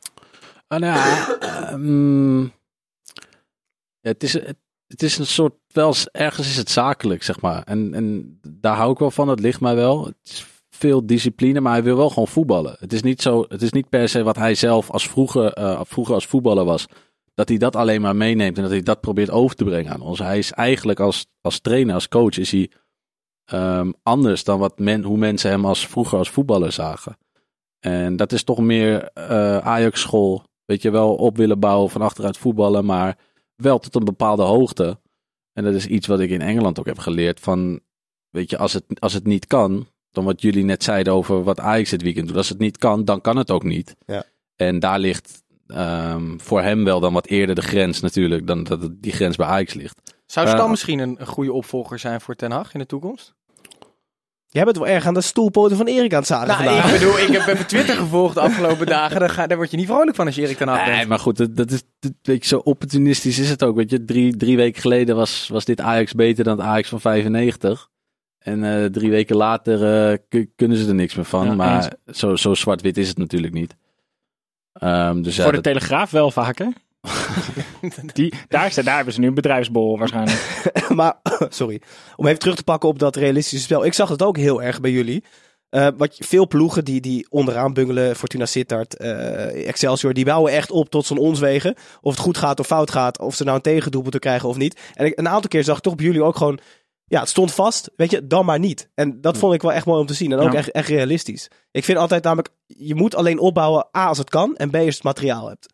Ah, 0.68 0.80
nou 0.80 0.94
ja, 0.94 1.38
ehm, 1.40 2.48
het, 4.02 4.24
is, 4.24 4.34
het, 4.34 4.58
het 4.88 5.04
is 5.04 5.18
een 5.18 5.26
soort, 5.26 5.54
wel 5.68 5.94
ergens 6.12 6.48
is 6.48 6.58
het 6.58 6.70
zakelijk, 6.70 7.24
zeg 7.24 7.42
maar. 7.42 7.64
En, 7.64 7.94
en 7.94 8.40
daar 8.48 8.76
hou 8.76 8.92
ik 8.92 8.98
wel 8.98 9.12
van, 9.12 9.28
dat 9.28 9.40
ligt 9.40 9.62
mij 9.62 9.76
wel. 9.76 10.06
Het 10.06 10.16
is 10.24 10.46
veel 10.70 11.06
discipline, 11.06 11.60
maar 11.60 11.74
hij 11.74 11.84
wil 11.84 11.98
wel 11.98 12.10
gewoon 12.10 12.28
voetballen. 12.28 12.76
Het 12.80 12.94
is 12.94 13.02
niet, 13.02 13.22
zo, 13.22 13.46
het 13.48 13.62
is 13.62 13.72
niet 13.72 13.90
per 13.90 14.10
se 14.10 14.24
wat 14.24 14.36
hij 14.38 14.56
zelf 14.56 14.90
als 14.90 15.08
vroeger, 15.08 15.54
eh, 15.54 15.82
vroeger 15.84 16.14
als 16.14 16.26
voetballer 16.26 16.66
was. 16.66 16.86
Dat 17.34 17.50
hij 17.50 17.58
dat 17.58 17.76
alleen 17.76 18.02
maar 18.02 18.16
meeneemt 18.16 18.56
en 18.56 18.62
dat 18.62 18.72
hij 18.72 18.82
dat 18.82 19.02
probeert 19.02 19.30
over 19.30 19.56
te 19.56 19.64
brengen 19.64 19.94
aan 19.94 20.02
ons. 20.02 20.20
Hij 20.20 20.38
is 20.38 20.52
eigenlijk 20.52 21.00
als, 21.00 21.26
als 21.42 21.60
trainer, 21.60 21.94
als 21.94 22.08
coach, 22.08 22.38
is 22.38 22.52
hij 22.52 22.72
ehm, 23.52 23.92
anders 24.04 24.44
dan 24.44 24.60
wat 24.60 24.80
men, 24.80 25.04
hoe 25.04 25.18
mensen 25.18 25.50
hem 25.50 25.66
als 25.66 25.88
vroeger 25.88 26.18
als 26.18 26.30
voetballer 26.30 26.72
zagen. 26.72 27.18
En 27.80 28.16
dat 28.16 28.32
is 28.32 28.44
toch 28.44 28.60
meer 28.60 29.04
eh, 29.14 29.58
Ajax-school. 29.58 30.44
Weet 30.66 30.82
je 30.82 30.92
wel, 30.92 31.16
op 31.16 31.38
willen 31.38 31.60
bouwen 31.60 31.90
van 31.90 32.02
achteruit 32.02 32.38
voetballen, 32.38 32.86
maar 32.86 33.18
wel 33.56 33.80
tot 33.80 33.96
een 33.96 34.04
bepaalde 34.04 34.44
hoogte. 34.44 35.00
En 35.54 35.64
dat 35.64 35.74
is 35.74 35.86
iets 35.86 36.08
wat 36.08 36.20
ik 36.20 36.30
in 36.30 36.42
Engeland 36.42 36.80
ook 36.80 36.86
heb 36.86 37.00
geleerd. 37.00 37.40
Van, 37.40 37.80
weet 38.30 38.50
je, 38.50 38.58
als 38.58 38.74
het, 38.74 38.84
als 39.00 39.14
het 39.14 39.26
niet 39.26 39.48
kan, 39.48 39.88
dan 40.12 40.24
wat 40.24 40.42
jullie 40.42 40.64
net 40.64 40.84
zeiden 40.84 41.14
over 41.14 41.44
wat 41.44 41.60
Ajax 41.60 41.90
dit 41.90 42.02
weekend 42.02 42.28
doet. 42.28 42.38
Als 42.38 42.50
het 42.50 42.60
niet 42.60 42.78
kan, 42.78 43.06
dan 43.06 43.22
kan 43.22 43.38
het 43.38 43.52
ook 43.52 43.64
niet. 43.64 43.96
Ja. 44.06 44.24
En 44.56 44.80
daar 44.80 45.00
ligt 45.00 45.44
ehm, 45.68 46.38
voor 46.38 46.62
hem 46.62 46.84
wel 46.84 47.00
dan 47.00 47.14
wat 47.14 47.28
eerder 47.28 47.56
de 47.56 47.62
grens 47.62 48.00
natuurlijk, 48.00 48.48
dan 48.48 48.64
dat 48.64 48.90
die 48.94 49.12
grens 49.12 49.36
bij 49.36 49.48
Ajax 49.48 49.74
ligt. 49.74 50.16
Zou 50.26 50.48
Eh, 50.48 50.54
Stam 50.54 50.70
misschien 50.70 51.00
een, 51.00 51.16
een 51.20 51.28
goede 51.28 51.54
opvolger 51.54 52.00
zijn 52.00 52.22
voor 52.22 52.36
Ten 52.36 52.52
Hag 52.52 52.74
in 52.74 52.80
de 52.80 52.86
toekomst? 52.86 53.34
Jij 54.54 54.64
bent 54.64 54.78
wel 54.78 54.88
erg 54.88 55.06
aan 55.06 55.14
de 55.14 55.22
stoelpoten 55.22 55.78
van 55.78 55.86
Erik 55.88 56.12
aan 56.14 56.20
het 56.20 56.28
zagen 56.28 56.48
Nou, 56.48 56.64
vandaag. 56.64 56.86
ik 56.94 57.00
bedoel, 57.00 57.20
ik 57.20 57.28
heb 57.28 57.48
even 57.48 57.68
Twitter 57.68 57.96
gevolgd 57.96 58.34
de 58.34 58.42
afgelopen 58.42 58.86
dagen. 58.86 59.20
Daar, 59.20 59.30
ga, 59.30 59.48
daar 59.48 59.58
word 59.58 59.72
je 59.72 59.78
niet 59.78 59.86
vrolijk 59.88 60.16
van 60.16 60.26
als 60.26 60.36
je 60.36 60.42
Erik 60.42 60.58
Ten 60.58 60.68
Hag 60.68 60.86
Nee, 60.86 60.96
bent. 60.96 61.08
maar 61.10 61.20
goed, 61.20 61.38
dat, 61.38 61.56
dat 61.56 61.72
is, 61.72 61.84
dat, 62.00 62.12
weet 62.22 62.42
je, 62.42 62.48
zo 62.48 62.58
opportunistisch 62.58 63.40
is 63.40 63.50
het 63.50 63.64
ook. 63.64 63.76
Weet 63.76 63.90
je, 63.90 64.06
drie, 64.06 64.36
drie 64.38 64.56
weken 64.58 64.82
geleden 64.82 65.16
was, 65.16 65.48
was 65.52 65.66
dit 65.66 65.82
Ajax 65.82 66.14
beter 66.14 66.44
dan 66.44 66.58
het 66.58 66.68
Ajax 66.68 66.90
van 66.90 67.02
95. 67.02 67.90
En 68.40 68.64
eh, 68.64 68.86
drie 68.86 69.10
weken 69.10 69.36
later 69.36 70.10
eh, 70.12 70.18
ku- 70.30 70.52
kunnen 70.56 70.78
ze 70.78 70.88
er 70.88 70.96
niks 70.96 71.16
meer 71.16 71.26
van. 71.26 71.46
Ja, 71.46 71.54
maar 71.56 71.94
zo, 72.14 72.36
zo 72.36 72.54
zwart-wit 72.54 72.98
is 72.98 73.08
het 73.08 73.18
natuurlijk 73.18 73.54
niet. 73.54 73.76
Ehm, 74.74 75.22
dus 75.22 75.36
ja, 75.36 75.44
Voor 75.44 75.52
de 75.52 75.62
dat- 75.62 75.74
Telegraaf 75.74 76.12
wel 76.12 76.32
vaker. 76.32 76.74
Die, 78.14 78.34
daar, 78.48 78.84
daar 78.84 78.96
hebben 78.96 79.14
ze 79.14 79.20
nu 79.20 79.28
een 79.28 79.34
bedrijfsbol 79.34 79.98
waarschijnlijk. 79.98 80.72
maar, 80.96 81.20
sorry. 81.50 81.82
Om 82.16 82.28
even 82.28 82.40
terug 82.40 82.56
te 82.56 82.64
pakken 82.64 82.90
op 82.90 83.00
dat 83.00 83.16
realistische 83.16 83.64
spel. 83.66 83.86
Ik 83.86 83.94
zag 83.94 84.10
het 84.10 84.22
ook 84.24 84.38
heel 84.38 84.62
erg 84.64 84.82
bij 84.82 84.92
jullie. 84.92 85.24
Eh, 85.70 85.88
wat, 85.98 86.16
veel 86.20 86.48
ploegen 86.48 86.86
die, 86.86 87.02
die 87.02 87.28
onderaan 87.30 87.74
bungelen, 87.74 88.16
Fortuna 88.16 88.46
Sittard, 88.46 88.98
eh, 88.98 89.68
Excelsior, 89.68 90.14
die 90.14 90.26
bouwen 90.26 90.52
echt 90.52 90.72
op 90.72 90.90
tot 90.90 91.06
zo'n 91.06 91.18
onswegen. 91.18 91.76
Of 92.02 92.12
het 92.12 92.22
goed 92.22 92.38
gaat 92.38 92.60
of 92.60 92.68
fout 92.68 92.92
gaat, 92.92 93.20
of 93.20 93.36
ze 93.36 93.44
nou 93.44 93.56
een 93.56 93.62
tegendoelpunt 93.62 94.14
te 94.14 94.20
krijgen 94.20 94.50
of 94.50 94.58
niet. 94.58 94.80
En 94.94 95.06
ik, 95.06 95.20
een 95.20 95.30
aantal 95.30 95.50
keer 95.50 95.64
zag 95.64 95.78
ik 95.78 95.84
toch 95.84 95.96
bij 95.96 96.06
jullie 96.06 96.24
ook 96.24 96.36
gewoon, 96.36 96.60
ja, 97.06 97.20
het 97.20 97.30
stond 97.30 97.54
vast, 97.54 97.92
weet 97.96 98.12
je, 98.12 98.28
dan 98.28 98.46
maar 98.46 98.60
niet. 98.60 98.90
En 98.96 99.22
dat 99.22 99.38
vond 99.38 99.54
ik 99.54 99.62
wel 99.62 99.74
echt 99.74 99.86
mooi 99.86 100.00
om 100.00 100.06
te 100.06 100.14
zien 100.14 100.32
en 100.32 100.40
ook 100.40 100.52
Ja. 100.52 100.58
echt, 100.58 100.72
echt 100.72 100.88
realistisch. 100.88 101.50
Ik 101.72 101.84
vind 101.84 101.98
altijd 101.98 102.24
namelijk, 102.24 102.50
je 102.66 102.96
moet 102.96 103.16
alleen 103.16 103.40
opbouwen 103.40 103.88
A 103.98 104.08
als 104.08 104.18
het 104.18 104.30
kan 104.30 104.56
en 104.56 104.70
B 104.70 104.76
als 104.76 104.84
je 104.84 104.90
het 104.90 105.04
materiaal 105.04 105.48
hebt. 105.48 105.68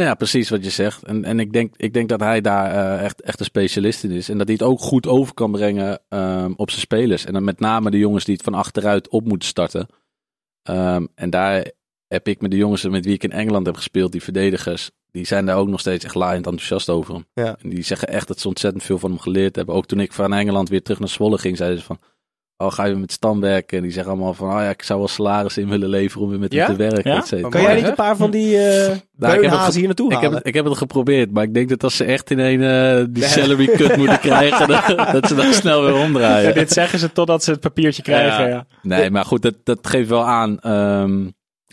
Ja, 0.00 0.14
precies 0.14 0.48
wat 0.48 0.64
je 0.64 0.70
zegt. 0.70 1.02
En, 1.02 1.24
en 1.24 1.40
ik, 1.40 1.52
denk, 1.52 1.74
ik 1.76 1.92
denk 1.92 2.08
dat 2.08 2.20
hij 2.20 2.40
daar 2.40 2.70
eh, 2.70 3.04
echt, 3.04 3.20
echt 3.20 3.40
een 3.40 3.44
specialist 3.44 4.04
in 4.04 4.10
is. 4.10 4.28
En 4.28 4.38
dat 4.38 4.46
hij 4.46 4.56
het 4.58 4.66
ook 4.66 4.80
goed 4.80 5.06
over 5.06 5.34
kan 5.34 5.52
brengen 5.52 6.00
ehm, 6.08 6.52
op 6.56 6.70
zijn 6.70 6.80
spelers. 6.80 7.24
En 7.24 7.32
dan 7.32 7.44
met 7.44 7.60
name 7.60 7.90
de 7.90 7.98
jongens 7.98 8.24
die 8.24 8.34
het 8.34 8.42
van 8.42 8.54
achteruit 8.54 9.08
op 9.08 9.24
moeten 9.24 9.48
starten. 9.48 9.86
Ehm, 10.62 11.06
en 11.14 11.30
daar 11.30 11.70
heb 12.06 12.28
ik 12.28 12.40
met 12.40 12.50
de 12.50 12.56
jongens 12.56 12.84
met 12.84 13.04
wie 13.04 13.14
ik 13.14 13.24
in 13.24 13.32
Engeland 13.32 13.66
heb 13.66 13.76
gespeeld, 13.76 14.12
die 14.12 14.22
verdedigers, 14.22 14.90
die 15.10 15.26
zijn 15.26 15.46
daar 15.46 15.56
ook 15.56 15.68
nog 15.68 15.80
steeds 15.80 16.04
echt 16.04 16.14
laaiend 16.14 16.46
enthousiast 16.46 16.88
over 16.88 17.14
hem. 17.14 17.26
Ja. 17.34 17.56
En 17.62 17.68
die 17.68 17.82
zeggen 17.82 18.08
echt 18.08 18.28
dat 18.28 18.40
ze 18.40 18.48
ontzettend 18.48 18.82
veel 18.82 18.98
van 18.98 19.10
hem 19.10 19.18
geleerd 19.18 19.56
hebben. 19.56 19.74
Ook 19.74 19.86
toen 19.86 20.00
ik 20.00 20.12
van 20.12 20.32
Engeland 20.32 20.68
weer 20.68 20.82
terug 20.82 20.98
naar 20.98 21.08
Zwolle 21.08 21.38
ging, 21.38 21.56
zeiden 21.56 21.78
ze 21.78 21.84
van... 21.84 21.98
Oh, 22.62 22.72
ga 22.72 22.84
je 22.84 22.94
met 22.94 23.12
Stam 23.12 23.40
werken? 23.40 23.76
En 23.76 23.82
die 23.82 23.92
zeggen 23.92 24.12
allemaal 24.12 24.34
van... 24.34 24.48
Oh 24.48 24.60
ja, 24.60 24.68
ik 24.68 24.82
zou 24.82 24.98
wel 24.98 25.08
salaris 25.08 25.58
in 25.58 25.68
willen 25.68 25.88
leveren 25.88 26.24
om 26.24 26.30
weer 26.30 26.38
met 26.38 26.52
Ja? 26.52 26.66
hem 26.66 26.76
te 26.76 26.82
werken. 26.82 27.10
Ja? 27.10 27.18
et 27.18 27.26
cetera. 27.26 27.48
Kan 27.48 27.62
jij 27.62 27.74
niet 27.74 27.82
hè? 27.82 27.88
een 27.88 27.94
paar 27.94 28.16
van 28.16 28.30
die 28.30 28.56
eh 28.58 28.96
Nou, 29.16 29.34
ik 29.42 29.50
heb 29.50 29.60
het 29.60 29.74
hier 29.74 29.86
naartoe 29.86 30.10
Ik 30.12 30.16
halen? 30.16 30.34
heb, 30.34 30.46
ik 30.46 30.54
heb 30.54 30.64
het 30.64 30.76
geprobeerd, 30.76 31.30
maar 31.32 31.44
ik 31.44 31.54
denk 31.54 31.68
dat 31.68 31.84
als 31.84 31.96
ze 31.96 32.04
echt 32.04 32.30
in 32.30 32.38
een 32.38 32.62
eh, 32.62 33.04
die 33.10 33.22
salary 33.24 33.66
cut 33.66 33.96
moeten 33.96 34.20
krijgen, 34.28 34.68
dat, 34.68 35.12
dat 35.12 35.28
ze 35.28 35.34
dan 35.34 35.52
snel 35.52 35.82
weer 35.84 35.94
omdraaien. 35.94 36.48
Ja, 36.48 36.54
dit 36.54 36.72
zeggen 36.72 36.98
ze 36.98 37.12
totdat 37.12 37.44
ze 37.44 37.50
het 37.50 37.60
papiertje 37.60 38.02
krijgen. 38.02 38.48
Ja. 38.48 38.66
Nee, 38.82 39.10
maar 39.10 39.24
goed, 39.24 39.42
dat, 39.42 39.54
dat 39.64 39.86
geeft 39.86 40.08
wel 40.08 40.24
aan, 40.26 40.60
ehm, 40.60 41.26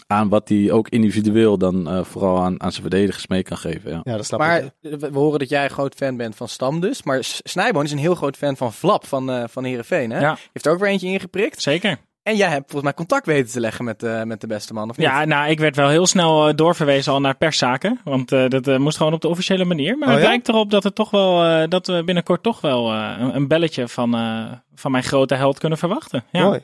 aan 0.07 0.29
wat 0.29 0.49
hij 0.49 0.71
ook 0.71 0.89
individueel 0.89 1.57
dan 1.57 1.89
eh, 1.89 2.03
vooral 2.03 2.37
aan, 2.39 2.61
aan 2.61 2.71
zijn 2.71 2.81
verdedigers 2.81 3.27
mee 3.27 3.43
kan 3.43 3.57
geven. 3.57 3.91
Ja. 3.91 4.01
Ja, 4.03 4.15
dat 4.15 4.25
snap 4.25 4.39
Maar 4.39 4.57
ik. 4.63 4.71
we 4.81 4.97
we 4.97 5.17
horen 5.19 5.39
dat 5.39 5.49
jij 5.49 5.63
een 5.63 5.69
groot 5.69 5.95
fan 5.95 6.17
bent 6.17 6.35
van 6.35 6.47
Stam 6.47 6.79
dus. 6.79 7.03
Maar 7.03 7.19
Snijboon 7.23 7.83
is 7.83 7.91
een 7.91 7.97
heel 7.97 8.15
groot 8.15 8.37
fan 8.37 8.57
van 8.57 8.73
Flap 8.73 9.05
van, 9.05 9.31
eh 9.31 9.43
van 9.47 9.63
Heerenveen. 9.63 10.11
Hè? 10.11 10.19
Ja. 10.19 10.37
Heeft 10.53 10.65
er 10.65 10.71
ook 10.71 10.79
weer 10.79 10.89
eentje 10.89 11.07
ingeprikt. 11.07 11.61
Zeker. 11.61 11.97
En 12.23 12.35
jij 12.35 12.47
hebt 12.49 12.61
volgens 12.63 12.83
mij 12.83 12.93
contact 12.93 13.25
weten 13.25 13.51
te 13.51 13.59
leggen 13.59 13.85
met, 13.85 14.03
eh, 14.03 14.23
met 14.23 14.41
de 14.41 14.47
beste 14.47 14.73
man, 14.73 14.89
of 14.89 14.97
niet? 14.97 15.07
Ja, 15.07 15.25
nou, 15.25 15.49
ik 15.49 15.59
werd 15.59 15.75
wel 15.75 15.89
heel 15.89 16.05
snel 16.07 16.47
eh, 16.47 16.55
doorverwezen 16.55 17.13
al 17.13 17.19
naar 17.19 17.37
perszaken. 17.37 17.99
Want 18.03 18.31
eh, 18.31 18.47
dat 18.47 18.77
moest 18.77 18.97
gewoon 18.97 19.13
op 19.13 19.21
de 19.21 19.27
officiële 19.27 19.65
manier. 19.65 19.97
Maar 19.97 20.07
Oh, 20.07 20.13
het 20.13 20.23
ja? 20.23 20.29
lijkt 20.29 20.47
erop 20.49 20.71
dat, 20.71 20.83
het 20.83 20.95
toch 20.95 21.09
wel, 21.11 21.43
eh, 21.43 21.67
dat 21.69 21.87
we 21.87 22.03
binnenkort 22.03 22.43
toch 22.43 22.61
wel 22.61 22.91
eh, 22.93 23.15
een, 23.19 23.35
een 23.35 23.47
belletje 23.47 23.87
van, 23.87 24.15
eh, 24.15 24.51
van 24.75 24.91
mijn 24.91 25.03
grote 25.03 25.35
held 25.35 25.59
kunnen 25.59 25.77
verwachten. 25.77 26.23
Ja. 26.31 26.43
Mooi. 26.43 26.59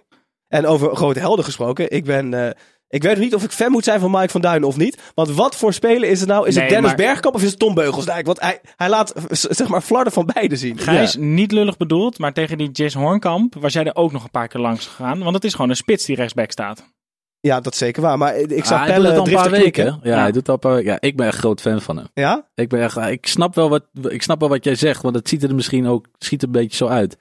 En 0.47 0.65
over 0.65 0.95
grote 0.95 1.19
helden 1.19 1.45
gesproken. 1.45 1.91
Ik 1.91 2.03
ben... 2.06 2.56
ik 2.93 3.01
weet 3.03 3.12
nog 3.12 3.23
niet 3.23 3.36
of 3.36 3.43
ik 3.43 3.51
fan 3.51 3.71
moet 3.71 3.84
zijn 3.84 3.99
van 3.99 4.12
Mike 4.12 4.29
van 4.29 4.41
Duinen 4.41 4.67
of 4.67 4.77
niet. 4.77 5.01
Want 5.15 5.29
wat 5.32 5.56
voor 5.56 5.73
speler 5.73 6.10
is 6.10 6.19
het 6.19 6.29
nou? 6.29 6.47
Is 6.47 6.53
Nee, 6.56 6.63
het 6.63 6.73
Dennis 6.73 6.89
maar- 6.89 6.97
Bergkamp 6.99 7.36
of 7.36 7.43
is 7.43 7.49
het 7.49 7.60
Tom 7.60 7.73
Beugelsdijk? 7.73 8.25
Want 8.25 8.39
hij, 8.39 8.60
hij 8.75 8.89
laat 8.89 9.13
zeg 9.29 9.67
maar 9.67 9.82
flarden 9.82 10.13
van 10.13 10.29
beide 10.34 10.56
zien. 10.56 10.77
Gijs, 10.77 11.15
niet 11.15 11.51
lullig 11.51 11.77
bedoeld, 11.77 12.17
maar 12.19 12.34
tegen 12.34 12.58
die 12.58 12.71
Jis 12.71 12.93
Hornkamp 12.93 13.56
was 13.60 13.73
jij 13.73 13.84
er 13.84 13.95
ook 13.95 14.12
nog 14.12 14.23
een 14.23 14.32
paar 14.32 14.47
keer 14.47 14.62
langs 14.62 14.88
gegaan. 14.88 15.19
Want 15.23 15.36
het 15.36 15.43
is 15.43 15.51
gewoon 15.53 15.69
een 15.69 15.75
spits 15.75 16.06
die 16.06 16.15
rechtsback 16.15 16.51
staat. 16.51 16.91
Ja, 17.39 17.60
dat 17.62 17.73
is 17.73 17.79
zeker 17.79 18.01
waar. 18.01 18.17
Maar 18.17 18.36
ik 18.36 18.51
Ah, 18.62 18.65
zag 18.65 18.77
hij 18.77 18.86
doet 18.88 18.95
Pelle 18.95 19.08
het 19.08 19.17
al 19.17 19.27
een 19.27 19.34
paar 19.34 19.49
weken. 19.49 19.86
Ja, 19.86 19.99
Ja. 20.03 20.19
hij 20.21 20.32
doet 20.32 20.47
al 20.47 20.53
een 20.53 20.60
paar. 20.60 20.84
Ja, 20.84 20.97
ik 20.99 21.15
ben 21.17 21.27
echt 21.27 21.38
groot 21.38 21.62
fan 21.62 21.82
van 21.82 21.97
hem. 21.97 22.08
Ja? 22.13 22.47
Ik, 22.56 22.69
ben 22.69 22.82
echt, 22.82 22.97
ik, 22.97 23.27
snap 23.27 23.56
wel 23.56 23.69
wat, 23.69 23.84
ik 24.10 24.21
snap 24.21 24.39
wel 24.39 24.49
wat 24.49 24.63
jij 24.63 24.75
zegt, 24.75 25.01
want 25.01 25.15
het 25.15 25.29
ziet 25.29 25.43
er 25.43 25.56
misschien 25.56 25.88
ook 25.88 26.06
schiet 26.17 26.41
er 26.41 26.47
een 26.47 26.53
beetje 26.53 26.77
zo 26.77 26.88
uit. 26.88 27.17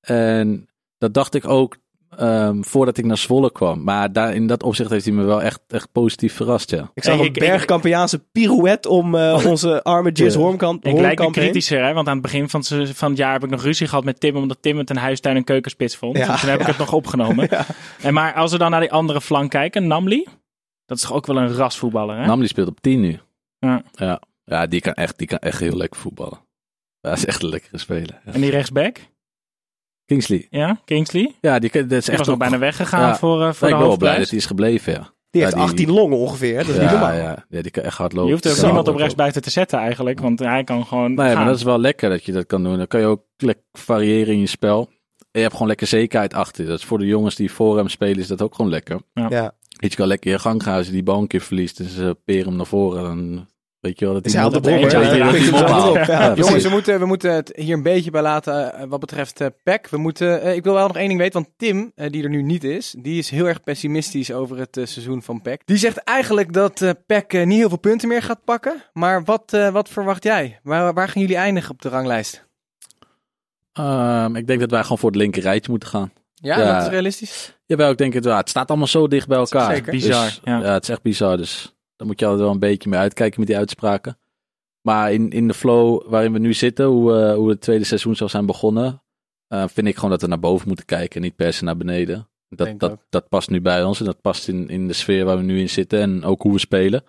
En 0.00 0.68
dat 0.98 1.14
dacht 1.14 1.34
ik 1.34 1.48
ook 1.48 1.76
ehm, 2.18 2.62
voordat 2.62 2.96
ik 2.98 3.04
naar 3.04 3.16
Zwolle 3.16 3.52
kwam. 3.52 3.82
Maar 3.84 4.12
daar, 4.12 4.34
in 4.34 4.46
dat 4.46 4.62
opzicht 4.62 4.90
heeft 4.90 5.04
hij 5.04 5.14
me 5.14 5.22
wel 5.24 5.42
echt, 5.42 5.60
echt 5.68 5.92
positief 5.92 6.34
verrast, 6.34 6.70
ja. 6.70 6.90
Ik 6.94 7.04
zag 7.04 7.18
een 7.18 7.24
ik- 7.24 7.32
Bergkampiaanse 7.38 8.18
pirouette 8.32 8.88
om 8.88 9.14
eh, 9.14 9.46
onze 9.46 9.82
arme 9.82 10.10
Jis 10.12 10.34
Ik 10.34 10.60
lijk 11.00 11.18
me 11.18 11.24
heen. 11.24 11.32
kritischer, 11.32 11.84
hè? 11.84 11.92
want 11.92 12.06
aan 12.08 12.12
het 12.12 12.22
begin 12.22 12.48
van, 12.48 12.60
het- 12.68 12.90
van 12.96 13.08
het 13.08 13.18
jaar 13.18 13.32
heb 13.32 13.44
ik 13.44 13.50
nog 13.50 13.62
ruzie 13.62 13.86
gehad 13.88 14.04
met 14.04 14.20
Tim, 14.20 14.36
omdat 14.36 14.58
Tim 14.62 14.78
het 14.78 14.90
een 14.90 14.96
huistuin- 14.96 15.36
en 15.36 15.44
keukenspits 15.44 15.96
vond. 15.96 16.16
Ja, 16.16 16.26
Dus 16.32 16.40
toen 16.40 16.50
heb 16.50 16.60
ik 16.60 16.66
het 16.66 16.78
nog 16.78 16.92
opgenomen. 16.92 17.48
En 18.02 18.14
maar 18.14 18.34
als 18.34 18.52
we 18.52 18.58
dan 18.58 18.70
naar 18.70 18.80
die 18.80 18.92
andere 18.92 19.20
flank 19.20 19.50
kijken, 19.50 19.86
Namli, 19.86 20.26
dat 20.86 20.96
is 20.96 21.02
toch 21.02 21.12
ook 21.12 21.26
wel 21.26 21.36
een 21.36 21.52
rasvoetballer, 21.54 22.16
hè? 22.16 22.26
Namli 22.26 22.46
speelt 22.46 22.68
op 22.68 22.80
10 22.80 23.00
nu. 23.00 23.18
Ja. 23.58 23.82
Ja, 23.92 24.20
ja 24.44 24.66
die, 24.66 24.80
kan 24.80 24.92
echt, 24.92 25.18
die 25.18 25.26
kan 25.26 25.38
echt 25.38 25.60
heel 25.60 25.76
lekker 25.76 26.00
voetballen. 26.00 26.38
Dat 27.00 27.16
is 27.16 27.26
echt 27.26 27.42
een 27.42 27.48
lekkere 27.48 27.78
speler. 27.78 28.20
En 28.24 28.40
die 28.40 28.50
rechtsback, 28.50 28.98
Kingsley. 30.08 30.46
ja, 30.50 30.80
Kingsley, 30.84 31.34
Ja, 31.40 31.58
die, 31.58 31.70
dat 31.70 31.82
is 31.82 31.88
die 31.88 31.96
echt 31.98 32.06
was 32.08 32.18
nog 32.18 32.28
ook- 32.30 32.38
bijna 32.38 32.58
weggegaan 32.58 33.00
Ja. 33.08 33.16
voor, 33.16 33.42
eh, 33.42 33.52
voor 33.52 33.68
ik 33.68 33.74
de 33.74 33.78
ben 33.80 33.86
wel 33.88 33.96
blij 33.96 33.96
dat 33.96 33.98
hoofdprijs. 33.98 34.28
hij 34.30 34.38
is 34.38 34.46
gebleven, 34.46 34.92
ja. 34.92 34.98
Die 35.30 35.40
Ja, 35.40 35.46
heeft 35.46 35.54
die- 35.54 35.62
18 35.68 35.90
longen 35.90 36.18
ongeveer. 36.18 36.56
Dat 36.56 36.66
is 36.68 36.72
niet 36.72 36.82
ja, 36.82 36.90
normaal. 36.90 37.12
ja, 37.12 37.44
ja, 37.48 37.62
die 37.62 37.70
kan 37.70 37.82
echt 37.82 37.96
hard 37.98 38.12
lopen. 38.12 38.26
Je 38.28 38.32
hoeft 38.34 38.46
ook 38.48 38.54
Kan 38.54 38.64
niemand 38.64 38.88
op 38.88 38.96
rechtsbuiten 38.96 39.42
te 39.42 39.50
zetten 39.50 39.78
eigenlijk, 39.78 40.20
want 40.20 40.38
hij 40.38 40.64
kan 40.64 40.86
gewoon 40.86 41.14
Nee, 41.14 41.26
gaan. 41.26 41.36
maar 41.36 41.46
dat 41.46 41.56
is 41.56 41.62
wel 41.62 41.78
lekker 41.80 42.10
dat 42.10 42.24
je 42.24 42.32
dat 42.32 42.46
kan 42.46 42.62
doen. 42.62 42.76
Dan 42.76 42.86
kan 42.86 43.00
je 43.00 43.06
ook 43.06 43.22
lekker 43.36 43.64
variëren 43.72 44.34
in 44.34 44.40
je 44.40 44.46
spel. 44.46 44.88
En 45.18 45.26
je 45.30 45.40
hebt 45.40 45.52
gewoon 45.52 45.68
lekker 45.68 45.86
zekerheid 45.86 46.34
achter. 46.34 46.66
Dat 46.66 46.78
is 46.78 46.84
voor 46.84 46.98
de 46.98 47.06
jongens 47.06 47.34
die 47.34 47.52
voor 47.52 47.76
hem 47.76 47.88
spelen, 47.88 48.18
is 48.18 48.26
dat 48.26 48.42
ook 48.42 48.54
gewoon 48.54 48.70
lekker. 48.70 49.00
Ja. 49.14 49.52
Je 49.80 49.88
kan 49.94 50.06
lekker 50.06 50.30
je 50.30 50.38
gang 50.38 50.62
gaan 50.62 50.76
als 50.76 50.86
je 50.86 50.92
die 50.92 51.02
bal 51.02 51.20
een 51.20 51.26
keer 51.26 51.40
verliest. 51.40 51.76
Dus 51.76 51.94
ze 51.94 52.16
peren 52.24 52.46
hem 52.46 52.56
naar 52.56 52.66
voren. 52.66 53.02
Dan 53.02 53.46
weet 53.80 53.98
je 53.98 54.04
wel 54.04 54.14
dat 54.14 54.26
Is 54.26 54.34
op 54.34 54.62
de 54.62 54.70
Ja, 54.70 56.34
Jongens, 56.34 56.62
we 56.64 56.68
moeten, 56.70 56.98
we 56.98 57.06
moeten 57.06 57.32
het 57.34 57.52
hier 57.56 57.74
een 57.74 57.82
beetje 57.82 58.10
bij 58.10 58.22
laten 58.22 58.74
eh, 58.74 58.84
wat 58.88 59.00
betreft 59.00 59.40
eh 59.40 59.46
PEC. 59.62 59.88
We 59.88 59.96
moeten, 59.96 60.42
eh, 60.42 60.54
ik 60.54 60.64
wil 60.64 60.74
wel 60.74 60.86
nog 60.86 60.96
één 60.96 61.08
ding 61.08 61.20
weten, 61.20 61.42
want 61.42 61.54
Tim, 61.56 61.92
die 62.10 62.22
er 62.22 62.28
nu 62.28 62.42
niet 62.42 62.64
is, 62.64 62.94
die 62.98 63.18
is 63.18 63.30
heel 63.30 63.46
erg 63.46 63.62
pessimistisch 63.62 64.32
over 64.32 64.58
het 64.58 64.74
seizoen 64.82 65.22
van 65.22 65.42
PEC. 65.42 65.62
Die 65.64 65.76
zegt 65.76 65.96
eigenlijk 65.98 66.52
dat 66.52 66.82
eh 66.82 66.90
PEC 67.06 67.32
niet 67.32 67.58
heel 67.58 67.68
veel 67.68 67.78
punten 67.78 68.08
meer 68.08 68.22
gaat 68.22 68.44
pakken. 68.44 68.82
Maar 68.92 69.24
wat, 69.24 69.56
wat 69.72 69.88
verwacht 69.88 70.24
jij? 70.24 70.58
Waar, 70.62 70.94
waar 70.94 71.08
gaan 71.08 71.20
jullie 71.22 71.36
eindigen 71.36 71.70
op 71.70 71.82
de 71.82 71.88
ranglijst? 71.88 72.46
Ehm, 73.72 74.36
ik 74.36 74.46
denk 74.46 74.60
dat 74.60 74.70
wij 74.70 74.82
gewoon 74.82 74.98
voor 74.98 75.10
het 75.10 75.18
linker 75.18 75.42
rijtje 75.42 75.70
moeten 75.70 75.88
gaan. 75.88 76.12
Ja, 76.34 76.58
Ja. 76.58 76.72
dat 76.74 76.82
is 76.82 76.88
realistisch. 76.88 77.58
Jawel, 77.66 77.90
ik 77.90 77.98
denk 77.98 78.12
het 78.12 78.24
wel. 78.24 78.36
Het 78.36 78.48
staat 78.48 78.68
allemaal 78.68 78.86
zo 78.86 79.08
dicht 79.08 79.28
bij 79.28 79.38
elkaar. 79.38 79.74
Zeker. 79.74 79.92
Bizar, 79.92 80.24
Dus, 80.24 80.40
ja. 80.44 80.58
ja. 80.58 80.72
het 80.72 80.82
is 80.82 80.88
echt 80.88 81.02
bizar. 81.02 81.36
Dus 81.36 81.74
daar 81.98 82.06
moet 82.06 82.20
je 82.20 82.24
altijd 82.26 82.44
wel 82.44 82.52
een 82.52 82.58
beetje 82.58 82.88
mee 82.88 82.98
uitkijken 82.98 83.38
met 83.40 83.48
die 83.48 83.58
uitspraken. 83.58 84.18
Maar 84.80 85.12
in, 85.12 85.30
in 85.30 85.48
de 85.48 85.54
flow 85.54 86.02
waarin 86.08 86.32
we 86.32 86.38
nu 86.38 86.54
zitten, 86.54 86.86
hoe, 86.86 87.18
eh, 87.20 87.34
hoe 87.34 87.48
het 87.48 87.60
tweede 87.60 87.84
seizoen 87.84 88.16
zal 88.16 88.28
zijn 88.28 88.46
begonnen, 88.46 89.02
eh, 89.48 89.64
vind 89.68 89.86
ik 89.86 89.94
gewoon 89.94 90.10
dat 90.10 90.20
we 90.20 90.26
naar 90.26 90.38
boven 90.38 90.66
moeten 90.66 90.86
kijken 90.86 91.16
en 91.16 91.22
niet 91.22 91.36
per 91.36 91.52
se 91.52 91.64
naar 91.64 91.76
beneden. 91.76 92.28
Dat, 92.48 92.66
Denk 92.66 92.80
dat, 92.80 92.90
ook. 92.90 93.04
dat 93.10 93.28
past 93.28 93.50
nu 93.50 93.60
bij 93.60 93.84
ons 93.84 93.98
en 93.98 94.04
dat 94.04 94.20
past 94.20 94.48
in, 94.48 94.68
in 94.68 94.86
de 94.86 94.92
sfeer 94.92 95.24
waar 95.24 95.36
we 95.36 95.42
nu 95.42 95.60
in 95.60 95.68
zitten 95.68 96.00
en 96.00 96.24
ook 96.24 96.42
hoe 96.42 96.52
we 96.52 96.58
spelen. 96.58 97.04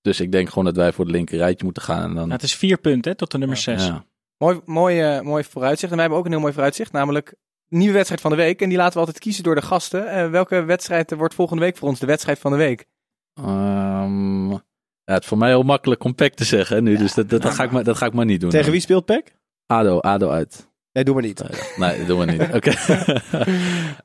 Dus 0.00 0.20
ik 0.20 0.32
denk 0.32 0.48
gewoon 0.48 0.64
dat 0.64 0.76
wij 0.76 0.92
voor 0.92 1.04
het 1.04 1.14
linker 1.14 1.38
rijtje 1.38 1.64
moeten 1.64 1.82
gaan. 1.82 2.02
En 2.02 2.06
dan, 2.08 2.14
Nou, 2.14 2.30
het 2.30 2.42
is 2.42 2.54
vier 2.56 2.78
punten 2.78 3.10
hè, 3.10 3.16
tot 3.16 3.30
de 3.30 3.38
nummer 3.38 3.56
zes. 3.56 3.86
ja. 3.86 4.04
Mooi, 4.38 4.60
mooi, 4.64 5.00
eh, 5.00 5.20
mooi 5.20 5.44
vooruitzicht. 5.44 5.90
En 5.90 5.98
wij 5.98 6.00
hebben 6.00 6.18
ook 6.18 6.24
een 6.24 6.30
heel 6.32 6.40
mooi 6.40 6.52
vooruitzicht, 6.52 6.92
namelijk 6.92 7.34
nieuwe 7.68 7.92
wedstrijd 7.94 8.20
van 8.20 8.30
de 8.30 8.36
week. 8.36 8.60
En 8.60 8.68
die 8.68 8.78
laten 8.78 8.92
we 8.92 8.98
altijd 8.98 9.18
kiezen 9.18 9.42
door 9.42 9.54
de 9.54 9.62
gasten. 9.62 10.30
Welke 10.30 10.62
wedstrijd 10.62 11.14
wordt 11.14 11.34
volgende 11.34 11.62
week 11.62 11.76
voor 11.76 11.88
ons 11.88 11.98
de 11.98 12.06
wedstrijd 12.06 12.38
van 12.38 12.50
de 12.50 12.56
week? 12.56 12.86
Ehm, 13.34 14.50
ja, 14.50 14.60
het 15.04 15.22
is 15.22 15.28
voor 15.28 15.38
mij 15.38 15.48
heel 15.48 15.62
makkelijk 15.62 16.04
om 16.04 16.14
pek 16.14 16.34
te 16.34 16.44
zeggen 16.44 16.76
hè, 16.76 16.82
nu, 16.82 16.96
dus 16.96 17.14
dat, 17.14 17.28
dat, 17.30 17.42
dat, 17.42 17.54
ga 17.54 17.62
ik 17.64 17.70
maar, 17.70 17.84
dat 17.84 17.96
ga 17.96 18.06
ik 18.06 18.12
maar 18.12 18.24
niet 18.24 18.40
doen. 18.40 18.50
Tegen 18.50 18.72
wie 18.72 18.80
speelt 18.80 19.04
Peck? 19.04 19.34
ADO, 19.66 19.98
ADO 20.00 20.28
uit. 20.30 20.68
Nee, 20.92 21.04
doe 21.04 21.14
maar 21.14 21.22
niet. 21.22 21.42
Nee, 21.76 22.04
doen 22.04 22.18
we 22.18 22.24
niet. 22.24 22.42
Oké. 22.54 22.70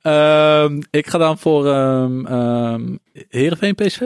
Ehm, 0.02 0.82
ik 0.90 1.08
ga 1.08 1.18
dan 1.18 1.38
voor 1.38 1.68
um, 1.68 2.26
um, 2.28 3.00
Heerenveen 3.30 3.76
PSV. 3.76 4.02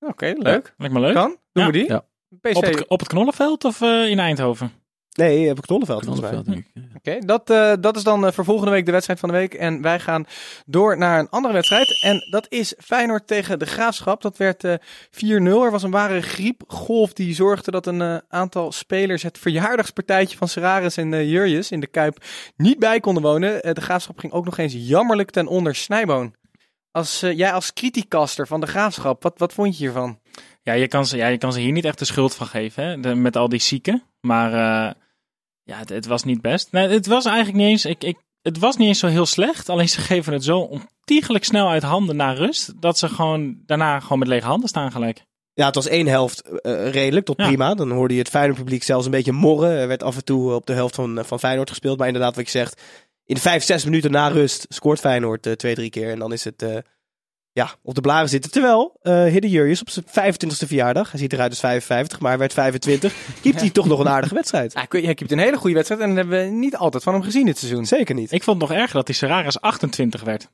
Oké, 0.00 0.34
leuk. 0.38 0.74
Lijkt 0.76 0.94
me 0.94 1.00
leuk. 1.00 1.14
Kan? 1.14 1.36
Doen 1.52 1.64
Ja. 1.64 1.66
we 1.66 1.72
die? 1.72 1.86
Ja. 1.88 2.04
PSV. 2.40 2.54
Op 2.56 2.64
het, 2.64 2.86
op 2.86 2.98
het 2.98 3.08
Knollenveld 3.08 3.64
of 3.64 3.80
eh, 3.80 4.08
in 4.10 4.18
Eindhoven? 4.18 4.72
Nee, 5.12 5.46
heb 5.46 5.58
ik 5.58 5.62
Knollenveld. 5.62 6.02
Knollenveld. 6.02 6.46
Oké, 6.96 7.18
dat, 7.18 7.50
eh, 7.50 7.72
dat 7.80 7.96
is 7.96 8.02
dan 8.02 8.26
eh, 8.26 8.32
voor 8.32 8.44
volgende 8.44 8.70
week 8.70 8.86
de 8.86 8.92
wedstrijd 8.92 9.20
van 9.20 9.28
de 9.28 9.34
week. 9.34 9.54
En 9.54 9.82
wij 9.82 10.00
gaan 10.00 10.26
door 10.66 10.98
naar 10.98 11.18
een 11.18 11.28
andere 11.28 11.54
wedstrijd. 11.54 12.00
En 12.02 12.28
dat 12.30 12.46
is 12.48 12.74
Feyenoord 12.78 13.26
tegen 13.26 13.58
de 13.58 13.66
Graafschap. 13.66 14.22
Dat 14.22 14.36
werd 14.36 14.64
eh 14.64 14.74
4-0. 15.10 15.64
Er 15.64 15.70
was 15.70 15.82
een 15.82 15.90
ware 15.90 16.20
griepgolf 16.20 17.12
die 17.12 17.34
zorgde 17.34 17.70
dat 17.70 17.86
een 17.86 18.00
eh, 18.02 18.16
aantal 18.28 18.72
spelers 18.72 19.22
het 19.22 19.38
verjaardagspartijtje 19.38 20.36
van 20.36 20.48
Seraris 20.48 20.96
en 20.96 21.12
uh, 21.12 21.30
Jurjes 21.30 21.70
in 21.70 21.80
de 21.80 21.86
Kuip 21.86 22.24
niet 22.56 22.78
bij 22.78 23.00
konden 23.00 23.22
wonen. 23.22 23.62
Eh, 23.62 23.74
de 23.74 23.80
Graafschap 23.80 24.18
ging 24.18 24.32
ook 24.32 24.44
nog 24.44 24.58
eens 24.58 24.74
jammerlijk 24.76 25.30
ten 25.30 25.46
onder 25.46 25.74
Snijboon. 25.74 26.34
Als, 26.90 27.22
uh, 27.22 27.36
jij 27.36 27.52
als 27.52 27.72
criticaster 27.72 28.46
van 28.46 28.60
de 28.60 28.66
Graafschap, 28.66 29.22
wat, 29.22 29.38
wat 29.38 29.52
vond 29.52 29.78
je 29.78 29.84
hiervan? 29.84 30.18
Ja 30.62 30.72
je, 30.72 30.88
kan 30.88 31.06
ze, 31.06 31.16
ja, 31.16 31.26
je 31.26 31.38
kan 31.38 31.52
ze 31.52 31.60
hier 31.60 31.72
niet 31.72 31.84
echt 31.84 31.98
de 31.98 32.04
schuld 32.04 32.34
van 32.34 32.46
geven, 32.46 32.84
hè? 32.84 33.00
De, 33.00 33.14
met 33.14 33.36
al 33.36 33.48
die 33.48 33.60
zieken. 33.60 34.02
Maar 34.20 34.50
uh, 34.52 34.92
ja, 35.62 35.78
het, 35.78 35.88
het, 35.88 36.06
was 36.06 36.24
niet 36.24 36.40
best. 36.40 36.72
Nee, 36.72 36.88
het 36.88 37.06
was 37.06 37.24
eigenlijk 37.24 37.56
niet 37.56 37.68
eens. 37.68 37.84
Ik, 37.84 38.04
ik, 38.04 38.16
het 38.42 38.58
was 38.58 38.76
niet 38.76 38.88
eens 38.88 38.98
zo 38.98 39.06
heel 39.06 39.26
slecht. 39.26 39.68
Alleen 39.68 39.88
ze 39.88 40.00
geven 40.10 40.32
het 40.32 40.44
zo 40.44 40.58
ontiegelijk 40.58 41.44
snel 41.44 41.68
uit 41.68 41.82
handen 41.82 42.16
naar 42.16 42.36
rust. 42.36 42.82
Dat 42.82 42.98
ze 42.98 43.08
gewoon 43.08 43.56
daarna 43.66 44.00
gewoon 44.00 44.18
met 44.18 44.28
lege 44.28 44.46
handen 44.46 44.68
staan 44.68 44.92
gelijk. 44.92 45.24
Ja, 45.54 45.66
het 45.66 45.74
was 45.74 45.86
één 45.86 46.06
helft 46.06 46.42
uh, 46.46 46.90
redelijk 46.90 47.26
tot 47.26 47.38
Ja. 47.38 47.46
prima. 47.46 47.74
Dan 47.74 47.90
hoorde 47.90 48.14
je 48.14 48.20
het 48.20 48.28
Feyenoord 48.28 48.58
publiek 48.58 48.82
zelfs 48.82 49.04
een 49.04 49.10
beetje 49.10 49.32
morren. 49.32 49.70
Er 49.70 49.88
werd 49.88 50.02
af 50.02 50.16
en 50.16 50.24
toe 50.24 50.52
op 50.54 50.66
de 50.66 50.72
helft 50.72 50.94
van, 50.94 51.24
van 51.24 51.38
Feyenoord 51.38 51.68
gespeeld. 51.68 51.98
Maar 51.98 52.06
inderdaad, 52.06 52.34
wat 52.34 52.44
ik 52.44 52.50
zeg, 52.50 52.72
in 53.24 53.36
vijf, 53.36 53.64
zes 53.64 53.84
minuten 53.84 54.10
na 54.10 54.28
rust 54.28 54.66
scoort 54.68 55.00
Feyenoord 55.00 55.46
uh, 55.46 55.52
twee, 55.52 55.74
drie 55.74 55.90
keer. 55.90 56.10
En 56.10 56.18
dan 56.18 56.32
is 56.32 56.44
het 56.44 56.64
ja, 57.52 57.70
op 57.82 57.94
de 57.94 58.00
blaren 58.00 58.28
zitten. 58.28 58.50
Terwijl 58.50 58.98
uh, 59.02 59.24
Hidde 59.24 59.48
Jurjes 59.48 59.80
op 59.80 59.90
zijn 59.90 60.34
25e 60.34 60.66
verjaardag, 60.66 61.10
hij 61.10 61.20
ziet 61.20 61.32
eruit 61.32 61.50
als 61.50 61.60
55, 61.60 62.20
maar 62.20 62.30
hij 62.30 62.38
werd 62.38 62.52
25, 62.52 63.14
keept 63.42 63.60
hij 63.60 63.70
toch 63.70 63.86
nog 63.86 63.98
een 63.98 64.08
aardige 64.08 64.34
wedstrijd. 64.34 64.72
Ja, 64.72 64.86
hij 64.88 65.14
keept 65.14 65.32
een 65.32 65.38
hele 65.38 65.56
goede 65.56 65.74
wedstrijd 65.74 66.00
en 66.00 66.08
dat 66.08 66.16
hebben 66.16 66.44
we 66.44 66.50
niet 66.50 66.76
altijd 66.76 67.02
van 67.02 67.12
hem 67.12 67.22
gezien 67.22 67.46
dit 67.46 67.58
seizoen. 67.58 67.86
Zeker 67.86 68.14
niet. 68.14 68.32
Ik 68.32 68.42
vond 68.42 68.60
het 68.60 68.70
nog 68.70 68.78
erger 68.78 68.94
dat 68.94 69.06
hij 69.06 69.16
Seraris 69.16 69.60
28 69.60 70.22
werd. 70.22 70.48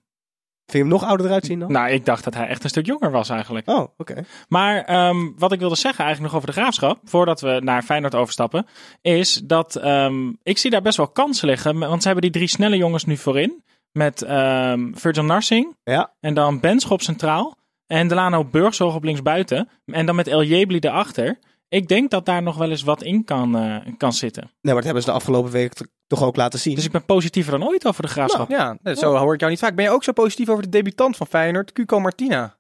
Vind 0.69 0.85
je 0.85 0.89
hem 0.89 0.99
nog 1.01 1.09
ouder 1.09 1.27
eruit 1.27 1.47
zien 1.47 1.59
dan? 1.59 1.73
Nou, 1.73 1.91
ik 1.91 2.05
dacht 2.05 2.25
dat 2.25 2.35
hij 2.35 2.47
echt 2.47 2.65
een 2.65 2.71
stuk 2.71 2.87
jonger 2.87 3.11
was 3.11 3.29
eigenlijk. 3.29 3.69
Oh, 3.69 3.87
oké. 3.97 4.25
Maar 4.49 4.85
ehm, 4.85 5.17
wat 5.37 5.53
ik 5.53 5.59
wilde 5.59 5.77
zeggen 5.77 6.05
eigenlijk 6.05 6.33
nog 6.33 6.43
over 6.43 6.55
de 6.55 6.61
graafschap, 6.61 6.99
voordat 7.05 7.41
we 7.41 7.61
naar 7.63 7.83
Feyenoord 7.83 8.15
overstappen, 8.15 8.67
is 9.01 9.41
dat 9.45 9.77
ehm, 9.77 10.33
ik 10.43 10.59
zie 10.59 10.71
daar 10.71 10.83
best 10.83 10.97
wel 10.97 11.09
kansen 11.09 11.49
liggen. 11.49 11.79
Want 11.79 12.03
ze 12.03 12.09
hebben 12.09 12.31
die 12.31 12.41
drie 12.41 12.49
snelle 12.49 12.77
jongens 12.77 13.05
nu 13.05 13.17
voorin. 13.17 13.63
Met 13.93 14.23
ehm 14.23 14.93
Virgil 14.95 15.25
Narsing 15.25 15.77
Ja. 15.85 16.13
en 16.21 16.35
dan 16.35 16.61
Benschop 16.61 17.03
centraal. 17.03 17.57
En 17.87 18.09
Delano 18.09 18.45
Burgzorg 18.45 18.95
op 18.95 19.05
linksbuiten. 19.05 19.69
En 19.85 20.07
dan 20.07 20.15
met 20.15 20.27
El 20.27 20.43
Jebli 20.45 20.79
erachter. 20.79 21.39
Ik 21.69 21.89
denk 21.89 22.11
dat 22.11 22.27
daar 22.27 22.43
nog 22.43 22.57
wel 22.57 22.71
eens 22.71 22.83
wat 22.83 23.03
in 23.03 23.25
kan, 23.25 23.57
eh, 23.57 23.77
kan 23.97 24.13
zitten. 24.13 24.43
Nee, 24.43 24.53
maar 24.61 24.75
dat 24.75 24.85
hebben 24.85 25.03
ze 25.03 25.09
de 25.09 25.15
afgelopen 25.17 25.51
week 25.51 25.73
toch 26.07 26.23
ook 26.23 26.37
laten 26.37 26.59
zien. 26.59 26.75
Dus 26.75 26.85
ik 26.85 26.91
ben 26.93 27.05
positiever 27.05 27.59
dan 27.59 27.69
ooit 27.69 27.87
over 27.87 28.03
de 28.03 28.09
graafschap. 28.09 28.51
Ja, 28.51 28.77
zo 28.95 29.17
hoor 29.17 29.35
ik 29.35 29.41
jou 29.41 29.53
niet 29.53 29.61
vaak. 29.61 29.75
Ben 29.75 29.85
je 29.85 29.91
ook 29.91 30.05
zo 30.05 30.13
positief 30.13 30.49
over 30.49 30.63
de 30.63 30.69
debutant 30.69 31.17
van 31.17 31.27
Feyenoord, 31.27 31.73
Cuco 31.73 32.01
Martina? 32.01 32.57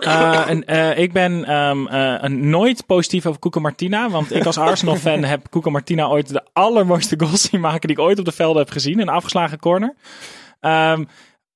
Eh, 0.00 0.48
en, 0.48 0.64
eh, 0.64 0.98
ik 0.98 1.12
ben 1.12 1.44
ehm, 1.44 1.86
eh, 1.86 2.14
een 2.20 2.50
nooit 2.50 2.86
positief 2.86 3.26
over 3.26 3.40
Cuco 3.40 3.60
Martina. 3.60 4.10
Want 4.10 4.34
ik 4.34 4.46
als 4.46 4.58
Arsenal-fan 4.58 5.24
heb 5.24 5.48
Cuco 5.50 5.70
Martina 5.70 6.06
ooit 6.08 6.28
de 6.28 6.44
allermooiste 6.52 7.14
goals 7.18 7.42
zien 7.50 7.60
maken 7.60 7.80
die 7.88 7.96
ik 7.96 8.02
ooit 8.02 8.18
op 8.18 8.24
de 8.24 8.32
velden 8.32 8.62
heb 8.62 8.70
gezien. 8.70 9.00
Een 9.00 9.08
afgeslagen 9.08 9.58
corner. 9.58 9.94
Ehm, 10.60 11.04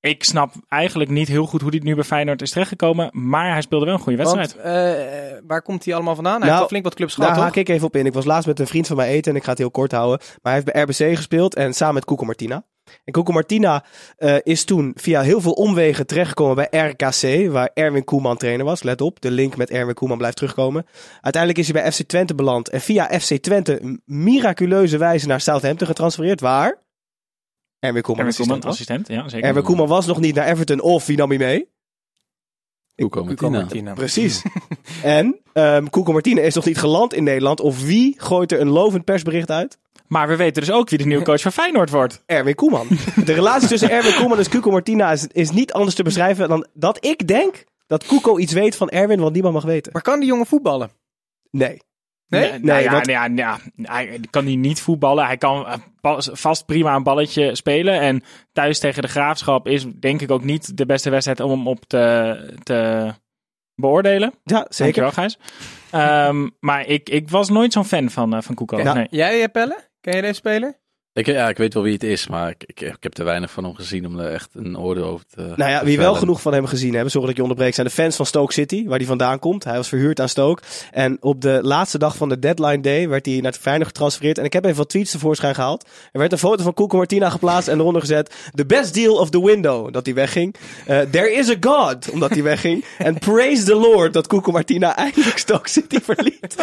ik 0.00 0.24
snap 0.24 0.52
eigenlijk 0.68 1.10
niet 1.10 1.28
heel 1.28 1.46
goed 1.46 1.60
hoe 1.60 1.70
dit 1.70 1.82
nu 1.82 1.94
bij 1.94 2.04
Feyenoord 2.04 2.42
is 2.42 2.50
terechtgekomen. 2.50 3.08
Maar 3.12 3.52
hij 3.52 3.60
speelde 3.62 3.84
wel 3.84 3.94
een 3.94 4.00
goede 4.00 4.18
wedstrijd. 4.18 4.54
Want, 4.54 4.66
eh, 4.66 5.38
waar 5.46 5.62
komt 5.62 5.84
hij 5.84 5.94
allemaal 5.94 6.14
vandaan? 6.14 6.36
Hij 6.36 6.42
Nou, 6.44 6.56
heeft 6.56 6.68
flink 6.68 6.84
wat 6.84 6.94
clubs 6.94 7.14
gehad, 7.14 7.28
Daar 7.28 7.38
toch? 7.38 7.46
haak 7.46 7.56
ik 7.56 7.68
even 7.68 7.86
op 7.86 7.96
in. 7.96 8.06
Ik 8.06 8.12
was 8.12 8.24
laatst 8.24 8.46
met 8.46 8.60
een 8.60 8.66
vriend 8.66 8.86
van 8.86 8.96
mij 8.96 9.08
eten 9.08 9.30
en 9.30 9.36
ik 9.36 9.44
ga 9.44 9.50
het 9.50 9.58
heel 9.58 9.70
kort 9.70 9.92
houden. 9.92 10.18
Maar 10.18 10.52
hij 10.52 10.62
heeft 10.62 10.72
bij 10.72 10.82
RBC 10.82 11.16
gespeeld 11.16 11.54
en 11.54 11.72
samen 11.74 11.94
met 11.94 12.04
Cuco 12.04 12.24
Martina. 12.24 12.64
En 13.04 13.12
Cuco 13.12 13.32
Martina 13.32 13.84
eh, 14.16 14.36
is 14.42 14.64
toen 14.64 14.92
via 14.96 15.20
heel 15.20 15.40
veel 15.40 15.52
omwegen 15.52 16.06
terechtgekomen 16.06 16.54
bij 16.54 16.88
RKC, 16.88 17.50
waar 17.50 17.70
Erwin 17.74 18.04
Koeman 18.04 18.36
trainer 18.36 18.64
was. 18.64 18.82
Let 18.82 19.00
op, 19.00 19.20
de 19.20 19.30
link 19.30 19.56
met 19.56 19.70
Erwin 19.70 19.94
Koeman 19.94 20.18
blijft 20.18 20.36
terugkomen. 20.36 20.86
Uiteindelijk 21.20 21.62
is 21.62 21.72
hij 21.72 21.82
bij 21.82 21.92
FC 21.92 22.02
Twente 22.02 22.34
beland 22.34 22.68
en 22.68 22.80
via 22.80 23.20
FC 23.20 23.34
Twente 23.34 24.00
miraculeuze 24.04 24.98
wijze 24.98 25.26
naar 25.26 25.40
Southampton 25.40 25.86
getransfereerd, 25.86 26.40
waar 26.40 26.82
Erwin 27.78 28.02
Koeman 28.02 28.26
Erwin 28.26 28.62
assistent. 28.62 29.08
Ja, 29.08 29.28
zeker. 29.28 29.48
Erwin 29.48 29.62
Koeman 29.62 29.88
was 29.88 30.06
nog 30.06 30.20
niet 30.20 30.34
naar 30.34 30.46
Everton 30.46 30.80
of 30.80 31.06
wie 31.06 31.16
nam 31.16 31.28
hij 31.28 31.38
mee? 31.38 31.70
Cuco 32.94 33.24
Martina. 33.24 33.50
Martina. 33.50 33.92
Precies. 33.92 34.42
en 35.02 35.40
um, 35.52 35.90
Cuco 35.90 36.12
Martina 36.12 36.40
is 36.40 36.54
nog 36.54 36.64
niet 36.64 36.78
geland 36.78 37.14
in 37.14 37.24
Nederland. 37.24 37.60
Of 37.60 37.82
wie 37.82 38.14
gooit 38.16 38.52
er 38.52 38.60
een 38.60 38.68
lovend 38.68 39.04
persbericht 39.04 39.50
uit? 39.50 39.78
Maar 40.12 40.28
we 40.28 40.36
weten 40.36 40.62
dus 40.62 40.70
ook 40.72 40.88
wie 40.88 40.98
de 40.98 41.06
nieuwe 41.06 41.24
coach 41.24 41.40
van 41.40 41.52
Feyenoord 41.52 41.90
wordt. 41.90 42.22
Erwin 42.26 42.54
Koeman. 42.54 42.86
De 43.24 43.32
relatie 43.32 43.68
tussen 43.68 43.90
Erwin 43.90 44.14
Koeman 44.14 44.38
en 44.38 44.48
Cuco 44.48 44.70
Martina 44.70 45.12
is, 45.12 45.26
is 45.26 45.50
niet 45.50 45.72
anders 45.72 45.94
te 45.94 46.02
beschrijven 46.02 46.48
dan 46.48 46.66
dat 46.74 47.04
ik 47.04 47.28
denk 47.28 47.64
dat 47.86 48.06
Cuco 48.06 48.38
iets 48.38 48.52
weet 48.52 48.76
van 48.76 48.88
Erwin 48.88 49.20
wat 49.20 49.32
niemand 49.32 49.54
mag 49.54 49.64
weten. 49.64 49.92
Maar 49.92 50.02
kan 50.02 50.20
die 50.20 50.28
jongen 50.28 50.46
voetballen? 50.46 50.90
Nee. 51.50 51.80
Nee? 52.26 52.50
Nou 52.50 52.60
Nee, 52.62 52.82
ja, 52.82 52.92
want- 52.92 53.06
ja, 53.06 53.28
ja, 53.34 53.58
hij 53.82 54.20
kan 54.30 54.44
hij 54.44 54.54
niet 54.56 54.80
voetballen. 54.80 55.26
Hij 55.26 55.36
kan 55.36 55.66
eh, 55.66 56.16
vast 56.18 56.66
prima 56.66 56.94
een 56.94 57.02
balletje 57.02 57.54
spelen. 57.54 58.00
En 58.00 58.22
thuis 58.52 58.78
tegen 58.78 59.02
de 59.02 59.08
Graafschap 59.08 59.68
is 59.68 59.86
denk 60.00 60.20
ik 60.20 60.30
ook 60.30 60.44
niet 60.44 60.76
de 60.76 60.86
beste 60.86 61.10
wedstrijd 61.10 61.40
om 61.40 61.50
hem 61.50 61.68
op 61.68 61.84
te, 61.84 62.54
te 62.62 63.10
beoordelen. 63.74 64.32
Ja, 64.44 64.66
zeker. 64.68 65.02
Dankjewel, 65.02 65.10
Gijs. 65.10 65.38
Ehm, 65.90 66.48
maar 66.60 66.86
ik, 66.86 67.08
ik 67.08 67.28
was 67.30 67.48
nooit 67.48 67.72
zo'n 67.72 67.84
fan 67.84 68.10
van, 68.10 68.34
uh, 68.34 68.42
van 68.42 68.54
Koeko. 68.54 68.78
Ja. 68.78 68.92
Nee. 68.92 69.06
Jij, 69.10 69.42
eh, 69.42 69.50
Pelle? 69.52 69.90
Ken 70.02 70.16
je 70.16 70.22
deze 70.22 70.34
speler? 70.34 70.78
Ik, 71.14 71.26
ja, 71.26 71.48
ik 71.48 71.56
weet 71.56 71.74
wel 71.74 71.82
wie 71.82 71.92
het 71.92 72.02
is, 72.02 72.26
maar 72.26 72.50
ik, 72.50 72.64
ik, 72.66 72.80
ik 72.80 72.96
heb 73.00 73.12
te 73.12 73.22
weinig 73.22 73.50
van 73.50 73.64
hem 73.64 73.74
gezien 73.74 74.06
om 74.06 74.18
er 74.18 74.32
echt 74.32 74.50
een 74.54 74.78
oordeel 74.78 75.04
over 75.04 75.24
te 75.34 75.52
Nou 75.56 75.70
ja, 75.70 75.84
wie 75.84 75.98
wel 75.98 76.14
genoeg 76.14 76.40
van 76.40 76.52
hem 76.52 76.66
gezien 76.66 76.92
hebben, 76.92 77.10
sorry 77.10 77.26
dat 77.26 77.30
ik 77.30 77.36
je 77.36 77.42
onderbreek, 77.42 77.74
zijn 77.74 77.86
de 77.86 77.92
fans 77.92 78.16
van 78.16 78.26
Stoke 78.26 78.52
City, 78.52 78.86
waar 78.86 78.98
hij 78.98 79.06
vandaan 79.06 79.38
komt. 79.38 79.64
Hij 79.64 79.76
was 79.76 79.88
verhuurd 79.88 80.20
aan 80.20 80.28
Stoke. 80.28 80.62
En 80.90 81.16
op 81.20 81.40
de 81.40 81.58
laatste 81.62 81.98
dag 81.98 82.16
van 82.16 82.28
de 82.28 82.38
deadline 82.38 82.80
day 82.80 83.08
werd 83.08 83.26
hij 83.26 83.40
naar 83.40 83.52
Feyenoord 83.52 83.88
getransfereerd. 83.88 84.38
En 84.38 84.44
ik 84.44 84.52
heb 84.52 84.64
even 84.64 84.76
wat 84.76 84.88
tweets 84.88 85.10
tevoorschijn 85.10 85.54
gehaald. 85.54 85.88
Er 86.12 86.18
werd 86.18 86.32
een 86.32 86.38
foto 86.38 86.62
van 86.62 86.74
Cuco 86.74 86.96
Martina 86.96 87.30
geplaatst 87.30 87.68
en 87.68 87.78
eronder 87.78 88.00
gezet, 88.00 88.34
the 88.54 88.66
best 88.66 88.94
deal 88.94 89.14
of 89.14 89.30
the 89.30 89.44
window, 89.44 89.92
dat 89.92 90.06
hij 90.06 90.14
wegging. 90.14 90.54
Eh, 90.86 91.00
there 91.00 91.32
is 91.32 91.50
a 91.50 91.56
God, 91.60 92.10
omdat 92.10 92.30
hij 92.30 92.42
wegging. 92.42 92.84
En 92.98 93.18
praise 93.18 93.64
the 93.64 93.74
Lord 93.74 94.12
dat 94.12 94.26
Cuco 94.26 94.52
Martina 94.52 94.96
eindelijk 94.96 95.38
Stoke 95.38 95.68
City 95.68 96.00
verliet. 96.00 96.56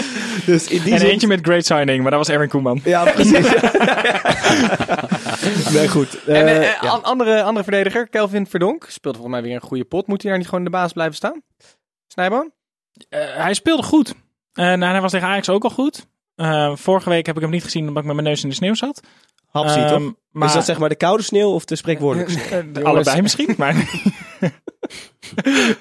Dus 0.45 0.67
in 0.67 0.81
die 0.83 0.93
En 0.93 1.01
eentje 1.01 1.27
met 1.27 1.39
great 1.41 1.65
signing, 1.65 2.01
maar 2.01 2.12
dat 2.12 2.19
was 2.19 2.29
Erwin 2.29 2.49
Koeman. 2.49 2.81
Ja, 2.83 3.03
precies. 3.03 3.47
nee, 5.73 5.88
goed. 5.88 6.23
en 6.25 6.47
Eh, 6.47 6.69
eh, 6.69 6.84
an- 6.91 7.04
andere, 7.04 7.41
andere 7.43 7.63
verdediger, 7.63 8.08
Kelvin 8.10 8.47
Verdonk, 8.47 8.86
speelt 8.88 9.15
volgens 9.15 9.36
mij 9.36 9.43
weer 9.45 9.56
een 9.56 9.67
goede 9.67 9.86
pot. 9.86 10.08
Moet 10.08 10.21
hij 10.21 10.30
daar 10.32 10.39
niet 10.39 10.49
gewoon 10.49 10.65
in 10.65 10.71
de 10.71 10.78
baas 10.78 10.93
blijven 10.93 11.15
staan? 11.15 11.41
Snijboon? 12.08 12.52
Eh, 13.10 13.19
hij 13.36 13.54
speelde 13.54 13.84
goed. 13.84 14.13
En 14.54 14.82
hij 14.82 15.02
was 15.02 15.12
tegen 15.12 15.28
Ajax 15.28 15.49
ook 15.49 15.63
al 15.63 15.69
goed. 15.69 16.08
Eh, 16.36 16.75
vorige 16.75 17.10
week 17.10 17.25
heb 17.25 17.36
ik 17.36 17.41
hem 17.41 17.52
niet 17.52 17.63
gezien 17.63 17.88
omdat 17.88 17.97
ik 18.02 18.06
met 18.06 18.15
mijn 18.15 18.28
neus 18.28 18.43
in 18.43 18.49
de 18.49 18.56
sneeuw 18.56 18.73
zat. 18.73 19.02
Hapsie, 19.49 19.82
Ehm, 19.84 19.89
toch? 20.04 20.13
Maar 20.32 20.47
Is 20.47 20.54
dat 20.54 20.65
zeg 20.65 20.78
maar 20.80 20.89
de 20.89 20.95
koude 20.95 21.23
sneeuw 21.23 21.49
of 21.52 21.65
de 21.65 21.75
spreekwoordelijke 21.75 22.32
sneeuw? 22.32 22.84
Allebei 22.84 23.21
misschien. 23.21 23.54
Maar 23.58 23.75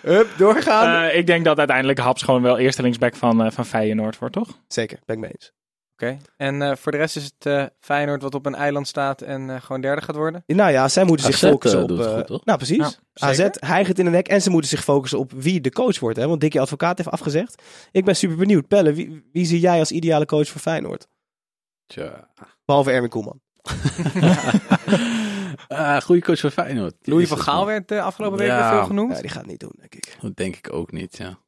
Hup, 0.03 0.29
doorgaan. 0.37 1.03
eh, 1.11 1.16
ik 1.18 1.27
denk 1.27 1.44
dat 1.44 1.59
uiteindelijk 1.59 1.99
Haps 1.99 2.23
gewoon 2.23 2.42
wel 2.42 2.59
eerste 2.59 2.83
linksback 2.83 3.16
van, 3.16 3.44
eh, 3.44 3.51
van 3.51 3.66
Feyenoord 3.66 4.18
wordt, 4.18 4.35
toch? 4.35 4.49
Zeker, 4.68 4.99
ben 5.07 5.16
ik 5.16 5.23
mee 5.23 5.31
eens. 5.31 5.53
Oké. 6.02 6.18
En 6.37 6.62
eh, 6.62 6.76
voor 6.76 6.92
de 6.92 6.98
rest 6.98 7.16
is 7.16 7.24
het 7.24 7.46
eh, 7.46 7.64
Feyenoord 7.80 8.22
wat 8.22 8.34
op 8.34 8.46
een 8.46 8.54
eiland 8.54 8.88
staat 8.88 9.22
en 9.22 9.50
eh, 9.50 9.61
gewoon 9.61 9.80
derde 9.80 10.02
gaat 10.02 10.16
worden? 10.16 10.42
Nou 10.46 10.70
ja, 10.70 10.88
zij 10.88 11.04
moeten 11.04 11.26
zich 11.26 11.34
AZ, 11.34 11.50
focussen 11.50 11.78
eh, 11.78 11.84
op... 11.84 12.00
eh, 12.00 12.14
goed, 12.14 12.26
toch? 12.26 12.44
nou, 12.44 12.58
precies. 12.58 12.98
Ja, 13.12 13.26
AZ 13.26 13.48
hijgt 13.52 13.98
in 13.98 14.04
de 14.04 14.11
nek 14.11 14.28
en 14.28 14.42
ze 14.42 14.50
moeten 14.50 14.70
zich 14.70 14.84
focussen 14.84 15.18
op 15.18 15.32
wie 15.32 15.61
de 15.61 15.70
coach 15.72 15.98
wordt. 15.98 16.16
Hè? 16.18 16.26
Want 16.28 16.40
Dikkie 16.40 16.61
Advocaat 16.61 16.98
heeft 16.98 17.11
afgezegd. 17.11 17.62
Ik 17.92 18.04
ben 18.04 18.16
super 18.16 18.37
benieuwd. 18.37 18.68
Pelle, 18.68 18.92
wie, 18.92 19.28
wie 19.32 19.44
zie 19.44 19.61
jij 19.61 19.78
als 19.78 19.90
ideale 19.92 20.26
coach 20.26 20.48
voor 20.48 20.61
Feyenoord? 20.61 21.08
Tja. 21.87 22.30
Behalve 22.64 22.90
Erwin 22.90 23.11
Koeman. 23.11 23.40
Ah, 25.68 26.00
goede 26.00 26.22
coach 26.22 26.40
van 26.40 26.50
Feyenoord. 26.50 26.94
Louis 27.02 27.22
is 27.22 27.28
van 27.28 27.38
Gaal 27.38 27.66
werd 27.66 27.88
de 27.88 28.00
afgelopen 28.00 28.38
week 28.38 28.48
Ja. 28.48 28.58
weer 28.61 28.78
veel 28.78 28.87
genoemd. 28.87 29.14
Ja, 29.14 29.20
die 29.20 29.30
gaat 29.30 29.40
het 29.42 29.50
niet 29.50 29.61
doen, 29.61 29.72
denk 29.78 29.94
ik. 29.94 30.16
Dat 30.20 30.37
denk 30.37 30.56
ik 30.56 30.72
ook 30.72 30.92
niet, 30.92 31.16
ja. 31.16 31.38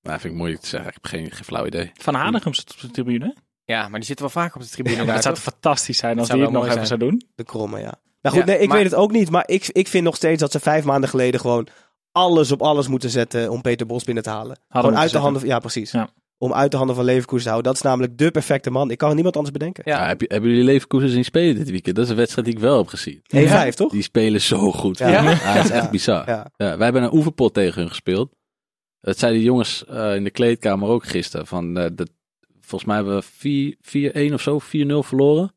Maar 0.00 0.20
vind 0.20 0.32
ik 0.32 0.38
moeilijk 0.38 0.62
te 0.62 0.68
zeggen. 0.68 0.88
Ik 0.88 0.94
heb 0.94 1.06
geen, 1.06 1.30
geen 1.30 1.44
flauw 1.44 1.66
idee. 1.66 1.90
Van 1.94 2.14
Hanegem 2.14 2.54
zit 2.54 2.72
op 2.74 2.80
de 2.80 2.90
tribune. 2.90 3.34
Ja, 3.66 3.88
maar 3.88 3.98
die 3.98 4.08
zitten 4.08 4.24
wel 4.32 4.42
vaak 4.42 4.54
op 4.54 4.60
de 4.62 4.68
tribune 4.68 4.96
Ja, 4.96 5.04
maar 5.04 5.14
dat 5.14 5.22
zou 5.22 5.34
toch? 5.34 5.42
fantastisch 5.44 5.98
zijn 5.98 6.18
als 6.18 6.28
die 6.28 6.40
het 6.42 6.50
nog 6.50 6.68
even 6.68 6.86
zou 6.86 6.98
doen. 7.00 7.22
De 7.34 7.44
kromme, 7.44 7.78
ja. 7.78 7.94
Nou 8.22 8.36
goed, 8.36 8.46
Ja, 8.46 8.52
nee, 8.52 8.62
ik 8.62 8.68
maar- 8.68 8.76
weet 8.76 8.86
het 8.86 8.94
ook 8.94 9.10
niet. 9.12 9.30
Maar 9.30 9.44
ik, 9.48 9.68
ik 9.72 9.88
vind 9.88 10.04
nog 10.04 10.16
steeds 10.16 10.40
dat 10.40 10.52
ze 10.52 10.60
vijf 10.60 10.84
maanden 10.84 11.08
geleden 11.10 11.40
gewoon 11.40 11.66
alles 12.12 12.52
op 12.52 12.62
alles 12.62 12.88
moeten 12.88 13.10
zetten 13.10 13.50
om 13.50 13.60
Peter 13.60 13.86
Bos 13.86 14.04
binnen 14.04 14.22
te 14.22 14.30
halen. 14.30 14.56
gewoon 14.68 14.82
moeten 14.84 15.02
uit 15.02 15.10
de 15.12 15.18
handen 15.18 15.40
van, 15.40 15.50
ja 15.50 15.58
precies. 15.58 15.90
Ja. 15.90 16.08
Om 16.38 16.52
uit 16.52 16.70
de 16.70 16.76
handen 16.76 16.96
van 16.96 17.04
Leverkusen 17.04 17.42
te 17.44 17.48
houden. 17.50 17.72
Dat 17.72 17.80
is 17.82 17.86
namelijk 17.88 18.18
de 18.18 18.30
perfecte 18.30 18.70
man. 18.70 18.90
Ik 18.90 18.98
kan 18.98 19.14
niemand 19.14 19.34
anders 19.36 19.52
bedenken. 19.54 19.82
Ja. 19.86 19.98
Ja. 20.00 20.06
heb 20.06 20.20
je, 20.20 20.26
hebben 20.28 20.50
jullie 20.50 20.64
Leverkusen 20.64 21.08
zien 21.10 21.24
spelen 21.24 21.54
dit 21.54 21.70
weekend? 21.70 21.96
Dat 21.96 22.04
is 22.04 22.10
een 22.10 22.16
wedstrijd 22.16 22.46
die 22.46 22.56
ik 22.56 22.62
wel 22.62 22.78
heb 22.78 22.86
gezien. 22.86 23.22
1-5, 23.36 23.74
toch? 23.74 23.92
Die 23.92 24.02
spelen 24.02 24.40
zo 24.40 24.72
goed. 24.72 24.98
Ja. 24.98 25.08
Ja, 25.08 25.22
Ja? 25.30 25.54
dat 25.54 25.64
is 25.64 25.70
echt 25.70 25.84
Ja. 25.84 25.90
bizar. 25.90 26.28
Ja. 26.28 26.50
Ja, 26.56 26.76
wij 26.76 26.84
hebben 26.84 27.02
een 27.02 27.12
oefenpot 27.14 27.54
tegen 27.54 27.80
hun 27.80 27.88
gespeeld. 27.88 28.30
Dat 29.00 29.18
zeiden 29.18 29.40
die 29.40 29.50
jongens 29.50 29.84
eh, 29.86 30.14
in 30.14 30.24
de 30.24 30.30
kleedkamer 30.30 30.88
ook 30.88 31.06
gisteren. 31.06 31.46
Van, 31.46 31.76
eh, 31.78 31.86
dat, 31.92 32.10
volgens 32.66 32.84
mij 32.84 32.96
hebben 32.96 33.16
we 33.16 33.22
4 33.82 34.30
4-1 34.30 34.32
of 34.34 34.40
zo, 34.40 34.58
4-0 34.60 35.02
verloren. 35.02 35.54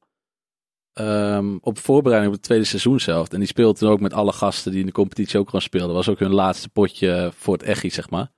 Ehm, 0.93 1.57
op 1.61 1.77
voorbereiding 1.79 2.31
op 2.33 2.37
het 2.39 2.47
tweede 2.47 2.65
seizoen 2.65 2.99
zelf. 2.99 3.29
En 3.29 3.39
die 3.39 3.47
speelden 3.47 3.75
toen 3.75 3.89
ook 3.89 3.99
met 3.99 4.13
alle 4.13 4.31
gasten 4.31 4.71
die 4.71 4.79
in 4.79 4.85
de 4.85 4.91
competitie 4.91 5.39
ook 5.39 5.45
gewoon 5.45 5.61
speelden. 5.61 5.95
was 5.95 6.09
ook 6.09 6.19
hun 6.19 6.33
laatste 6.33 6.69
potje 6.69 7.31
voor 7.35 7.53
het 7.53 7.63
Echi, 7.63 7.89
zeg 7.89 8.09
maar. 8.09 8.31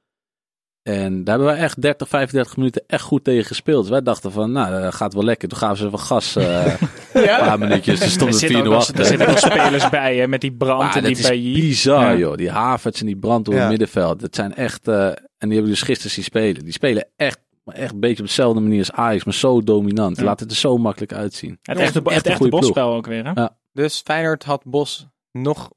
En 0.84 1.24
daar 1.24 1.36
hebben 1.38 1.54
wij 1.56 1.64
echt 1.64 1.82
30, 1.82 2.08
35 2.08 2.58
minuten 2.58 2.84
echt 2.88 3.04
goed 3.04 3.24
tegen 3.24 3.46
gespeeld. 3.46 3.82
Dus 3.82 3.90
wij 3.92 4.02
dachten 4.02 4.32
van, 4.32 4.52
nou, 4.52 4.82
dat 4.82 4.94
gaat 4.96 5.14
wel 5.14 5.24
lekker. 5.24 5.48
Toen 5.50 5.58
gaven 5.58 5.78
ze 5.78 5.90
van 5.90 6.00
gas 6.00 6.36
eh, 6.36 6.66
een 7.14 7.24
paar 7.26 7.60
minuutjes. 7.60 7.98
Ze 8.00 8.04
Er 8.06 8.10
stonden 8.12 8.36
4-0 8.36 8.40
zitten, 8.40 8.60
ook 8.60 8.66
nog, 8.66 8.74
achter. 8.76 9.00
er 9.00 9.06
zitten 9.06 9.28
nog 9.28 9.40
spelers 9.40 9.90
bij, 9.90 10.16
hè, 10.18 10.28
met 10.28 10.42
die 10.42 10.54
brand 10.54 10.96
en 10.96 11.04
dat 11.04 11.12
die 11.16 11.22
is 11.22 11.28
bij 11.28 11.38
bizar, 11.62 12.12
Ja. 12.12 12.18
joh. 12.18 12.36
Die 12.38 12.50
Havertz 12.52 13.00
en 13.00 13.06
die 13.06 13.18
brand 13.18 13.46
door 13.46 13.54
Ja. 13.54 13.60
het 13.60 13.70
middenveld. 13.70 14.20
Dat 14.20 14.36
zijn 14.36 14.56
echt... 14.56 14.88
eh, 14.88 15.06
en 15.08 15.16
die 15.50 15.58
hebben 15.58 15.64
we 15.64 15.70
dus 15.70 15.82
gisteren 15.82 16.12
zien 16.12 16.24
spelen. 16.24 16.64
Die 16.64 16.74
spelen 16.74 17.08
echt, 17.16 17.40
maar 17.63 17.76
echt 17.76 17.93
een 17.93 18.00
beetje 18.00 18.21
op 18.21 18.28
dezelfde 18.28 18.60
manier 18.62 18.80
als 18.80 18.91
Ajax. 18.91 19.24
Maar 19.24 19.34
zo 19.34 19.62
dominant. 19.62 20.17
Ja. 20.17 20.24
Laat 20.24 20.39
het 20.39 20.52
er 20.52 20.58
zo 20.58 20.78
makkelijk 20.78 21.13
uitzien. 21.13 21.60
Het 21.62 21.78
echte, 21.78 22.02
Echt 22.04 22.38
ploeg. 22.38 22.50
bosspel 22.50 22.93
ook 22.93 23.06
weer, 23.06 23.34
hè? 23.34 23.45
Dus 23.74 24.02
Feyenoord 24.06 24.43
had 24.43 24.63
Bos 24.65 25.08
nog... 25.32 25.69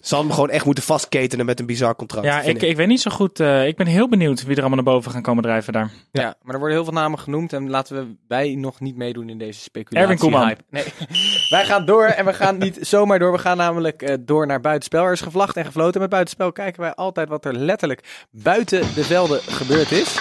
Ze 0.00 0.14
hadden 0.14 0.26
hem 0.26 0.34
gewoon 0.40 0.50
echt 0.54 0.64
moeten 0.64 0.84
vastketenen 0.84 1.46
met 1.46 1.60
een 1.60 1.66
bizar 1.66 1.96
contract. 1.96 2.26
Ja, 2.26 2.40
ik, 2.40 2.62
ik 2.62 2.76
weet 2.76 2.86
niet 2.86 3.00
zo 3.00 3.10
goed. 3.10 3.40
eh, 3.40 3.66
ik 3.66 3.76
ben 3.76 3.86
heel 3.86 4.08
benieuwd 4.08 4.42
wie 4.42 4.52
er 4.56 4.60
allemaal 4.60 4.82
naar 4.84 4.94
boven 4.94 5.10
gaan 5.10 5.22
komen 5.22 5.42
drijven 5.42 5.72
daar. 5.72 5.90
Ja. 6.12 6.34
maar 6.42 6.52
er 6.54 6.58
worden 6.60 6.76
heel 6.76 6.84
veel 6.86 6.94
namen 6.94 7.18
genoemd 7.18 7.52
en 7.52 7.70
laten 7.70 7.96
we 7.96 8.14
wij 8.28 8.54
nog 8.54 8.80
niet 8.80 8.96
meedoen 8.96 9.28
in 9.28 9.38
deze 9.38 9.60
speculatie. 9.60 10.00
Erwin 10.10 10.18
Koeman. 10.18 10.46
hype. 10.46 10.62
Nee, 10.70 10.84
wij 11.56 11.64
gaan 11.64 11.84
door 11.86 12.04
en 12.04 12.24
we 12.24 12.32
gaan 12.32 12.58
niet 12.58 12.78
zomaar 12.80 13.18
door. 13.18 13.32
We 13.32 13.38
gaan 13.38 13.56
namelijk 13.56 14.02
eh, 14.02 14.14
door 14.20 14.46
naar 14.46 14.60
buitenspel. 14.60 15.04
Er 15.04 15.12
is 15.12 15.20
gevlacht 15.20 15.56
en 15.56 15.64
gefloten. 15.64 16.00
Met 16.00 16.10
buitenspel 16.10 16.52
kijken 16.52 16.80
wij 16.80 16.94
altijd 16.94 17.28
wat 17.28 17.44
er 17.44 17.54
letterlijk 17.54 18.26
buiten 18.30 18.80
de 18.94 19.04
velden 19.04 19.40
gebeurd 19.42 19.90
is. 19.92 20.16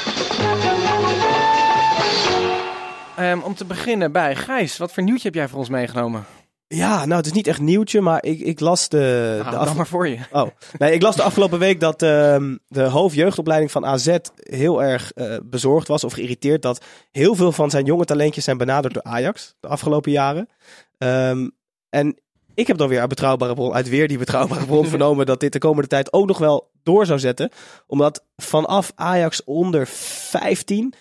Ehm, 3.18 3.40
om 3.40 3.56
te 3.56 3.66
beginnen 3.66 4.12
bij 4.12 4.36
Gijs. 4.36 4.78
Wat 4.78 4.94
voor 4.94 5.04
nieuwtje 5.04 5.26
heb 5.28 5.36
jij 5.36 5.48
voor 5.48 5.60
ons 5.60 5.70
meegenomen? 5.70 6.26
Ja, 6.68 7.06
nou, 7.06 7.18
het 7.18 7.26
is 7.26 7.32
niet 7.32 7.48
echt 7.48 7.60
nieuwtje, 7.60 8.02
maar 8.02 8.24
ik, 8.26 8.40
ik 8.40 8.60
las 8.60 8.90
de, 8.90 9.34
Nou, 9.38 9.44
de 9.44 9.58
dan 9.58 9.68
af- 9.68 9.76
maar 9.76 9.88
voor 9.88 10.08
je. 10.08 10.18
Oh, 10.32 10.48
nee, 10.78 10.94
ik 10.94 11.02
las 11.02 11.16
de 11.16 11.22
afgelopen 11.24 11.60
week 11.60 11.80
dat 11.80 12.02
ehm, 12.02 12.58
de 12.68 12.84
hoofdjeugdopleiding 12.84 13.72
van 13.72 13.86
AZ 13.86 14.18
heel 14.36 14.84
erg 14.84 15.12
eh, 15.14 15.38
bezorgd 15.44 15.88
was 15.88 16.04
of 16.04 16.14
geïrriteerd 16.14 16.62
dat 16.62 16.86
heel 17.12 17.36
veel 17.36 17.52
van 17.52 17.70
zijn 17.70 17.86
jonge 17.86 18.06
talentjes 18.06 18.44
zijn 18.44 18.58
benaderd 18.58 18.94
door 18.94 19.04
Ajax 19.04 19.56
de 19.60 19.68
afgelopen 19.68 20.12
jaren. 20.12 20.50
Ehm, 20.98 21.50
en 21.90 22.20
ik 22.54 22.68
heb 22.68 22.78
dan 22.78 22.88
weer 22.90 23.00
uit 23.00 23.10
betrouwbare 23.10 23.54
bron, 23.54 23.74
uit 23.74 23.90
weer 23.90 24.08
die 24.08 24.18
betrouwbare 24.18 24.66
bron 24.66 24.88
vernomen 24.96 25.26
dat 25.26 25.40
dit 25.40 25.54
de 25.54 25.60
komende 25.60 25.88
tijd 25.88 26.14
ook 26.14 26.28
nog 26.28 26.38
wel 26.38 26.72
door 26.84 27.06
zou 27.06 27.20
zetten. 27.20 27.50
Omdat 27.88 28.24
vanaf 28.36 28.92
Ajax 28.96 29.44
onder 29.44 29.88
15 29.88 30.94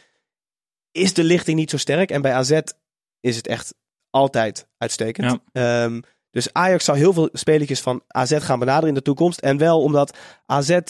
is 0.92 1.14
de 1.14 1.24
lichting 1.24 1.58
niet 1.58 1.70
zo 1.70 1.76
sterk. 1.76 2.10
En 2.10 2.22
bij 2.22 2.32
AZ 2.32 2.60
is 3.20 3.36
het 3.36 3.46
echt 3.46 3.74
altijd 4.16 4.66
uitstekend. 4.78 5.38
Ehm, 5.52 6.00
dus 6.30 6.52
Ajax 6.52 6.84
zou 6.84 6.98
heel 6.98 7.12
veel 7.12 7.28
spelertjes 7.32 7.80
van 7.80 8.02
AZ 8.08 8.38
gaan 8.38 8.58
benaderen 8.58 8.88
in 8.88 8.94
de 8.94 9.02
toekomst. 9.02 9.40
En 9.40 9.56
wel 9.58 9.82
omdat 9.82 10.16
AZ, 10.46 10.70
ehm, 10.70 10.82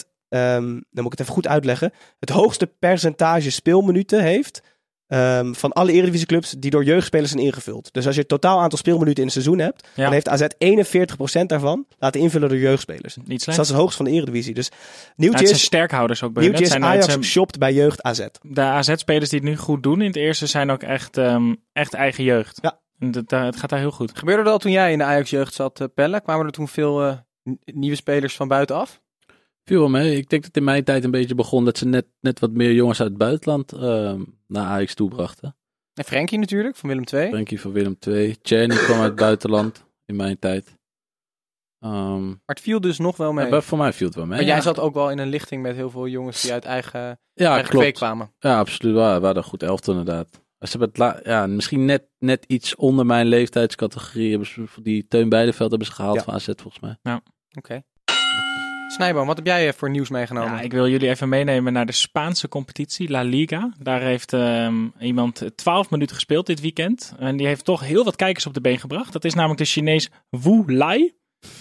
dan 0.65 1.03
moet 1.03 1.05
ik 1.05 1.11
het 1.11 1.19
even 1.19 1.33
goed 1.33 1.47
uitleggen, 1.47 1.93
het 2.19 2.29
hoogste 2.29 2.67
percentage 2.79 3.51
speelminuten 3.51 4.21
heeft 4.23 4.61
ehm, 5.07 5.53
van 5.53 5.71
alle 5.73 5.91
eredivisieclubs 5.91 6.51
die 6.59 6.71
door 6.71 6.83
jeugdspelers 6.83 7.31
zijn 7.31 7.43
ingevuld. 7.43 7.93
Dus 7.93 8.05
als 8.05 8.15
je 8.15 8.19
het 8.19 8.29
totaal 8.29 8.59
aantal 8.61 8.77
speelminuten 8.77 9.17
in 9.19 9.23
een 9.25 9.31
seizoen 9.31 9.59
hebt, 9.59 9.87
Ja. 9.95 10.03
dan 10.03 10.13
heeft 10.13 10.27
AZ 10.29 10.45
41% 10.57 11.49
daarvan 11.49 11.85
laten 11.97 12.21
invullen 12.21 12.49
door 12.49 12.57
jeugdspelers. 12.57 13.15
Niet 13.15 13.27
Dus 13.27 13.41
slecht. 13.43 13.57
dat 13.57 13.65
is 13.65 13.71
het 13.71 13.81
hoogste 13.81 13.97
van 13.97 14.05
de 14.05 14.11
eredivisie. 14.11 14.53
Dus 14.53 14.69
Ja, 14.71 14.73
nieuwtje 15.15 15.37
het 15.39 15.47
zijn 15.47 15.59
is, 15.59 15.65
sterkhouders 15.65 16.23
ook 16.23 16.33
bij 16.33 16.43
nieuwtje 16.43 16.63
is 16.63 16.69
zijn, 16.69 16.83
Ajax 16.83 17.05
zijn- 17.05 17.23
shopt 17.23 17.57
bij 17.57 17.73
jeugd 17.73 18.01
AZ. 18.03 18.25
de 18.41 18.61
AZ-spelers 18.61 19.29
die 19.29 19.39
het 19.39 19.49
nu 19.49 19.57
goed 19.57 19.83
doen 19.83 20.01
in 20.01 20.07
het 20.07 20.15
eerste 20.15 20.45
zijn 20.47 20.69
ook 20.69 20.83
echt, 20.83 21.17
echt 21.73 21.93
eigen 21.93 22.23
jeugd. 22.23 22.59
Ja. 22.61 22.79
En 22.99 23.11
dat, 23.11 23.31
het 23.31 23.55
gaat 23.55 23.69
daar 23.69 23.79
heel 23.79 23.91
goed. 23.91 24.17
Gebeurde 24.17 24.43
dat 24.43 24.51
al 24.53 24.59
toen 24.59 24.71
jij 24.71 24.91
in 24.91 24.97
de 24.97 25.03
Ajax-jeugd 25.03 25.53
zat, 25.53 25.81
eh, 25.81 25.87
Pelle? 25.93 26.21
Kwamen 26.21 26.45
er 26.45 26.51
toen 26.51 26.67
veel 26.67 27.03
eh, 27.03 27.17
nieuwe 27.65 27.95
spelers 27.95 28.35
van 28.35 28.47
buitenaf? 28.47 29.01
Viel 29.63 29.79
wel 29.79 29.89
mee. 29.89 30.17
Ik 30.17 30.29
denk 30.29 30.43
dat 30.43 30.55
in 30.57 30.63
mijn 30.63 30.83
tijd 30.83 31.03
een 31.03 31.11
beetje 31.11 31.35
begon 31.35 31.65
dat 31.65 31.77
ze 31.77 31.85
net, 31.85 32.05
net 32.19 32.39
wat 32.39 32.51
meer 32.51 32.73
jongens 32.73 32.99
uit 32.99 33.09
het 33.09 33.17
buitenland 33.17 33.71
ehm, 33.71 34.23
naar 34.47 34.65
Ajax 34.65 34.93
toe 34.93 35.09
brachten. 35.09 35.55
En 35.93 36.03
Frenkie 36.03 36.39
natuurlijk, 36.39 36.75
van 36.75 36.89
Willem 36.89 37.03
II. 37.13 37.29
Frenkie 37.29 37.61
van 37.61 37.71
Willem 37.71 37.97
II. 38.07 38.37
Czerny 38.41 38.75
kwam 38.75 38.97
uit 38.99 39.07
het 39.09 39.15
buitenland 39.15 39.85
in 40.05 40.15
mijn 40.15 40.39
tijd. 40.39 40.75
Ehm, 41.79 42.27
Maar 42.27 42.37
het 42.45 42.61
viel 42.61 42.81
dus 42.81 42.97
nog 42.97 43.17
wel 43.17 43.33
mee. 43.33 43.61
voor 43.61 43.77
mij 43.77 43.93
viel 43.93 44.07
het 44.07 44.15
wel 44.15 44.25
mee. 44.25 44.37
maar 44.37 44.47
jij 44.47 44.61
zat 44.61 44.79
ook 44.79 44.93
wel 44.93 45.11
in 45.11 45.17
een 45.17 45.29
lichting 45.29 45.61
met 45.61 45.75
heel 45.75 45.89
veel 45.89 46.07
jongens 46.07 46.41
die 46.41 46.53
uit 46.53 46.65
eigen, 46.65 47.19
ja, 47.33 47.53
eigen 47.53 47.93
kwamen. 47.93 48.33
Ja, 48.39 48.59
absoluut 48.59 48.95
waar. 48.95 49.19
We 49.19 49.25
hadden 49.25 49.43
een 49.43 49.49
goed 49.49 49.63
elftal 49.63 49.97
inderdaad. 49.97 50.45
Ze 50.59 50.77
hebben 50.77 50.87
het 50.89 50.97
la- 50.97 51.19
ja, 51.23 51.47
misschien 51.47 51.85
net, 51.85 52.03
net 52.19 52.43
iets 52.47 52.75
onder 52.75 53.05
mijn 53.05 53.27
leeftijdscategorie. 53.27 54.29
Hebben 54.29 54.47
ze, 54.47 54.63
die 54.81 55.07
Teun 55.07 55.29
Beideveld 55.29 55.69
hebben 55.69 55.87
ze 55.87 55.93
gehaald 55.93 56.15
Ja. 56.15 56.23
van 56.23 56.33
AZ 56.33 56.45
volgens 56.45 56.79
mij. 56.79 57.19
Oké. 57.57 57.81
Snijboom, 58.87 59.27
wat 59.27 59.35
heb 59.35 59.45
jij 59.45 59.67
eh, 59.67 59.73
voor 59.73 59.89
nieuws 59.89 60.09
meegenomen? 60.09 60.51
Ja, 60.51 60.61
ik 60.61 60.71
wil 60.71 60.87
jullie 60.89 61.09
even 61.09 61.29
meenemen 61.29 61.73
naar 61.73 61.85
de 61.85 61.91
Spaanse 61.91 62.47
competitie, 62.47 63.09
La 63.09 63.21
Liga. 63.21 63.73
Daar 63.79 64.01
heeft 64.01 64.33
ehm, 64.33 64.87
iemand 64.99 65.43
12 65.55 65.89
minuten 65.89 66.15
gespeeld 66.15 66.45
dit 66.45 66.61
weekend. 66.61 67.13
En 67.19 67.37
die 67.37 67.47
heeft 67.47 67.65
toch 67.65 67.81
heel 67.81 68.03
wat 68.03 68.15
kijkers 68.15 68.45
op 68.45 68.53
de 68.53 68.61
been 68.61 68.79
gebracht. 68.79 69.13
Dat 69.13 69.25
is 69.25 69.33
namelijk 69.33 69.59
de 69.59 69.65
Chinees 69.65 70.09
Wu 70.29 70.63
Lai. 70.73 71.13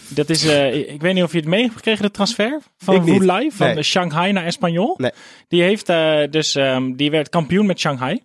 Dat 0.08 0.28
is, 0.28 0.44
eh, 0.44 0.74
ik 0.92 1.00
weet 1.00 1.14
niet 1.14 1.22
of 1.22 1.32
je 1.32 1.38
het 1.38 1.46
mee 1.48 1.62
hebt 1.62 1.74
gekregen, 1.74 2.02
de 2.02 2.10
transfer 2.10 2.60
van. 2.78 3.04
Wu 3.04 3.24
Lai 3.24 3.50
van 3.52 3.74
Nee. 3.74 3.82
Shanghai 3.82 4.32
naar 4.32 4.44
Espanyol. 4.44 4.94
Nee. 4.96 5.10
Die, 5.48 5.62
heeft, 5.62 5.88
eh, 5.88 6.22
dus, 6.30 6.54
ehm, 6.54 6.92
die 6.92 7.10
werd 7.10 7.28
kampioen 7.28 7.66
met 7.66 7.78
Shanghai. 7.80 8.20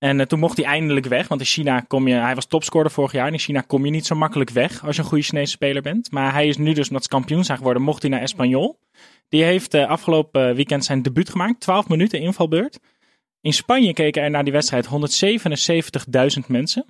En 0.00 0.20
eh, 0.20 0.26
toen 0.26 0.38
mocht 0.38 0.56
hij 0.56 0.66
eindelijk 0.66 1.06
weg, 1.06 1.28
want 1.28 1.40
in 1.40 1.46
China 1.46 1.80
kom 1.80 2.08
je, 2.08 2.14
hij 2.14 2.34
was 2.34 2.46
topscorer 2.46 2.90
vorig 2.90 3.12
jaar. 3.12 3.26
En 3.26 3.32
in 3.32 3.38
China 3.38 3.60
kom 3.60 3.84
je 3.84 3.90
niet 3.90 4.06
zo 4.06 4.14
makkelijk 4.14 4.50
weg 4.50 4.84
als 4.84 4.96
je 4.96 5.02
een 5.02 5.08
goede 5.08 5.24
Chinese 5.24 5.50
speler 5.50 5.82
bent. 5.82 6.10
Maar 6.10 6.32
hij 6.32 6.48
is 6.48 6.56
nu 6.56 6.72
dus, 6.72 6.86
omdat 6.86 7.02
ze 7.02 7.08
kampioen 7.08 7.44
zijn 7.44 7.58
geworden, 7.58 7.82
mocht 7.82 8.02
hij 8.02 8.10
naar 8.10 8.20
Espanyol. 8.20 8.78
Die 9.28 9.42
heeft 9.42 9.74
eh, 9.74 9.88
afgelopen 9.88 10.54
weekend 10.54 10.84
zijn 10.84 11.02
debuut 11.02 11.30
gemaakt. 11.30 11.60
12 11.60 11.88
minuten 11.88 12.20
invalbeurt. 12.20 12.78
In 13.40 13.52
Spanje 13.52 13.92
keken 13.92 14.22
er 14.22 14.30
naar 14.30 14.44
die 14.44 14.52
wedstrijd 14.52 14.88
177.000 16.40 16.46
mensen. 16.46 16.84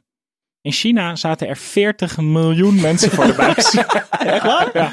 In 0.63 0.73
China 0.73 1.17
zaten 1.17 1.49
er 1.49 1.57
40 1.57 2.19
miljoen 2.19 2.81
mensen 2.81 3.11
voor 3.11 3.27
de 3.27 3.35
buis. 3.35 3.75
Echt 4.35 4.43
waar? 4.43 4.71
Ja. 4.73 4.93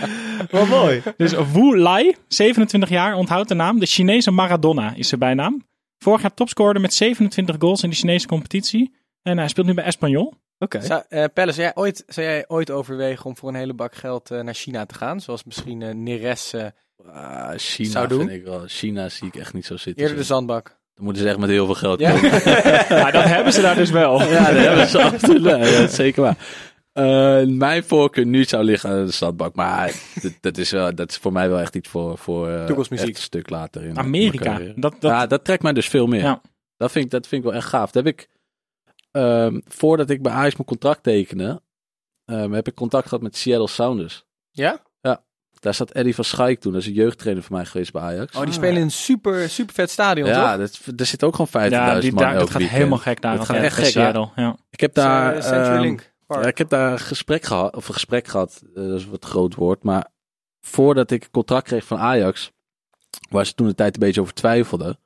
Wat 0.51 0.67
mooi. 0.67 1.01
Dus 1.17 1.31
Wu 1.31 1.77
Lai, 1.77 2.15
27 2.27 2.89
jaar, 2.89 3.15
onthoudt 3.15 3.49
de 3.49 3.55
naam. 3.55 3.79
De 3.79 3.85
Chinese 3.85 4.31
Maradona 4.31 4.93
is 4.95 5.07
zijn 5.07 5.19
bijnaam. 5.19 5.65
Vorig 5.97 6.21
jaar 6.21 6.33
topscorer 6.33 6.81
met 6.81 6.93
27 6.93 7.55
goals 7.59 7.83
in 7.83 7.89
de 7.89 7.95
Chinese 7.95 8.27
competitie. 8.27 8.95
En 9.21 9.37
hij 9.37 9.47
speelt 9.47 9.67
nu 9.67 9.73
bij 9.73 9.83
Espanyol. 9.83 10.33
Oké. 10.59 10.81
Zou, 10.81 11.03
eh, 11.09 11.23
Pelle, 11.33 11.51
zou 11.51 11.63
jij, 11.63 11.75
ooit, 11.75 12.03
zou 12.07 12.27
jij 12.27 12.45
ooit 12.47 12.71
overwegen 12.71 13.25
om 13.25 13.37
voor 13.37 13.49
een 13.49 13.55
hele 13.55 13.73
bak 13.73 13.95
geld 13.95 14.31
eh, 14.31 14.39
naar 14.41 14.53
China 14.53 14.85
te 14.85 14.95
gaan? 14.95 15.19
Zoals 15.21 15.43
misschien 15.43 15.81
eh 15.81 15.93
Neres 15.93 16.53
eh, 16.53 16.65
Ah, 17.13 17.51
China 17.57 17.89
Zou 17.89 18.07
doen? 18.07 18.19
vind 18.19 18.31
ik 18.31 18.43
wel. 18.43 18.63
China 18.67 19.09
zie 19.09 19.27
ik 19.27 19.35
echt 19.35 19.53
niet 19.53 19.65
zo 19.65 19.77
zitten. 19.77 20.01
eerder 20.03 20.17
de 20.17 20.23
zandbak. 20.23 20.67
Dan 20.93 21.03
moeten 21.05 21.23
ze 21.23 21.29
echt 21.29 21.37
met 21.37 21.49
heel 21.49 21.65
veel 21.65 21.75
geld 21.75 21.99
Ja? 21.99 22.11
komen. 22.11 22.31
Ja, 22.97 23.11
dat 23.11 23.23
hebben 23.23 23.53
ze 23.53 23.61
daar 23.61 23.75
dus 23.75 23.89
wel. 23.89 24.21
Ja, 24.21 24.51
dat 24.51 24.63
hebben 24.63 24.87
ze 24.87 25.01
absoluut. 25.01 25.43
Ja, 25.43 25.57
dat 25.57 25.67
is 25.89 25.95
zeker 25.95 26.21
waar. 26.21 26.37
Eh, 26.97 27.47
mijn 27.47 27.83
voorkeur 27.83 28.25
nu 28.25 28.43
zou 28.43 28.63
liggen 28.63 28.89
aan 28.89 29.05
de 29.05 29.11
stadbak. 29.11 29.55
Maar 29.55 29.93
dat, 30.21 30.33
dat, 30.41 30.57
is 30.57 30.71
wel, 30.71 30.95
dat 30.95 31.09
is 31.09 31.17
voor 31.17 31.31
mij 31.31 31.49
wel 31.49 31.59
echt 31.59 31.75
iets 31.75 31.89
voor, 31.89 32.17
voor 32.17 32.49
eh, 32.49 32.65
Toekomstmuziek. 32.65 33.15
een 33.15 33.21
stuk 33.21 33.49
later. 33.49 33.83
In 33.83 33.97
Amerika. 33.97 34.59
Dat, 34.75 34.95
dat, 34.99 35.11
ja, 35.11 35.27
dat 35.27 35.43
trekt 35.43 35.63
mij 35.63 35.73
dus 35.73 35.87
veel 35.87 36.07
meer. 36.07 36.21
Ja. 36.21 36.41
Dat, 36.77 36.91
vind 36.91 37.05
ik, 37.05 37.11
dat 37.11 37.27
vind 37.27 37.43
ik 37.43 37.49
wel 37.49 37.57
echt 37.57 37.67
gaaf. 37.67 37.91
Dat 37.91 38.05
heb 38.05 38.13
ik, 38.13 38.29
ehm, 39.11 39.59
voordat 39.65 40.09
ik 40.09 40.21
bij 40.21 40.31
Ajax 40.31 40.55
mijn 40.55 40.67
contract 40.67 41.03
tekende, 41.03 41.61
ehm, 42.25 42.51
heb 42.51 42.67
ik 42.67 42.75
contact 42.75 43.07
gehad 43.07 43.23
met 43.23 43.37
Seattle 43.37 43.67
Sounders. 43.67 44.25
Ja? 44.51 44.85
Daar 45.59 45.73
zat 45.73 45.91
Eddie 45.91 46.15
van 46.15 46.23
Schaik 46.23 46.59
toen. 46.59 46.71
Dat 46.71 46.81
is 46.81 46.87
een 46.87 46.93
jeugdtrainer 46.93 47.43
van 47.43 47.55
mij 47.55 47.65
geweest 47.65 47.91
bij 47.91 48.01
Ajax. 48.01 48.35
Oh, 48.35 48.43
die 48.43 48.53
spelen 48.53 48.75
in 48.75 48.81
een 48.81 48.91
super, 48.91 49.49
super 49.49 49.73
vet 49.73 49.89
stadion, 49.89 50.27
ja, 50.27 50.57
toch? 50.57 50.69
dat, 50.85 50.99
er 50.99 51.05
zit 51.05 51.23
ook 51.23 51.35
gewoon 51.35 51.69
50.000 51.69 51.71
ja, 51.71 51.99
die, 51.99 52.13
man 52.13 52.23
daar, 52.23 52.33
dat 52.33 52.41
gaat 52.41 52.51
weekend. 52.51 52.77
helemaal 52.77 52.97
gek 52.97 53.21
daar. 53.21 53.37
Dat 53.37 53.45
gaat 53.45 53.55
ja, 53.55 53.63
echt 53.63 53.75
gek, 53.75 53.85
ja. 53.85 53.91
Seattle, 53.91 54.29
ja. 54.35 54.55
Ik 54.69 54.79
heb 54.79 54.93
daar, 54.93 55.35
Eh, 55.35 55.41
Century 55.41 55.73
ehm, 55.73 55.81
Link 55.81 56.15
Park. 56.27 56.43
Ja, 56.43 56.49
ik 56.49 56.57
heb 56.57 56.69
daar 56.69 56.91
een 56.91 56.99
gesprek 56.99 57.43
gehad, 57.43 57.75
of 57.75 57.87
een 57.87 57.93
gesprek 57.93 58.27
gehad, 58.27 58.63
eh, 58.75 58.83
dat 58.83 58.99
is 58.99 59.05
wat 59.05 59.25
groot 59.25 59.55
woord, 59.55 59.83
maar 59.83 60.07
voordat 60.61 61.11
ik 61.11 61.23
een 61.23 61.31
contract 61.31 61.67
kreeg 61.67 61.85
van 61.85 61.97
Ajax, 61.97 62.51
waar 63.29 63.45
ze 63.45 63.53
toen 63.53 63.67
de 63.67 63.75
tijd 63.75 63.93
een 63.93 63.99
beetje 63.99 64.21
over 64.21 64.33
twijfelden, 64.33 64.99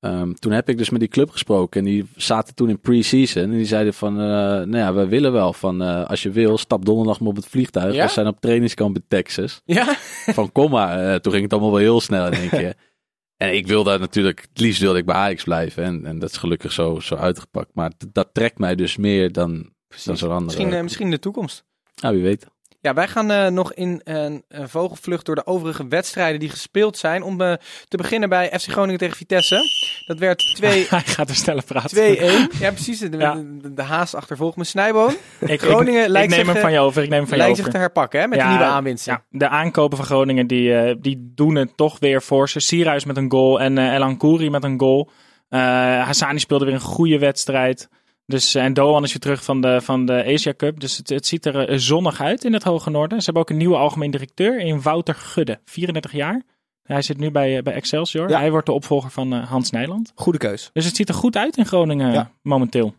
ehm, 0.00 0.32
toen 0.32 0.52
heb 0.52 0.68
ik 0.68 0.78
dus 0.78 0.90
met 0.90 1.00
die 1.00 1.08
club 1.08 1.30
gesproken 1.30 1.80
en 1.80 1.86
die 1.86 2.08
zaten 2.16 2.54
toen 2.54 2.68
in 2.68 2.80
pre-season 2.80 3.42
en 3.42 3.50
die 3.50 3.64
zeiden 3.64 3.94
van, 3.94 4.12
eh, 4.20 4.26
nou 4.26 4.76
ja, 4.76 4.94
we 4.94 5.06
willen 5.06 5.32
wel 5.32 5.52
van, 5.52 5.82
eh, 5.82 6.06
als 6.06 6.22
je 6.22 6.30
wil, 6.30 6.58
stap 6.58 6.84
donderdag 6.84 7.20
maar 7.20 7.28
op 7.28 7.36
het 7.36 7.46
vliegtuig, 7.46 7.94
Ja? 7.94 8.06
we 8.06 8.12
zijn 8.12 8.26
op 8.26 8.40
trainingskamp 8.40 8.96
in 8.96 9.04
Texas. 9.08 9.60
Ja? 9.64 9.94
Van 10.38 10.52
kom 10.52 10.70
maar, 10.70 11.20
toen 11.20 11.32
ging 11.32 11.44
het 11.44 11.52
allemaal 11.52 11.70
wel 11.70 11.80
heel 11.80 12.00
snel 12.00 12.26
in 12.26 12.32
één 12.32 12.48
keer. 12.48 12.74
En 13.36 13.54
ik 13.54 13.66
wilde 13.66 13.98
natuurlijk, 13.98 14.40
het 14.40 14.60
liefst 14.60 14.80
wilde 14.80 14.98
ik 14.98 15.04
bij 15.04 15.14
Ajax 15.14 15.44
blijven 15.44 15.84
en, 15.84 16.06
en 16.06 16.18
dat 16.18 16.30
is 16.30 16.36
gelukkig 16.36 16.72
zo, 16.72 17.00
zo 17.00 17.14
uitgepakt, 17.14 17.70
maar 17.74 17.92
dat 18.12 18.28
trekt 18.32 18.58
mij 18.58 18.74
dus 18.74 18.96
meer 18.96 19.32
dan, 19.32 19.72
andere. 20.06 20.40
Misschien, 20.40 20.72
eh, 20.72 20.82
misschien 20.82 21.04
in 21.04 21.10
de 21.10 21.18
toekomst. 21.18 21.64
Nou, 21.94 22.14
wie 22.14 22.24
weet. 22.24 22.46
Ja, 22.82 22.94
wij 22.94 23.08
gaan 23.08 23.30
eh, 23.30 23.46
nog 23.46 23.72
in 23.74 24.00
een, 24.04 24.44
vogelvlucht 24.48 25.26
door 25.26 25.34
de 25.34 25.46
overige 25.46 25.88
wedstrijden 25.88 26.40
die 26.40 26.48
gespeeld 26.48 26.96
zijn. 26.98 27.22
Om 27.22 27.40
eh, 27.40 27.52
te 27.88 27.96
beginnen 27.96 28.28
bij 28.28 28.58
FC 28.60 28.70
Groningen 28.70 28.98
tegen 28.98 29.16
Vitesse. 29.16 29.60
Dat 30.06 30.18
werd 30.18 30.38
2 30.56 30.86
Hij 30.88 31.00
gaat 31.00 31.28
er 31.28 31.34
sneller 31.34 31.64
praten. 31.64 32.16
2-1. 32.16 32.20
Ja, 32.60 32.70
precies. 32.70 32.98
De, 32.98 33.16
Ja. 33.18 33.34
de, 33.34 33.74
de 33.74 33.82
haast 33.82 34.14
achtervolgt 34.14 34.56
me. 34.56 34.64
Snijboon 34.64 35.14
Ik, 35.40 35.60
Groningen 35.60 36.02
ik, 36.02 36.08
lijkt 36.08 36.30
ik 36.30 36.36
neem 36.36 36.44
zich, 36.44 36.54
hem 36.54 36.62
van 36.62 36.72
je 36.72 36.78
over. 36.78 37.02
Ik 37.02 37.08
neem 37.08 37.18
hem 37.18 37.28
van 37.28 37.36
je 37.36 37.42
lijkt 37.42 37.58
over. 37.58 37.64
zich 37.64 37.72
te 37.72 37.86
herpakken 37.86 38.20
hè, 38.20 38.26
met 38.26 38.38
Ja, 38.38 38.44
de 38.44 38.50
nieuwe 38.50 38.64
aanwinsten. 38.72 39.12
Ja, 39.12 39.38
de 39.38 39.48
aankopen 39.48 39.96
van 39.96 40.06
Groningen 40.06 40.46
die, 40.46 41.00
die 41.00 41.32
doen 41.34 41.54
het 41.54 41.76
toch 41.76 41.98
weer 41.98 42.22
voor 42.22 42.48
ze. 42.48 42.60
Sierhuis 42.60 43.04
met 43.04 43.16
een 43.16 43.30
goal 43.30 43.60
en 43.60 43.78
Elan 43.78 44.16
Kouri 44.16 44.50
met 44.50 44.64
een 44.64 44.80
goal. 44.80 45.10
Hassani 45.48 46.38
speelde 46.38 46.64
weer 46.64 46.74
een 46.74 46.80
goede 46.80 47.18
wedstrijd. 47.18 47.88
Dus, 48.30 48.54
eh, 48.54 48.64
en 48.64 48.74
Doan 48.74 49.02
is 49.04 49.10
weer 49.10 49.20
terug 49.20 49.44
van 49.44 49.60
de, 49.60 49.80
van 49.80 50.06
de 50.06 50.24
Asia 50.26 50.54
Cup. 50.56 50.80
Dus 50.80 50.96
het, 50.96 51.08
het 51.08 51.26
ziet 51.26 51.46
er 51.46 51.68
eh, 51.68 51.78
zonnig 51.78 52.20
uit 52.20 52.44
in 52.44 52.52
het 52.52 52.62
Hoge 52.62 52.90
Noorden. 52.90 53.18
Ze 53.18 53.24
hebben 53.24 53.42
ook 53.42 53.50
een 53.50 53.56
nieuwe 53.56 53.76
algemeen 53.76 54.10
directeur 54.10 54.58
in 54.60 54.82
Wouter 54.82 55.14
Gudde, 55.14 55.60
34 55.64 56.12
jaar. 56.12 56.42
Hij 56.82 57.02
zit 57.02 57.18
nu 57.18 57.30
bij, 57.30 57.56
eh, 57.56 57.62
bij 57.62 57.72
Excelsior. 57.72 58.28
Ja. 58.28 58.38
Hij 58.38 58.50
wordt 58.50 58.66
de 58.66 58.72
opvolger 58.72 59.10
van 59.10 59.32
Hans 59.32 59.70
Nijland. 59.70 60.12
Goede 60.14 60.38
keus. 60.38 60.70
Dus 60.72 60.84
het 60.84 60.96
ziet 60.96 61.08
er 61.08 61.14
goed 61.14 61.36
uit 61.36 61.56
in 61.56 61.66
Groningen 61.66 62.12
Ja. 62.12 62.30
momenteel. 62.42 62.94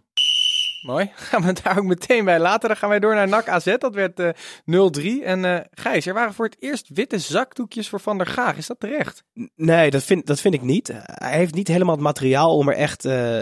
Mooi. 0.86 1.12
Gaan 1.30 1.42
we 1.42 1.48
het 1.48 1.64
daar 1.64 1.78
ook 1.78 1.84
meteen 1.84 2.26
bij 2.26 2.40
laten. 2.40 2.68
Dan 2.68 2.78
gaan 2.78 2.90
wij 2.90 3.00
door 3.00 3.16
naar 3.16 3.28
NAC 3.28 3.48
AZ. 3.50 3.76
Dat 3.78 3.94
werd 3.94 4.20
eh 4.20 4.30
0-3. 4.66 5.24
En 5.24 5.46
eh 5.46 5.60
Gijs, 5.72 6.06
er 6.06 6.14
waren 6.14 6.34
voor 6.34 6.46
het 6.46 6.56
eerst 6.60 6.90
witte 6.94 7.20
zakdoekjes 7.20 7.90
voor 7.90 8.00
Van 8.00 8.18
der 8.18 8.28
Gaag. 8.28 8.58
Is 8.58 8.68
dat 8.68 8.80
terecht? 8.80 9.24
Nee, 9.56 9.90
dat 9.92 10.04
vind, 10.04 10.26
dat 10.28 10.42
vind 10.42 10.54
ik 10.54 10.62
niet. 10.62 10.92
Hij 11.04 11.38
heeft 11.38 11.54
niet 11.54 11.68
helemaal 11.68 11.96
het 11.96 12.04
materiaal 12.04 12.58
om 12.58 12.70
er 12.70 12.76
echt, 12.76 13.06
eh, 13.06 13.42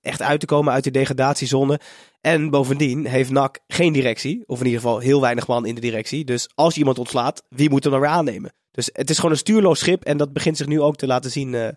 echt 0.00 0.22
uit 0.22 0.40
te 0.40 0.46
komen 0.46 0.72
uit 0.72 0.82
die 0.82 0.92
degradatiezone. 0.92 1.80
En 2.20 2.50
bovendien 2.50 3.06
heeft 3.06 3.30
NAC 3.30 3.58
geen 3.66 3.92
directie. 3.92 4.42
Of 4.46 4.58
in 4.60 4.66
ieder 4.66 4.80
geval 4.80 4.98
heel 4.98 5.20
weinig 5.20 5.46
man 5.46 5.66
in 5.66 5.74
de 5.74 5.80
directie. 5.80 6.24
Dus 6.24 6.48
als 6.54 6.72
je 6.74 6.78
iemand 6.78 6.98
ontslaat, 6.98 7.42
wie 7.48 7.70
moet 7.70 7.82
hem 7.82 7.92
dan 7.92 8.00
weer 8.00 8.10
aannemen? 8.10 8.52
Dus 8.70 8.90
het 8.92 9.10
is 9.10 9.16
gewoon 9.16 9.30
een 9.30 9.36
stuurloos 9.38 9.78
schip. 9.78 10.04
En 10.04 10.16
dat 10.16 10.32
begint 10.32 10.56
zich 10.56 10.66
nu 10.66 10.80
ook 10.80 10.96
te 10.96 11.06
laten 11.06 11.30
zien 11.30 11.54
eh, 11.54 11.68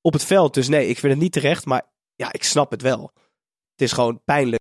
op 0.00 0.12
het 0.12 0.24
veld. 0.24 0.54
Dus 0.54 0.68
nee, 0.68 0.88
ik 0.88 0.98
vind 0.98 1.12
het 1.12 1.22
niet 1.22 1.32
terecht. 1.32 1.64
Maar 1.66 1.82
ja, 2.14 2.32
ik 2.32 2.44
snap 2.44 2.70
het 2.70 2.82
wel. 2.82 3.10
Het 3.72 3.82
is 3.82 3.92
gewoon 3.92 4.20
pijnlijk 4.24 4.60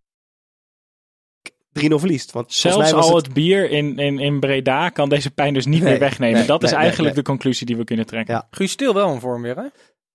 3-0 1.80 1.84
verliest. 1.96 2.32
Want 2.32 2.46
volgens 2.46 2.62
Zelfs 2.62 2.78
mij 2.78 2.92
was 2.94 3.10
al 3.10 3.16
het, 3.16 3.26
het 3.26 3.34
bier 3.34 3.70
in, 3.70 3.98
in, 3.98 4.20
in 4.20 4.40
Breda 4.40 4.90
kan 4.90 5.10
deze 5.10 5.32
pijn 5.32 5.54
dus 5.54 5.66
niet 5.66 5.82
Nee, 5.82 5.90
meer 5.92 6.00
wegnemen. 6.00 6.38
nee, 6.38 6.48
dat 6.48 6.64
is 6.64 6.70
nee, 6.72 6.80
eigenlijk 6.80 7.16
nee. 7.16 7.24
de 7.24 7.30
conclusie 7.30 7.66
die 7.66 7.78
we 7.78 7.84
kunnen 7.84 8.06
trekken. 8.06 8.34
Ja. 8.34 8.48
Guus 8.52 8.72
Stil 8.72 8.94
wel 8.94 9.14
in 9.14 9.20
vorm 9.20 9.42
weer, 9.42 9.56
hè? 9.56 9.66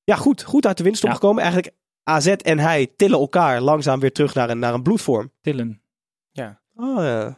ja, 0.05 0.17
goed, 0.17 0.43
goed 0.43 0.67
uit 0.67 0.77
de 0.77 0.83
winst 0.85 1.03
Ja. 1.03 1.09
opgekomen. 1.09 1.43
Eigenlijk 1.43 1.75
AZ 2.09 2.27
en 2.27 2.59
hij 2.59 2.93
tillen 2.97 3.19
elkaar 3.19 3.61
langzaam 3.61 4.01
weer 4.01 4.13
terug 4.13 4.35
naar 4.35 4.51
een, 4.51 4.59
naar 4.59 4.75
een 4.75 4.83
bloedvorm. 4.83 5.33
Tillen. 5.41 5.81
Oh, 6.77 7.03
ja. 7.03 7.35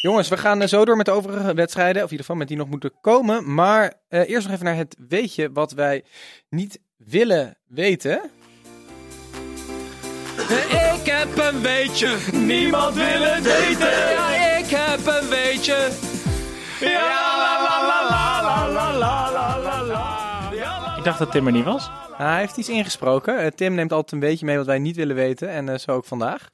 Jongens, 0.00 0.28
we 0.28 0.36
gaan 0.36 0.62
eh, 0.62 0.68
zo 0.68 0.84
door 0.84 0.96
met 0.96 1.06
de 1.06 1.12
overige 1.12 1.54
wedstrijden. 1.54 2.02
Of 2.02 2.10
in 2.10 2.10
ieder 2.10 2.26
geval 2.26 2.36
met 2.36 2.48
die 2.48 2.56
nog 2.56 2.68
moeten 2.68 2.92
komen. 3.00 3.54
Maar 3.54 3.94
eh, 4.08 4.28
eerst 4.28 4.46
nog 4.46 4.52
even 4.54 4.64
naar 4.64 4.76
het 4.76 4.96
weetje 5.08 5.52
wat 5.52 5.72
wij 5.72 6.04
niet 6.48 6.80
willen 6.96 7.56
weten. 7.66 8.20
Ik 10.94 11.06
heb 11.06 11.38
een 11.38 11.62
weetje, 11.62 12.16
niemand 12.32 12.94
wil 12.94 13.22
het 13.22 13.44
weten. 13.44 13.90
Ja, 13.90 14.56
ik 14.56 14.66
heb 14.68 15.06
een 15.06 15.28
weetje. 15.28 15.88
Ja, 16.80 17.47
Ik 20.98 21.04
dacht 21.04 21.18
dat 21.18 21.30
Tim 21.30 21.46
er 21.46 21.52
niet 21.52 21.64
was. 21.64 21.90
Hij 22.16 22.38
heeft 22.38 22.56
iets 22.56 22.68
ingesproken. 22.68 23.38
Eh, 23.38 23.46
Tim 23.46 23.74
neemt 23.74 23.92
altijd 23.92 24.12
een 24.12 24.28
beetje 24.28 24.46
mee 24.46 24.56
wat 24.56 24.66
wij 24.66 24.78
niet 24.78 24.96
willen 24.96 25.16
weten. 25.16 25.48
En 25.50 25.68
eh, 25.68 25.78
zo 25.78 25.90
ook 25.90 26.04
vandaag. 26.04 26.50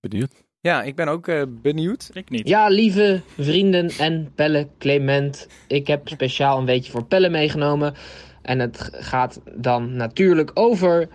Benieuwd. 0.00 0.30
Ja, 0.60 0.82
ik 0.82 0.96
ben 0.96 1.08
ook 1.08 1.28
eh, 1.28 1.42
benieuwd. 1.48 2.10
Ik 2.12 2.30
niet. 2.30 2.48
Ja, 2.48 2.68
lieve 2.68 3.20
vrienden 3.38 3.88
en 3.98 4.32
Pelle 4.34 4.68
Clement. 4.78 5.48
Ik 5.68 5.86
heb 5.86 6.08
speciaal 6.08 6.58
een 6.58 6.64
beetje 6.64 6.90
voor 6.90 7.04
Pelle 7.04 7.28
meegenomen. 7.28 7.94
En 8.42 8.58
het 8.58 8.90
gaat 8.92 9.40
dan 9.54 9.96
natuurlijk 9.96 10.50
over 10.54 11.08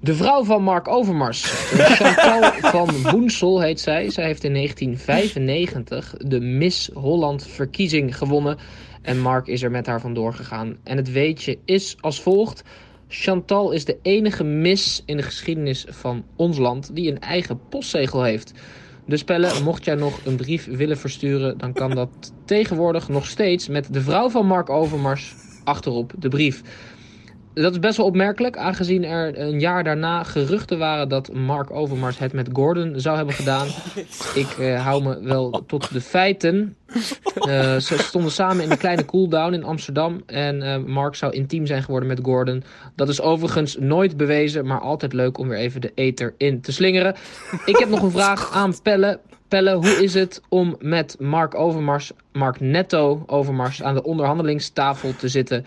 de 0.00 0.14
vrouw 0.14 0.44
van 0.44 0.62
Mark 0.62 0.88
Overmars. 0.88 1.42
Chantal 1.98 2.52
van 2.52 3.02
Boensel 3.02 3.60
heet 3.60 3.80
zij. 3.80 4.10
Zij 4.10 4.24
heeft 4.24 4.44
in 4.44 4.54
1995 4.54 6.14
de 6.18 6.40
Miss 6.40 6.90
Holland 6.94 7.46
verkiezing 7.46 8.16
gewonnen. 8.16 8.58
En 9.08 9.20
Mark 9.20 9.46
is 9.46 9.62
er 9.62 9.70
met 9.70 9.86
haar 9.86 10.00
vandoor 10.00 10.34
gegaan. 10.34 10.76
En 10.84 10.96
het 10.96 11.12
weetje 11.12 11.58
is 11.64 11.96
als 12.00 12.22
volgt. 12.22 12.62
Chantal 13.08 13.70
is 13.70 13.84
de 13.84 13.98
enige 14.02 14.44
Miss 14.44 15.02
in 15.06 15.16
de 15.16 15.22
geschiedenis 15.22 15.86
van 15.88 16.24
ons 16.36 16.58
land 16.58 16.90
die 16.94 17.10
een 17.10 17.18
eigen 17.18 17.60
postzegel 17.68 18.22
heeft. 18.22 18.52
Dus 19.06 19.24
Pelle, 19.24 19.60
mocht 19.62 19.84
jij 19.84 19.94
nog 19.94 20.20
een 20.24 20.36
brief 20.36 20.66
willen 20.66 20.98
versturen, 20.98 21.58
dan 21.58 21.72
kan 21.72 21.90
dat 21.90 22.32
tegenwoordig 22.44 23.08
nog 23.08 23.26
steeds 23.26 23.68
met 23.68 23.92
de 23.92 24.00
vrouw 24.00 24.28
van 24.28 24.46
Mark 24.46 24.70
Overmars 24.70 25.34
achterop 25.64 26.12
de 26.18 26.28
brief. 26.28 26.62
Dat 27.62 27.72
is 27.72 27.78
best 27.78 27.96
wel 27.96 28.06
opmerkelijk, 28.06 28.56
aangezien 28.56 29.04
er 29.04 29.38
een 29.38 29.60
jaar 29.60 29.84
daarna 29.84 30.22
geruchten 30.22 30.78
waren 30.78 31.08
dat 31.08 31.32
Mark 31.32 31.70
Overmars 31.70 32.18
het 32.18 32.32
met 32.32 32.48
Gordon 32.52 33.00
zou 33.00 33.16
hebben 33.16 33.34
gedaan. 33.34 33.66
Ik 34.34 34.48
eh, 34.58 34.84
hou 34.84 35.02
me 35.02 35.20
wel 35.22 35.64
tot 35.66 35.92
de 35.92 36.00
feiten. 36.00 36.76
Eh, 37.34 37.76
ze 37.76 37.98
stonden 37.98 38.30
samen 38.30 38.64
in 38.64 38.70
een 38.70 38.78
kleine 38.78 39.04
cooldown 39.04 39.52
in 39.52 39.64
Amsterdam. 39.64 40.22
En 40.26 40.62
eh, 40.62 40.84
Mark 40.84 41.14
zou 41.14 41.32
intiem 41.32 41.66
zijn 41.66 41.82
geworden 41.82 42.08
met 42.08 42.20
Gordon. 42.22 42.62
Dat 42.94 43.08
is 43.08 43.20
overigens 43.20 43.76
nooit 43.78 44.16
bewezen, 44.16 44.66
maar 44.66 44.80
altijd 44.80 45.12
leuk 45.12 45.38
om 45.38 45.48
weer 45.48 45.58
even 45.58 45.80
de 45.80 45.92
ether 45.94 46.34
in 46.36 46.60
te 46.60 46.72
slingeren. 46.72 47.14
Ik 47.64 47.76
heb 47.76 47.88
nog 47.88 48.02
een 48.02 48.10
vraag 48.10 48.52
aan 48.52 48.82
Pelle. 48.82 49.20
Pelle, 49.48 49.74
hoe 49.74 50.02
is 50.02 50.14
het 50.14 50.42
om 50.48 50.76
met 50.80 51.16
Mark 51.18 51.54
Overmars, 51.54 52.12
Mark 52.32 52.60
Netto 52.60 53.22
Overmars, 53.26 53.82
aan 53.82 53.94
de 53.94 54.02
onderhandelingstafel 54.02 55.16
te 55.16 55.28
zitten? 55.28 55.64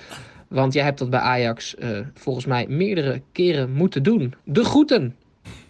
Want 0.51 0.73
jij 0.73 0.83
hebt 0.83 0.99
dat 0.99 1.09
bij 1.09 1.19
Ajax 1.19 1.75
eh, 1.75 1.99
volgens 2.13 2.45
mij 2.45 2.67
meerdere 2.67 3.21
keren 3.31 3.71
moeten 3.71 4.03
doen. 4.03 4.33
De 4.43 4.63
groeten! 4.63 5.15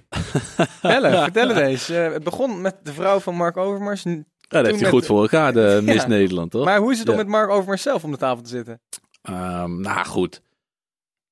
Pelle, 0.81 1.09
vertel 1.23 1.47
het 1.47 1.57
eens. 1.57 1.89
Eh, 1.89 2.11
het 2.11 2.23
begon 2.23 2.61
met 2.61 2.75
de 2.83 2.93
vrouw 2.93 3.19
van 3.19 3.35
Mark 3.35 3.57
Overmars. 3.57 4.03
Ja, 4.03 4.11
dat 4.47 4.65
heeft 4.65 4.67
hij 4.67 4.81
met- 4.81 4.89
goed 4.89 5.05
voor 5.05 5.21
elkaar, 5.21 5.53
de 5.53 5.79
Miss. 5.85 6.05
Nederland, 6.05 6.51
toch? 6.51 6.65
Maar 6.65 6.79
hoe 6.79 6.91
is 6.91 6.99
het 6.99 7.09
om 7.09 7.15
met 7.15 7.27
Mark 7.27 7.49
Overmars 7.49 7.81
zelf 7.81 8.03
om 8.03 8.11
de 8.11 8.17
tafel 8.17 8.43
te 8.43 8.49
zitten? 8.49 8.81
Ehm, 9.21 9.81
nou 9.81 10.05
goed, 10.05 10.41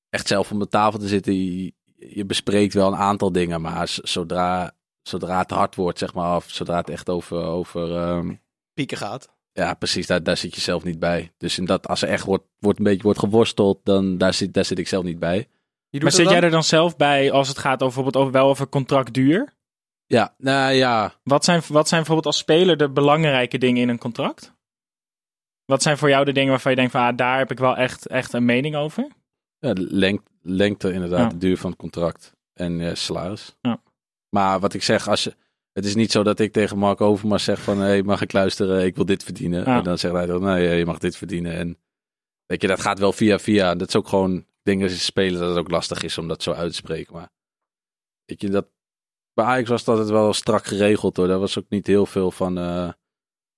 echt 0.09 0.27
zelf 0.27 0.51
om 0.51 0.59
de 0.59 0.67
tafel 0.67 0.99
te 0.99 1.07
zitten. 1.07 1.33
Je, 1.33 1.73
je 1.95 2.25
bespreekt 2.25 2.73
wel 2.73 2.87
een 2.87 2.99
aantal 2.99 3.31
dingen, 3.31 3.61
maar 3.61 3.87
zodra, 4.03 4.71
zodra 5.01 5.37
het 5.39 5.51
hard 5.51 5.75
wordt, 5.75 5.99
zeg 5.99 6.13
maar, 6.13 6.35
of 6.35 6.45
zodra 6.49 6.77
het 6.77 6.89
echt 6.89 7.09
over, 7.09 7.37
over 7.43 7.95
ehm, 7.97 8.33
Pieken 8.73 8.97
gaat. 8.97 9.29
Ja, 9.53 9.73
precies, 9.73 10.07
daar, 10.07 10.23
daar 10.23 10.37
zit 10.37 10.55
je 10.55 10.61
zelf 10.61 10.83
niet 10.83 10.99
bij. 10.99 11.31
Dus 11.37 11.57
in 11.57 11.65
dat, 11.65 11.87
als 11.87 12.01
er 12.01 12.09
echt 12.09 12.25
wordt, 12.25 12.43
wordt 12.59 12.77
een 12.77 12.83
beetje 12.83 13.03
wordt 13.03 13.19
geworsteld, 13.19 13.79
dan 13.83 14.17
daar 14.17 14.33
zit, 14.33 14.53
daar 14.53 14.65
zit 14.65 14.79
ik 14.79 14.87
zelf 14.87 15.03
niet 15.03 15.19
bij. 15.19 15.47
Maar 15.91 16.11
zit 16.11 16.29
jij 16.29 16.41
er 16.41 16.49
dan 16.51 16.63
zelf 16.63 16.97
bij 16.97 17.31
als 17.31 17.47
het 17.47 17.57
gaat 17.57 17.81
over, 17.83 17.85
bijvoorbeeld 17.85 18.15
over, 18.15 18.31
wel 18.31 18.49
over 18.49 18.67
contractduur? 18.69 19.53
Ja, 20.05 20.33
nou 20.37 20.73
ja, 20.73 21.13
Wat 21.23 21.43
zijn, 21.45 21.61
wat 21.67 21.87
zijn 21.87 21.99
bijvoorbeeld 21.99 22.25
als 22.27 22.37
speler 22.37 22.77
de 22.77 22.89
belangrijke 22.89 23.57
dingen 23.57 23.81
in 23.81 23.89
een 23.89 23.97
contract? 23.97 24.53
Wat 25.65 25.81
zijn 25.81 25.97
voor 25.97 26.09
jou 26.09 26.25
de 26.25 26.31
dingen 26.31 26.49
waarvan 26.49 26.71
je 26.71 26.77
denkt 26.77 26.91
van 26.91 27.01
ah, 27.01 27.17
daar 27.17 27.37
heb 27.37 27.51
ik 27.51 27.59
wel 27.59 27.75
echt, 27.77 28.05
echt 28.07 28.33
een 28.33 28.45
mening 28.45 28.75
over? 28.75 29.07
ja 29.59 29.73
de 29.73 29.87
lengt, 29.89 30.29
lengte 30.41 30.91
inderdaad, 30.93 31.19
Ja. 31.19 31.27
de 31.29 31.37
duur 31.37 31.57
van 31.57 31.69
het 31.69 31.79
contract 31.79 32.33
en 32.53 32.81
eh, 32.81 32.95
salaris. 32.95 33.55
Ja. 33.61 33.81
Maar 34.29 34.59
wat 34.59 34.73
ik 34.73 34.83
zeg, 34.83 35.07
als 35.07 35.23
je, 35.23 35.35
het 35.73 35.85
is 35.85 35.95
niet 35.95 36.11
zo 36.11 36.23
dat 36.23 36.39
ik 36.39 36.51
tegen 36.53 36.77
Mark 36.77 37.01
Overmars 37.01 37.43
zeg 37.43 37.61
van, 37.61 37.77
hey, 37.79 38.03
mag 38.03 38.21
ik 38.21 38.33
luisteren, 38.33 38.85
ik 38.85 38.95
wil 38.95 39.05
dit 39.05 39.23
verdienen. 39.23 39.63
Ja. 39.65 39.77
En 39.77 39.83
dan 39.83 39.97
zegt 39.97 40.13
hij 40.13 40.25
dan, 40.25 40.41
nee, 40.41 40.77
je 40.77 40.85
mag 40.85 40.97
dit 40.97 41.15
verdienen. 41.15 41.53
En 41.53 41.77
weet 42.45 42.61
je, 42.61 42.67
dat 42.67 42.79
gaat 42.81 42.99
wel 42.99 43.11
via 43.11 43.39
via. 43.39 43.75
Dat 43.75 43.87
is 43.87 43.95
ook 43.95 44.07
gewoon, 44.07 44.35
ik 44.37 44.45
denk 44.63 44.81
dat 44.81 44.91
ze 44.91 44.99
spelen 44.99 45.39
dat 45.39 45.49
het 45.49 45.57
ook 45.57 45.71
lastig 45.71 46.03
is 46.03 46.17
om 46.17 46.27
dat 46.27 46.43
zo 46.43 46.51
uit 46.51 46.69
te 46.69 46.75
spreken. 46.75 47.13
Maar 47.13 47.29
weet 48.25 48.41
je, 48.41 48.49
dat, 48.49 48.67
bij 49.33 49.45
Ajax 49.45 49.69
was 49.69 49.83
dat 49.83 49.97
het 49.97 50.09
wel 50.09 50.33
strak 50.33 50.65
geregeld 50.65 51.17
hoor. 51.17 51.27
Daar 51.27 51.39
was 51.39 51.57
ook 51.59 51.69
niet 51.69 51.87
heel 51.87 52.05
veel 52.05 52.31
van, 52.31 52.57
eh 52.57 52.89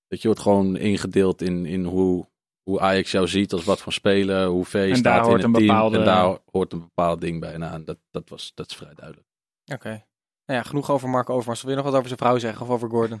dat 0.06 0.20
je 0.22 0.28
wordt 0.28 0.42
gewoon 0.42 0.76
ingedeeld 0.76 1.42
in, 1.42 1.66
in 1.66 1.84
hoe, 1.84 2.28
hoe 2.62 2.80
Ajax 2.80 3.10
jou 3.10 3.28
ziet 3.28 3.52
als 3.52 3.64
wat 3.64 3.80
voor 3.80 3.92
speler, 3.92 4.46
hoe 4.46 4.64
ver 4.64 4.84
je 4.84 4.90
En 4.90 4.96
staat 4.96 5.14
daar 5.14 5.24
hoort 5.24 5.38
in 5.40 5.44
een 5.46 5.50
het 5.54 5.60
team. 5.62 5.74
bepaalde- 5.74 5.98
En 5.98 6.04
daar 6.04 6.38
hoort 6.50 6.72
een 6.72 6.80
bepaald 6.80 7.20
ding 7.20 7.40
bij. 7.40 7.56
Nou, 7.56 7.74
en 7.74 7.84
dat, 7.84 7.98
dat, 8.10 8.28
was, 8.28 8.52
dat 8.54 8.70
is 8.70 8.76
vrij 8.76 8.94
duidelijk. 8.94 9.28
Oké. 9.72 10.04
Nou 10.46 10.58
ja, 10.58 10.64
genoeg 10.68 10.90
over 10.90 11.08
Mark 11.08 11.30
Overmars. 11.30 11.62
Wil 11.62 11.70
je 11.70 11.76
nog 11.76 11.84
wat 11.84 11.94
over 11.94 12.06
zijn 12.06 12.18
vrouw 12.18 12.38
zeggen 12.38 12.62
of 12.66 12.72
over 12.72 12.88
Gordon? 12.88 13.20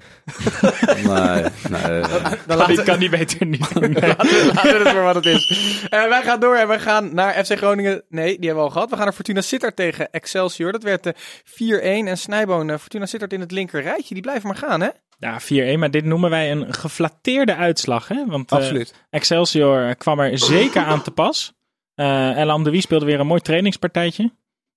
nee, 0.86 1.04
nee, 1.04 1.50
nee. 1.70 2.02
Dan 2.46 2.84
Kan 2.84 2.98
die 2.98 3.08
beter 3.08 3.46
niet. 3.46 3.74
Nee. 3.80 3.90
Laten 3.92 4.26
we 4.26 4.50
laten 4.54 4.72
we 4.72 4.78
het 4.78 4.88
voor 4.88 5.02
wat 5.02 5.14
het 5.14 5.26
is. 5.26 5.84
Eh, 5.90 6.08
wij 6.08 6.22
gaan 6.22 6.40
door 6.40 6.56
en 6.56 6.68
we 6.68 6.78
gaan 6.78 7.14
naar 7.14 7.44
FC 7.44 7.56
Groningen. 7.56 8.02
Nee, 8.08 8.38
die 8.38 8.46
hebben 8.46 8.54
we 8.56 8.60
al 8.60 8.70
gehad. 8.70 8.90
We 8.90 8.96
gaan 8.96 9.04
naar 9.04 9.14
Fortuna 9.14 9.40
Sittard 9.40 9.76
tegen 9.76 10.10
Excelsior. 10.10 10.72
Dat 10.72 10.82
werd 10.82 11.06
eh 11.06 11.12
4-1. 11.44 12.08
En 12.08 12.18
Snijboon, 12.18 12.70
eh, 12.70 12.78
Fortuna 12.78 13.06
Sittard 13.06 13.32
in 13.32 13.40
het 13.40 13.50
linker 13.50 13.82
rijtje. 13.82 14.14
Die 14.14 14.22
blijven 14.22 14.46
maar 14.48 14.56
gaan, 14.56 14.80
hè? 14.80 14.88
Ja, 15.18 15.40
4-1, 15.40 15.78
maar 15.78 15.90
dit 15.90 16.04
noemen 16.04 16.30
wij 16.30 16.50
een 16.50 16.74
geflatteerde 16.74 17.54
uitslag. 17.54 18.08
Hè? 18.08 18.26
Want 18.26 18.50
eh, 18.50 18.58
Absoluut. 18.58 18.94
Excelsior 19.10 19.94
kwam 19.94 20.20
er 20.20 20.38
zeker 20.38 20.82
aan 20.84 21.02
te 21.02 21.10
pas. 21.10 21.52
Eh 21.94 22.38
El 22.38 22.50
Amdoui 22.50 22.80
speelde 22.80 23.04
weer 23.04 23.20
een 23.20 23.26
mooi 23.26 23.40
trainingspartijtje. 23.40 24.32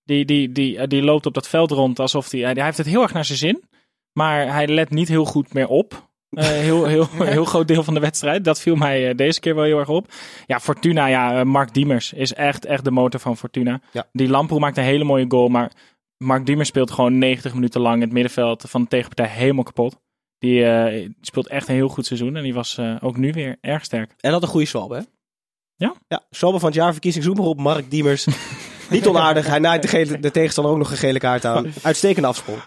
Die, 0.05 0.25
die, 0.25 0.51
die, 0.51 0.77
eh, 0.77 0.87
die 0.87 1.01
loopt 1.01 1.25
op 1.25 1.33
dat 1.33 1.47
veld 1.47 1.71
rond 1.71 1.99
alsof 1.99 2.31
hij... 2.31 2.39
Hij 2.39 2.63
heeft 2.63 2.77
het 2.77 2.87
heel 2.87 3.01
erg 3.01 3.13
naar 3.13 3.25
zijn 3.25 3.37
zin. 3.37 3.63
Maar 4.13 4.53
hij 4.53 4.67
let 4.67 4.89
niet 4.89 5.07
heel 5.07 5.25
goed 5.25 5.53
meer 5.53 5.67
op. 5.67 6.09
Eh, 6.29 6.47
heel, 6.67 6.85
heel, 6.85 7.07
heel 7.11 7.45
groot 7.45 7.67
deel 7.67 7.83
van 7.83 7.93
de 7.93 7.99
wedstrijd. 7.99 8.43
Dat 8.43 8.61
viel 8.61 8.75
mij 8.75 9.09
eh, 9.09 9.15
deze 9.15 9.39
keer 9.39 9.55
wel 9.55 9.63
heel 9.63 9.79
erg 9.79 9.89
op. 9.89 10.11
Ja, 10.45 10.59
Fortuna, 10.59 11.05
ja, 11.05 11.39
eh, 11.39 11.45
Mark 11.45 11.73
Diemers 11.73 12.13
is 12.13 12.33
echt, 12.33 12.65
echt 12.65 12.83
de 12.83 12.91
motor 12.91 13.19
van 13.19 13.37
Fortuna. 13.37 13.81
Ja. 13.91 14.07
Die 14.11 14.29
Lamproe 14.29 14.59
maakt 14.59 14.77
een 14.77 14.83
hele 14.83 15.03
mooie 15.03 15.25
goal. 15.27 15.47
Maar 15.47 15.71
Mark 16.17 16.45
Diemers 16.45 16.67
speelt 16.67 16.91
gewoon 16.91 17.17
90 17.17 17.53
minuten 17.53 17.81
lang 17.81 18.01
het 18.01 18.11
middenveld 18.11 18.63
van 18.67 18.81
de 18.81 18.87
tegenpartij 18.87 19.27
helemaal 19.27 19.63
kapot. 19.63 19.99
Die 20.37 20.65
eh, 20.65 21.09
speelt 21.21 21.47
echt 21.47 21.67
een 21.67 21.75
heel 21.75 21.89
goed 21.89 22.05
seizoen. 22.05 22.35
En 22.35 22.43
die 22.43 22.53
was 22.53 22.77
eh, 22.77 22.95
ook 23.01 23.17
nu 23.17 23.31
weer 23.31 23.57
erg 23.61 23.83
sterk. 23.83 24.15
En 24.19 24.31
dat 24.31 24.41
een 24.41 24.47
goede 24.47 24.65
Schwalbe, 24.65 24.95
hè? 24.95 25.01
Ja? 25.75 25.93
Ja, 26.07 26.23
Schwalbe 26.29 26.59
van 26.59 26.69
het 26.69 26.77
jaar, 26.77 26.91
verkiezing, 26.91 27.23
zoek 27.23 27.37
maar 27.37 27.45
op. 27.45 27.59
Mark 27.59 27.91
Diemers. 27.91 28.27
Niet 28.89 29.07
onaardig. 29.07 29.47
Hij 29.47 29.59
naait 29.59 29.91
de, 29.91 30.19
de 30.19 30.31
tegenstander 30.31 30.73
ook 30.73 30.79
nog 30.79 30.91
een 30.91 30.97
gele 30.97 31.19
kaart 31.19 31.45
aan. 31.45 31.73
Uitstekende 31.81 32.27
afsprong. 32.27 32.59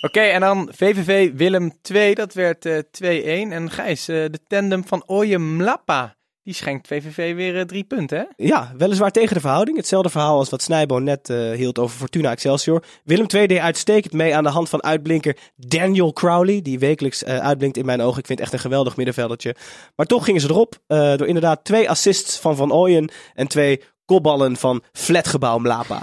Oké, 0.00 0.20
en 0.20 0.40
dan 0.40 0.68
VVV 0.72 1.30
Willem 1.34 1.72
2. 1.82 2.14
Dat 2.14 2.34
werd 2.34 2.66
eh 2.66 2.78
2-1. 2.78 3.52
En 3.52 3.70
Gijs, 3.70 4.08
eh, 4.08 4.16
de 4.16 4.38
tandem 4.46 4.86
van 4.86 5.02
Oye 5.06 5.38
Mlappa. 5.38 6.18
Die 6.42 6.54
schenkt 6.54 6.86
VVV 6.86 7.34
weer 7.34 7.58
eh, 7.58 7.64
drie 7.64 7.84
punten, 7.84 8.18
hè? 8.18 8.44
Ja, 8.44 8.72
weliswaar 8.76 9.10
tegen 9.10 9.34
de 9.34 9.40
verhouding. 9.40 9.76
Hetzelfde 9.76 10.10
verhaal 10.10 10.38
als 10.38 10.50
wat 10.50 10.62
Snijboon 10.62 11.04
net 11.04 11.28
hield 11.54 11.78
over 11.78 11.96
Fortuna 11.96 12.30
Excelsior. 12.30 12.84
Willem 13.04 13.26
II 13.34 13.46
deed 13.46 13.58
uitstekend 13.58 14.12
mee 14.12 14.36
aan 14.36 14.44
de 14.44 14.50
hand 14.50 14.68
van 14.68 14.82
uitblinker 14.82 15.36
Daniel 15.56 16.12
Crowley. 16.12 16.62
Die 16.62 16.78
wekelijks 16.78 17.24
uitblinkt 17.24 17.76
in 17.76 17.86
mijn 17.86 18.00
ogen. 18.00 18.18
Ik 18.18 18.26
vind 18.26 18.38
het 18.38 18.46
echt 18.48 18.52
een 18.52 18.70
geweldig 18.70 18.96
middenveldertje. 18.96 19.54
Maar 19.96 20.06
toch 20.06 20.24
gingen 20.24 20.40
ze 20.40 20.48
erop. 20.48 20.78
door 20.86 21.26
inderdaad 21.26 21.64
twee 21.64 21.90
assists 21.90 22.38
van 22.38 22.56
Van 22.56 22.72
Ooyen. 22.72 23.10
En 23.34 23.48
twee 23.48 23.80
kopballen 24.10 24.56
van 24.56 24.82
Flatgebouw 24.92 25.58
Mlapa. 25.58 26.02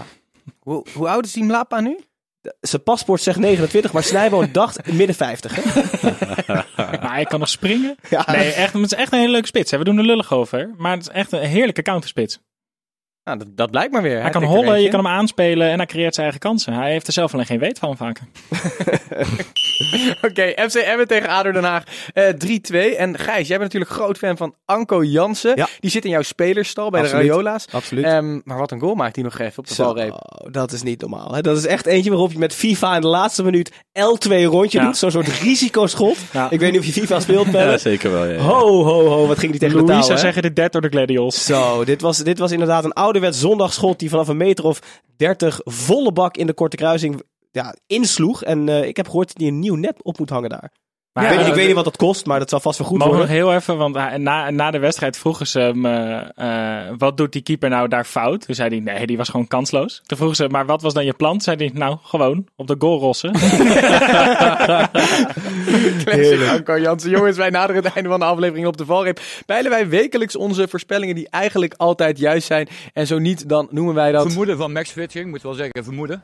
Hoe, 0.59 0.85
hoe 0.93 1.07
oud 1.09 1.25
is 1.25 1.31
die 1.31 1.43
Mlappa 1.43 1.79
nu? 1.79 1.99
Zijn 2.61 2.83
paspoort 2.83 3.21
zegt 3.21 3.39
29, 3.39 3.93
maar 3.93 4.03
Snijboon 4.03 4.49
dacht 4.61 4.91
midden 4.91 5.15
50. 5.15 5.55
Hè? 5.55 5.61
Maar 6.75 7.13
hij 7.13 7.25
kan 7.25 7.39
nog 7.39 7.49
springen. 7.49 7.95
Ja. 8.09 8.25
Nee, 8.31 8.51
echt, 8.51 8.73
het 8.73 8.83
is 8.83 8.93
echt 8.93 9.11
een 9.11 9.19
hele 9.19 9.31
leuke 9.31 9.47
spits. 9.47 9.71
hè. 9.71 9.77
We 9.77 9.83
doen 9.83 9.97
er 9.97 10.03
lullig 10.03 10.33
over. 10.33 10.73
Maar 10.77 10.91
het 10.91 11.01
is 11.01 11.09
echt 11.09 11.31
een 11.31 11.39
heerlijke 11.39 11.81
counterspits. 11.81 12.39
Nou, 13.27 13.39
dat, 13.39 13.47
dat 13.55 13.71
blijkt 13.71 13.91
maar 13.91 14.01
weer. 14.01 14.21
Hij 14.21 14.29
kan 14.29 14.43
hollen, 14.43 14.81
je 14.81 14.89
kan 14.89 15.05
hem 15.05 15.13
aanspelen 15.13 15.69
en 15.69 15.77
hij 15.77 15.85
creëert 15.85 16.13
zijn 16.13 16.25
eigen 16.31 16.49
kansen. 16.49 16.73
Hij 16.73 16.91
heeft 16.91 17.07
er 17.07 17.13
zelf 17.13 17.33
alleen 17.33 17.45
geen 17.45 17.59
weet 17.59 17.79
van 17.79 17.97
vaak. 17.97 18.19
Oké, 20.21 20.53
FC 20.69 20.75
Emmen 20.75 21.07
tegen 21.07 21.29
ADO 21.29 21.51
Den 21.51 21.63
Haag. 21.63 21.83
eh 22.13 22.23
3-2. 22.93 22.97
En 22.97 23.17
Gijs, 23.17 23.47
jij 23.47 23.57
bent 23.57 23.73
natuurlijk 23.73 23.91
groot 23.91 24.17
fan 24.17 24.37
van 24.37 24.55
Anko 24.65 25.03
Jansen. 25.03 25.51
Ja. 25.55 25.67
Die 25.79 25.91
zit 25.91 26.03
in 26.05 26.09
jouw 26.11 26.21
spelerstal 26.21 26.89
bij 26.89 27.01
Absoluut. 27.01 27.23
de 27.25 27.29
Rayola's. 27.29 27.65
Absoluut. 27.71 28.05
Ehm, 28.05 28.39
maar 28.43 28.57
wat 28.57 28.71
een 28.71 28.79
goal 28.79 28.95
maakt 28.95 29.15
hij 29.15 29.23
nog 29.23 29.39
even 29.39 29.57
op 29.57 29.67
de 29.67 29.73
Zo, 29.73 29.83
valreep. 29.83 30.13
dat 30.51 30.71
is 30.71 30.81
niet 30.83 31.01
normaal. 31.01 31.33
Hè? 31.33 31.41
Dat 31.41 31.57
is 31.57 31.65
echt 31.65 31.85
eentje 31.85 32.09
waarop 32.09 32.31
je 32.31 32.37
met 32.39 32.53
FIFA 32.53 32.95
in 32.95 33.01
de 33.01 33.07
laatste 33.07 33.43
minuut 33.43 33.71
L2 33.99 34.29
rondje 34.45 34.79
Ja. 34.79 34.85
doet. 34.85 34.97
Zo'n 34.97 35.11
soort 35.11 35.27
risicoschot. 35.27 36.17
Ja. 36.33 36.49
Ik 36.49 36.59
weet 36.59 36.71
niet 36.71 36.79
of 36.79 36.85
je 36.85 36.91
FIFA 36.91 37.19
speelt, 37.19 37.45
Ja, 37.45 37.51
Pelle. 37.51 37.77
zeker 37.77 38.11
wel. 38.11 38.25
Ja, 38.25 38.31
ja. 38.33 38.39
Ho, 38.39 38.83
ho, 38.83 39.05
ho. 39.07 39.27
Wat 39.27 39.39
ging 39.39 39.51
die 39.51 39.59
tegen 39.59 39.75
de 39.77 39.81
Louis 39.83 39.95
touw, 39.97 40.05
zou 40.07 40.17
hè? 40.17 40.23
zeggen 40.23 40.41
de 40.41 40.53
dead 40.53 40.71
door 40.71 40.81
de 40.81 40.89
gladiolus. 40.89 41.45
Zo, 41.45 41.83
dit 41.85 42.01
was, 42.01 42.17
dit 42.17 42.39
was 42.39 42.51
inderdaad 42.51 42.83
een 42.83 42.93
ouderwets 43.17 43.39
zondagschot 43.39 43.99
die 43.99 44.09
vanaf 44.09 44.27
een 44.27 44.37
meter 44.37 44.65
of 44.65 45.01
30 45.15 45.59
volle 45.63 46.11
bak 46.11 46.37
in 46.37 46.47
de 46.47 46.53
korte 46.53 46.75
kruising 46.75 47.21
ja, 47.51 47.75
insloeg. 47.87 48.43
En 48.43 48.69
eh, 48.69 48.87
ik 48.87 48.97
heb 48.97 49.05
gehoord 49.05 49.27
dat 49.27 49.37
hij 49.37 49.47
een 49.47 49.59
nieuw 49.59 49.75
net 49.75 50.03
op 50.03 50.19
moet 50.19 50.29
hangen 50.29 50.49
daar. 50.49 50.71
Maar 51.17 51.25
ik, 51.25 51.37
weet, 51.37 51.45
ja, 51.45 51.51
ik 51.51 51.57
weet 51.57 51.65
niet 51.65 51.75
wat 51.75 51.83
dat 51.83 51.97
kost, 51.97 52.25
maar 52.25 52.39
dat 52.39 52.49
zal 52.49 52.59
vast 52.59 52.79
wel 52.79 52.87
goed 52.87 52.97
Mogen 52.97 53.13
we 53.13 53.19
nog 53.19 53.27
worden. 53.27 53.45
heel 53.45 53.55
even, 53.55 53.77
want 53.77 54.17
na, 54.17 54.49
na 54.49 54.71
de 54.71 54.79
wedstrijd 54.79 55.17
vroegen 55.17 55.47
ze 55.47 55.59
hem, 55.59 55.85
eh, 55.85 56.85
eh, 56.87 56.93
wat 56.97 57.17
doet 57.17 57.31
die 57.31 57.41
keeper 57.41 57.69
nou 57.69 57.87
daar 57.87 58.05
fout? 58.05 58.45
Toen 58.45 58.55
zei 58.55 58.69
hij, 58.69 58.79
nee, 58.79 59.07
die 59.07 59.17
was 59.17 59.29
gewoon 59.29 59.47
kansloos. 59.47 60.01
Toen 60.05 60.17
vroegen 60.17 60.37
ze, 60.37 60.47
maar 60.49 60.65
wat 60.65 60.81
was 60.81 60.93
dan 60.93 61.05
je 61.05 61.13
plan? 61.13 61.31
Toen 61.31 61.41
zei 61.41 61.57
hij, 61.57 61.71
nou, 61.73 61.97
gewoon, 62.03 62.45
op 62.55 62.67
de 62.67 62.75
goal 62.79 62.99
rossen. 62.99 63.31
Classic 66.05 66.47
Anko 66.49 66.79
Jansen. 66.79 67.09
Jongens, 67.09 67.37
wij 67.37 67.49
naderen 67.49 67.83
het 67.83 67.93
einde 67.93 68.09
van 68.09 68.19
de 68.19 68.25
aflevering 68.25 68.67
op 68.67 68.77
de 68.77 68.85
valreep. 68.85 69.19
Peilen 69.45 69.71
wij 69.71 69.89
wekelijks 69.89 70.35
onze 70.35 70.67
voorspellingen 70.67 71.15
die 71.15 71.27
eigenlijk 71.29 71.73
altijd 71.77 72.19
juist 72.19 72.47
zijn. 72.47 72.67
En 72.93 73.07
zo 73.07 73.19
niet, 73.19 73.49
dan 73.49 73.67
noemen 73.71 73.93
wij 73.93 74.11
dat... 74.11 74.25
Vermoeden 74.25 74.57
van 74.57 74.71
Max 74.71 74.91
Fitching, 74.91 75.29
moet 75.29 75.41
wel 75.41 75.53
zeggen 75.53 75.83
vermoeden. 75.83 76.23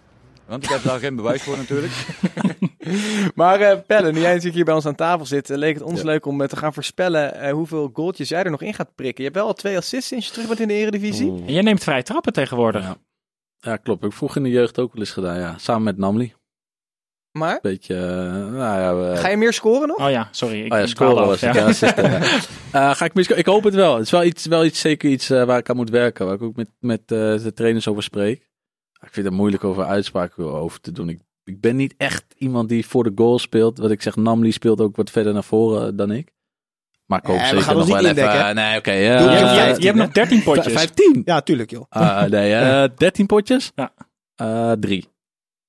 Want 0.53 0.63
ik 0.65 0.69
heb 0.69 0.83
daar 0.83 0.99
geen 0.99 1.15
bewijs 1.15 1.43
voor 1.43 1.57
natuurlijk. 1.57 1.91
Maar 3.35 3.59
eh 3.59 3.77
Pelle, 3.87 4.11
nu 4.11 4.19
jij 4.19 4.27
natuurlijk 4.29 4.55
hier 4.55 4.65
bij 4.65 4.73
ons 4.73 4.85
aan 4.85 4.95
tafel 4.95 5.25
zit, 5.25 5.49
eh, 5.49 5.57
leek 5.57 5.73
het 5.73 5.83
ons 5.83 6.01
leuk 6.01 6.25
om 6.25 6.41
eh, 6.41 6.47
te 6.47 6.55
gaan 6.55 6.73
voorspellen 6.73 7.35
eh, 7.39 7.51
hoeveel 7.51 7.89
goaltjes 7.93 8.29
jij 8.29 8.43
er 8.43 8.51
nog 8.51 8.61
in 8.61 8.73
gaat 8.73 8.95
prikken. 8.95 9.23
Je 9.23 9.29
hebt 9.29 9.35
wel 9.41 9.47
al 9.47 9.53
twee 9.53 9.77
assists 9.77 10.07
sinds 10.07 10.25
je 10.25 10.31
terug 10.31 10.47
bent 10.47 10.59
in 10.59 10.67
de 10.67 10.73
eredivisie. 10.73 11.27
En 11.45 11.53
jij 11.53 11.61
neemt 11.61 11.83
vrij 11.83 12.03
trappen 12.03 12.33
tegenwoordig. 12.33 12.81
Ja. 12.83 12.95
Ja, 13.59 13.77
klopt. 13.77 14.01
Heb 14.01 14.09
ik 14.11 14.15
vroeger 14.17 14.37
in 14.37 14.43
de 14.43 14.49
jeugd 14.49 14.79
ook 14.79 14.93
wel 14.93 15.01
eens 15.01 15.11
gedaan, 15.11 15.39
ja. 15.39 15.57
Samen 15.57 15.83
met 15.83 15.97
Namli. 15.97 16.33
Maar, 17.31 17.59
Beetje, 17.61 17.95
nou 18.51 18.79
ja... 18.79 18.95
we- 18.95 19.17
ga 19.17 19.27
je 19.27 19.37
meer 19.37 19.53
scoren 19.53 19.87
nog? 19.87 19.97
Oh 19.97 20.09
ja, 20.09 20.27
sorry. 20.31 20.65
Ik 20.65 20.73
Oh 20.73 20.79
ja, 20.79 20.85
scoren 20.85 21.27
was 21.27 21.39
ja. 21.39 21.71
Ga 22.93 23.05
ik, 23.05 23.13
mis- 23.13 23.27
ik 23.27 23.45
hoop 23.45 23.63
het 23.63 23.73
wel. 23.73 23.93
Het 23.95 24.03
is 24.05 24.11
wel 24.11 24.23
iets, 24.23 24.45
wel 24.45 24.65
iets 24.65 24.79
zeker 24.79 25.09
iets 25.09 25.27
waar 25.27 25.57
ik 25.57 25.69
aan 25.69 25.75
moet 25.75 25.89
werken. 25.89 26.25
Waar 26.25 26.35
ik 26.35 26.41
ook 26.41 26.55
met, 26.55 26.69
met 26.79 26.99
eh, 26.99 27.07
de 27.43 27.51
trainers 27.53 27.87
over 27.87 28.03
spreek. 28.03 28.51
Ik 29.03 29.09
vind 29.13 29.25
het 29.25 29.35
moeilijk 29.35 29.63
over 29.63 29.85
uitspraken 29.85 30.53
over 30.53 30.79
te 30.81 30.91
doen. 30.91 31.09
Ik, 31.09 31.19
ik 31.43 31.61
ben 31.61 31.75
niet 31.75 31.93
echt 31.97 32.25
iemand 32.37 32.69
die 32.69 32.85
voor 32.87 33.03
de 33.03 33.11
goal 33.15 33.39
speelt. 33.39 33.77
Wat 33.77 33.91
ik 33.91 34.01
zeg, 34.01 34.15
Namli 34.15 34.51
speelt 34.51 34.81
ook 34.81 34.95
wat 34.95 35.09
verder 35.09 35.33
naar 35.33 35.43
voren 35.43 35.87
eh, 35.87 35.97
dan 35.97 36.11
ik. 36.11 36.31
Maar 37.05 37.19
ik 37.19 37.25
hoop 37.25 37.37
Eh, 37.37 37.45
zeker 37.45 37.61
gaan 37.63 37.77
nog 37.77 37.87
wel 37.87 38.01
niet 38.01 38.17
even... 38.17 38.55
nee, 38.55 38.77
oké. 38.77 38.91
Je, 38.91 39.07
hebt- 39.09 39.23
je, 39.23 39.29
hebt- 39.37 39.49
15, 39.55 39.81
je 39.81 39.85
hebt 39.87 39.97
hè? 39.97 40.03
nog 40.03 40.13
13 40.13 40.43
potjes. 40.43 40.73
15? 40.73 41.21
Ja, 41.25 41.41
tuurlijk 41.41 41.69
joh. 41.69 41.85
Ah, 41.89 42.23
nee, 42.29 42.53
eh 42.53 42.89
13 42.97 43.25
potjes? 43.25 43.71
Ja. 43.75 43.93
Eh, 44.35 44.71
drie. 44.71 45.09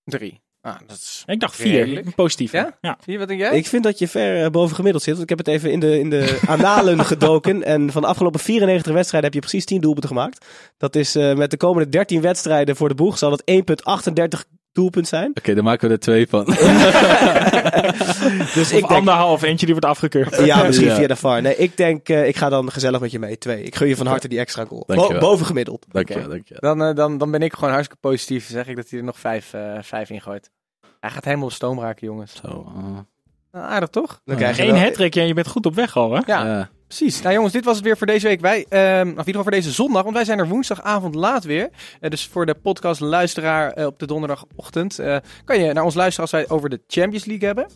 Drie. 0.04 0.40
Ah, 0.64 0.76
dat 0.86 0.96
is... 0.96 1.22
Ik 1.26 1.40
dacht 1.40 1.56
vier. 1.56 1.84
Redelijk. 1.84 2.14
Positief. 2.14 2.52
Ja? 2.52 2.76
je 3.04 3.18
wat 3.18 3.28
denk 3.28 3.40
jij? 3.40 3.56
Ik 3.56 3.66
vind 3.66 3.82
dat 3.82 3.98
je 3.98 4.08
ver 4.08 4.44
eh, 4.44 4.50
boven 4.50 4.76
gemiddeld 4.76 5.02
zit. 5.02 5.12
Want 5.16 5.30
ik 5.30 5.36
heb 5.36 5.46
het 5.46 5.48
even 5.48 5.70
in 5.70 5.80
de, 5.80 5.98
in 5.98 6.10
de 6.10 6.40
analen 6.46 7.04
gedoken. 7.04 7.62
En 7.62 7.92
van 7.92 8.02
de 8.02 8.08
afgelopen 8.08 8.40
94 8.40 8.92
wedstrijden 8.92 9.30
heb 9.30 9.42
je 9.42 9.48
precies 9.48 9.64
10 9.64 9.80
doelpunten 9.80 10.10
gemaakt. 10.10 10.46
Dat 10.78 10.96
is 10.96 11.14
eh, 11.14 11.34
met 11.34 11.50
de 11.50 11.56
komende 11.56 11.88
13 11.88 12.20
wedstrijden 12.20 12.76
voor 12.76 12.88
de 12.88 12.94
boeg. 12.94 13.18
Zal 13.18 13.30
dat 13.30 13.42
1,38 13.50 14.40
doelpunt 14.74 15.08
zijn. 15.08 15.30
Oké, 15.34 15.54
dan 15.54 15.64
maken 15.64 15.88
we 15.88 15.94
er 15.94 16.00
twee 16.00 16.28
van. 16.28 16.44
Dus 18.54 18.56
Of 18.56 18.72
ik 18.72 18.88
denk... 18.88 18.90
anderhalf, 18.90 19.42
eentje 19.42 19.66
die 19.66 19.74
wordt 19.74 19.90
afgekeurd. 19.90 20.44
Ja, 20.44 20.62
misschien 20.66 20.88
Ja. 20.88 20.94
via 20.94 21.06
de 21.06 21.16
VAR. 21.16 21.42
Nee, 21.42 21.56
ik 21.56 21.76
denk, 21.76 22.08
eh, 22.08 22.26
ik 22.28 22.36
ga 22.36 22.48
dan 22.48 22.70
gezellig 22.72 23.00
met 23.00 23.10
je 23.10 23.18
mee. 23.18 23.38
Twee. 23.38 23.62
Ik 23.62 23.74
gun 23.74 23.88
je 23.88 23.96
van 23.96 24.06
harte 24.06 24.28
die 24.28 24.38
extra 24.38 24.64
goal. 24.64 24.84
Bo- 24.86 24.94
Dankjewel. 24.94 25.20
boven 25.22 25.46
gemiddeld. 25.46 25.86
Dankjewel, 25.88 26.28
dankjewel. 26.28 26.74
Dan, 26.76 26.88
eh, 26.88 26.94
dan, 26.94 27.18
dan 27.18 27.30
ben 27.30 27.42
ik 27.42 27.52
gewoon 27.54 27.70
hartstikke 27.70 28.08
positief. 28.08 28.46
Zeg 28.48 28.66
ik 28.66 28.76
dat 28.76 28.90
hij 28.90 28.98
er 28.98 29.04
nog 29.04 29.18
vijf, 29.18 29.52
eh 29.52 29.78
vijf 29.80 30.10
in 30.10 30.20
gooit. 30.20 30.50
Hij 31.00 31.10
gaat 31.10 31.24
helemaal 31.24 31.50
stoom 31.50 31.80
raken, 31.80 32.06
jongens. 32.06 32.40
Zo, 32.44 32.72
eh, 32.76 32.82
Nou, 33.52 33.66
aardig 33.66 33.88
toch? 33.88 34.20
Dan 34.24 34.36
krijg 34.36 34.56
je 34.56 34.62
Eén 34.62 35.10
en 35.10 35.26
je 35.26 35.34
bent 35.34 35.48
goed 35.48 35.66
op 35.66 35.74
weg 35.74 35.96
al, 35.96 36.12
hè? 36.12 36.20
Ja, 36.26 36.46
ja. 36.46 36.68
Precies. 36.96 37.22
Nou 37.22 37.34
jongens, 37.34 37.52
dit 37.52 37.64
was 37.64 37.76
het 37.76 37.84
weer 37.84 37.96
voor 37.96 38.06
deze 38.06 38.26
week. 38.26 38.40
Wij, 38.40 38.66
ehm, 38.68 39.00
of 39.00 39.02
in 39.02 39.08
ieder 39.08 39.24
geval 39.24 39.42
voor 39.42 39.50
deze 39.50 39.72
zondag, 39.72 40.02
want 40.02 40.14
wij 40.14 40.24
zijn 40.24 40.38
er 40.38 40.48
woensdagavond 40.48 41.14
laat 41.14 41.44
weer. 41.44 41.70
Eh, 42.00 42.10
dus 42.10 42.26
voor 42.26 42.46
de 42.46 42.54
podcast 42.54 43.00
luisteraar 43.00 43.72
eh, 43.72 43.86
op 43.86 43.98
de 43.98 44.06
donderdagochtend 44.06 44.98
eh, 44.98 45.16
kan 45.44 45.60
je 45.60 45.72
naar 45.72 45.84
ons 45.84 45.94
luisteren 45.94 46.30
als 46.30 46.30
wij 46.30 46.56
over 46.56 46.70
de 46.70 46.80
Champions 46.86 47.24
League 47.24 47.46
hebben. 47.46 47.66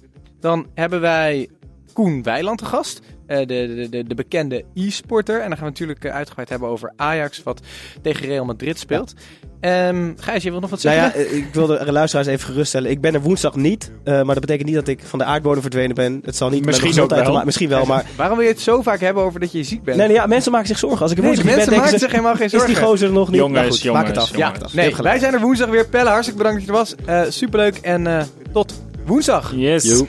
Dan 0.41 0.67
hebben 0.75 1.01
wij 1.01 1.49
Koen 1.99 2.23
Weiland 2.23 2.59
te 2.59 2.65
gast. 2.65 3.01
eh, 3.27 3.39
de, 3.39 3.45
de, 3.47 3.87
de, 3.91 4.05
de 4.07 4.15
bekende 4.15 4.65
e-sporter. 4.75 5.35
En 5.41 5.49
dan 5.49 5.57
gaan 5.59 5.65
we 5.67 5.71
natuurlijk 5.71 6.05
eh, 6.05 6.15
uitgebreid 6.15 6.49
hebben 6.49 6.69
over 6.69 6.93
Ajax, 6.97 7.43
wat 7.43 7.61
tegen 8.03 8.27
Real 8.27 8.45
Madrid 8.45 8.79
speelt. 8.79 9.13
Ehm 9.61 10.13
Gijs, 10.17 10.43
je 10.43 10.51
wil 10.51 10.61
nog 10.61 10.71
wat 10.71 10.83
Nou 10.83 10.97
zeggen? 10.97 11.21
ja, 11.21 11.27
eh, 11.27 11.37
ik 11.37 11.47
wil 11.53 11.67
de 11.67 11.93
luisteraars 11.93 12.29
even 12.29 12.47
geruststellen. 12.47 12.91
Ik 12.91 13.01
ben 13.01 13.15
er 13.15 13.21
woensdag 13.21 13.57
niet. 13.57 13.91
eh, 14.05 14.15
maar 14.15 14.35
dat 14.35 14.41
betekent 14.41 14.67
niet 14.67 14.75
dat 14.75 14.89
ik 14.89 15.01
van 15.05 15.19
de 15.19 15.25
aardbodem 15.25 15.61
verdwenen 15.63 15.95
ben. 15.95 16.21
Het 16.25 16.37
zal 16.37 16.49
niet 16.49 16.57
met 16.59 16.67
Misschien 16.67 16.89
mijn 16.89 16.95
gezondheid 16.95 17.21
ook 17.27 17.29
wel. 17.29 17.39
te 17.39 17.45
Misschien 17.47 17.69
wel, 17.69 17.85
maar... 17.85 18.05
Waarom 18.17 18.37
wil 18.37 18.47
je 18.47 18.53
het 18.53 18.61
zo 18.63 18.83
vaak 18.83 19.01
hebben 19.01 19.23
over 19.23 19.41
dat 19.41 19.53
je 19.53 19.63
ziek 19.63 19.83
bent? 19.83 19.97
Nee, 19.97 20.07
nee, 20.07 20.17
ja, 20.17 20.27
mensen 20.27 20.53
maken 20.53 20.67
zich 20.69 20.79
zorgen. 20.79 21.01
Als 21.03 21.11
ik 21.11 21.17
er 21.17 21.23
Nee, 21.25 21.33
woensdag 21.33 21.55
mensen 21.55 21.71
ben, 21.73 21.81
maken 21.83 21.99
ze... 21.99 22.05
zich 22.05 22.11
helemaal 22.15 22.35
geen 22.37 22.45
Is 22.51 22.51
zorgen. 22.51 22.69
die 22.75 22.83
gozer 22.83 23.07
er 23.09 23.15
nog 23.15 23.29
niet? 23.31 23.41
Jongens, 23.41 23.61
Nou 23.61 23.71
goed, 23.81 23.93
maak 23.93 24.07
het 24.07 24.15
jongens, 24.15 24.33
af. 24.33 24.37
Ja, 24.39 24.45
Maak 24.47 24.55
het 24.55 24.65
af. 24.65 24.73
Je 24.73 24.77
nee, 24.81 24.95
wij 25.03 25.19
zijn 25.19 25.35
er 25.35 25.41
woensdag 25.41 25.69
weer. 25.69 25.89
Pelle, 25.89 26.09
hartstikke 26.09 26.43
bedankt 26.43 26.67
dat 26.67 26.69
je 26.69 26.73
er 26.73 27.07
was. 27.07 27.25
Eh, 27.25 27.31
superleuk 27.31 27.77
en 27.77 28.07
eh, 28.07 28.23
tot 28.53 28.75
woensdag. 29.07 29.53
Yes. 29.57 29.85
Joep. 29.85 30.09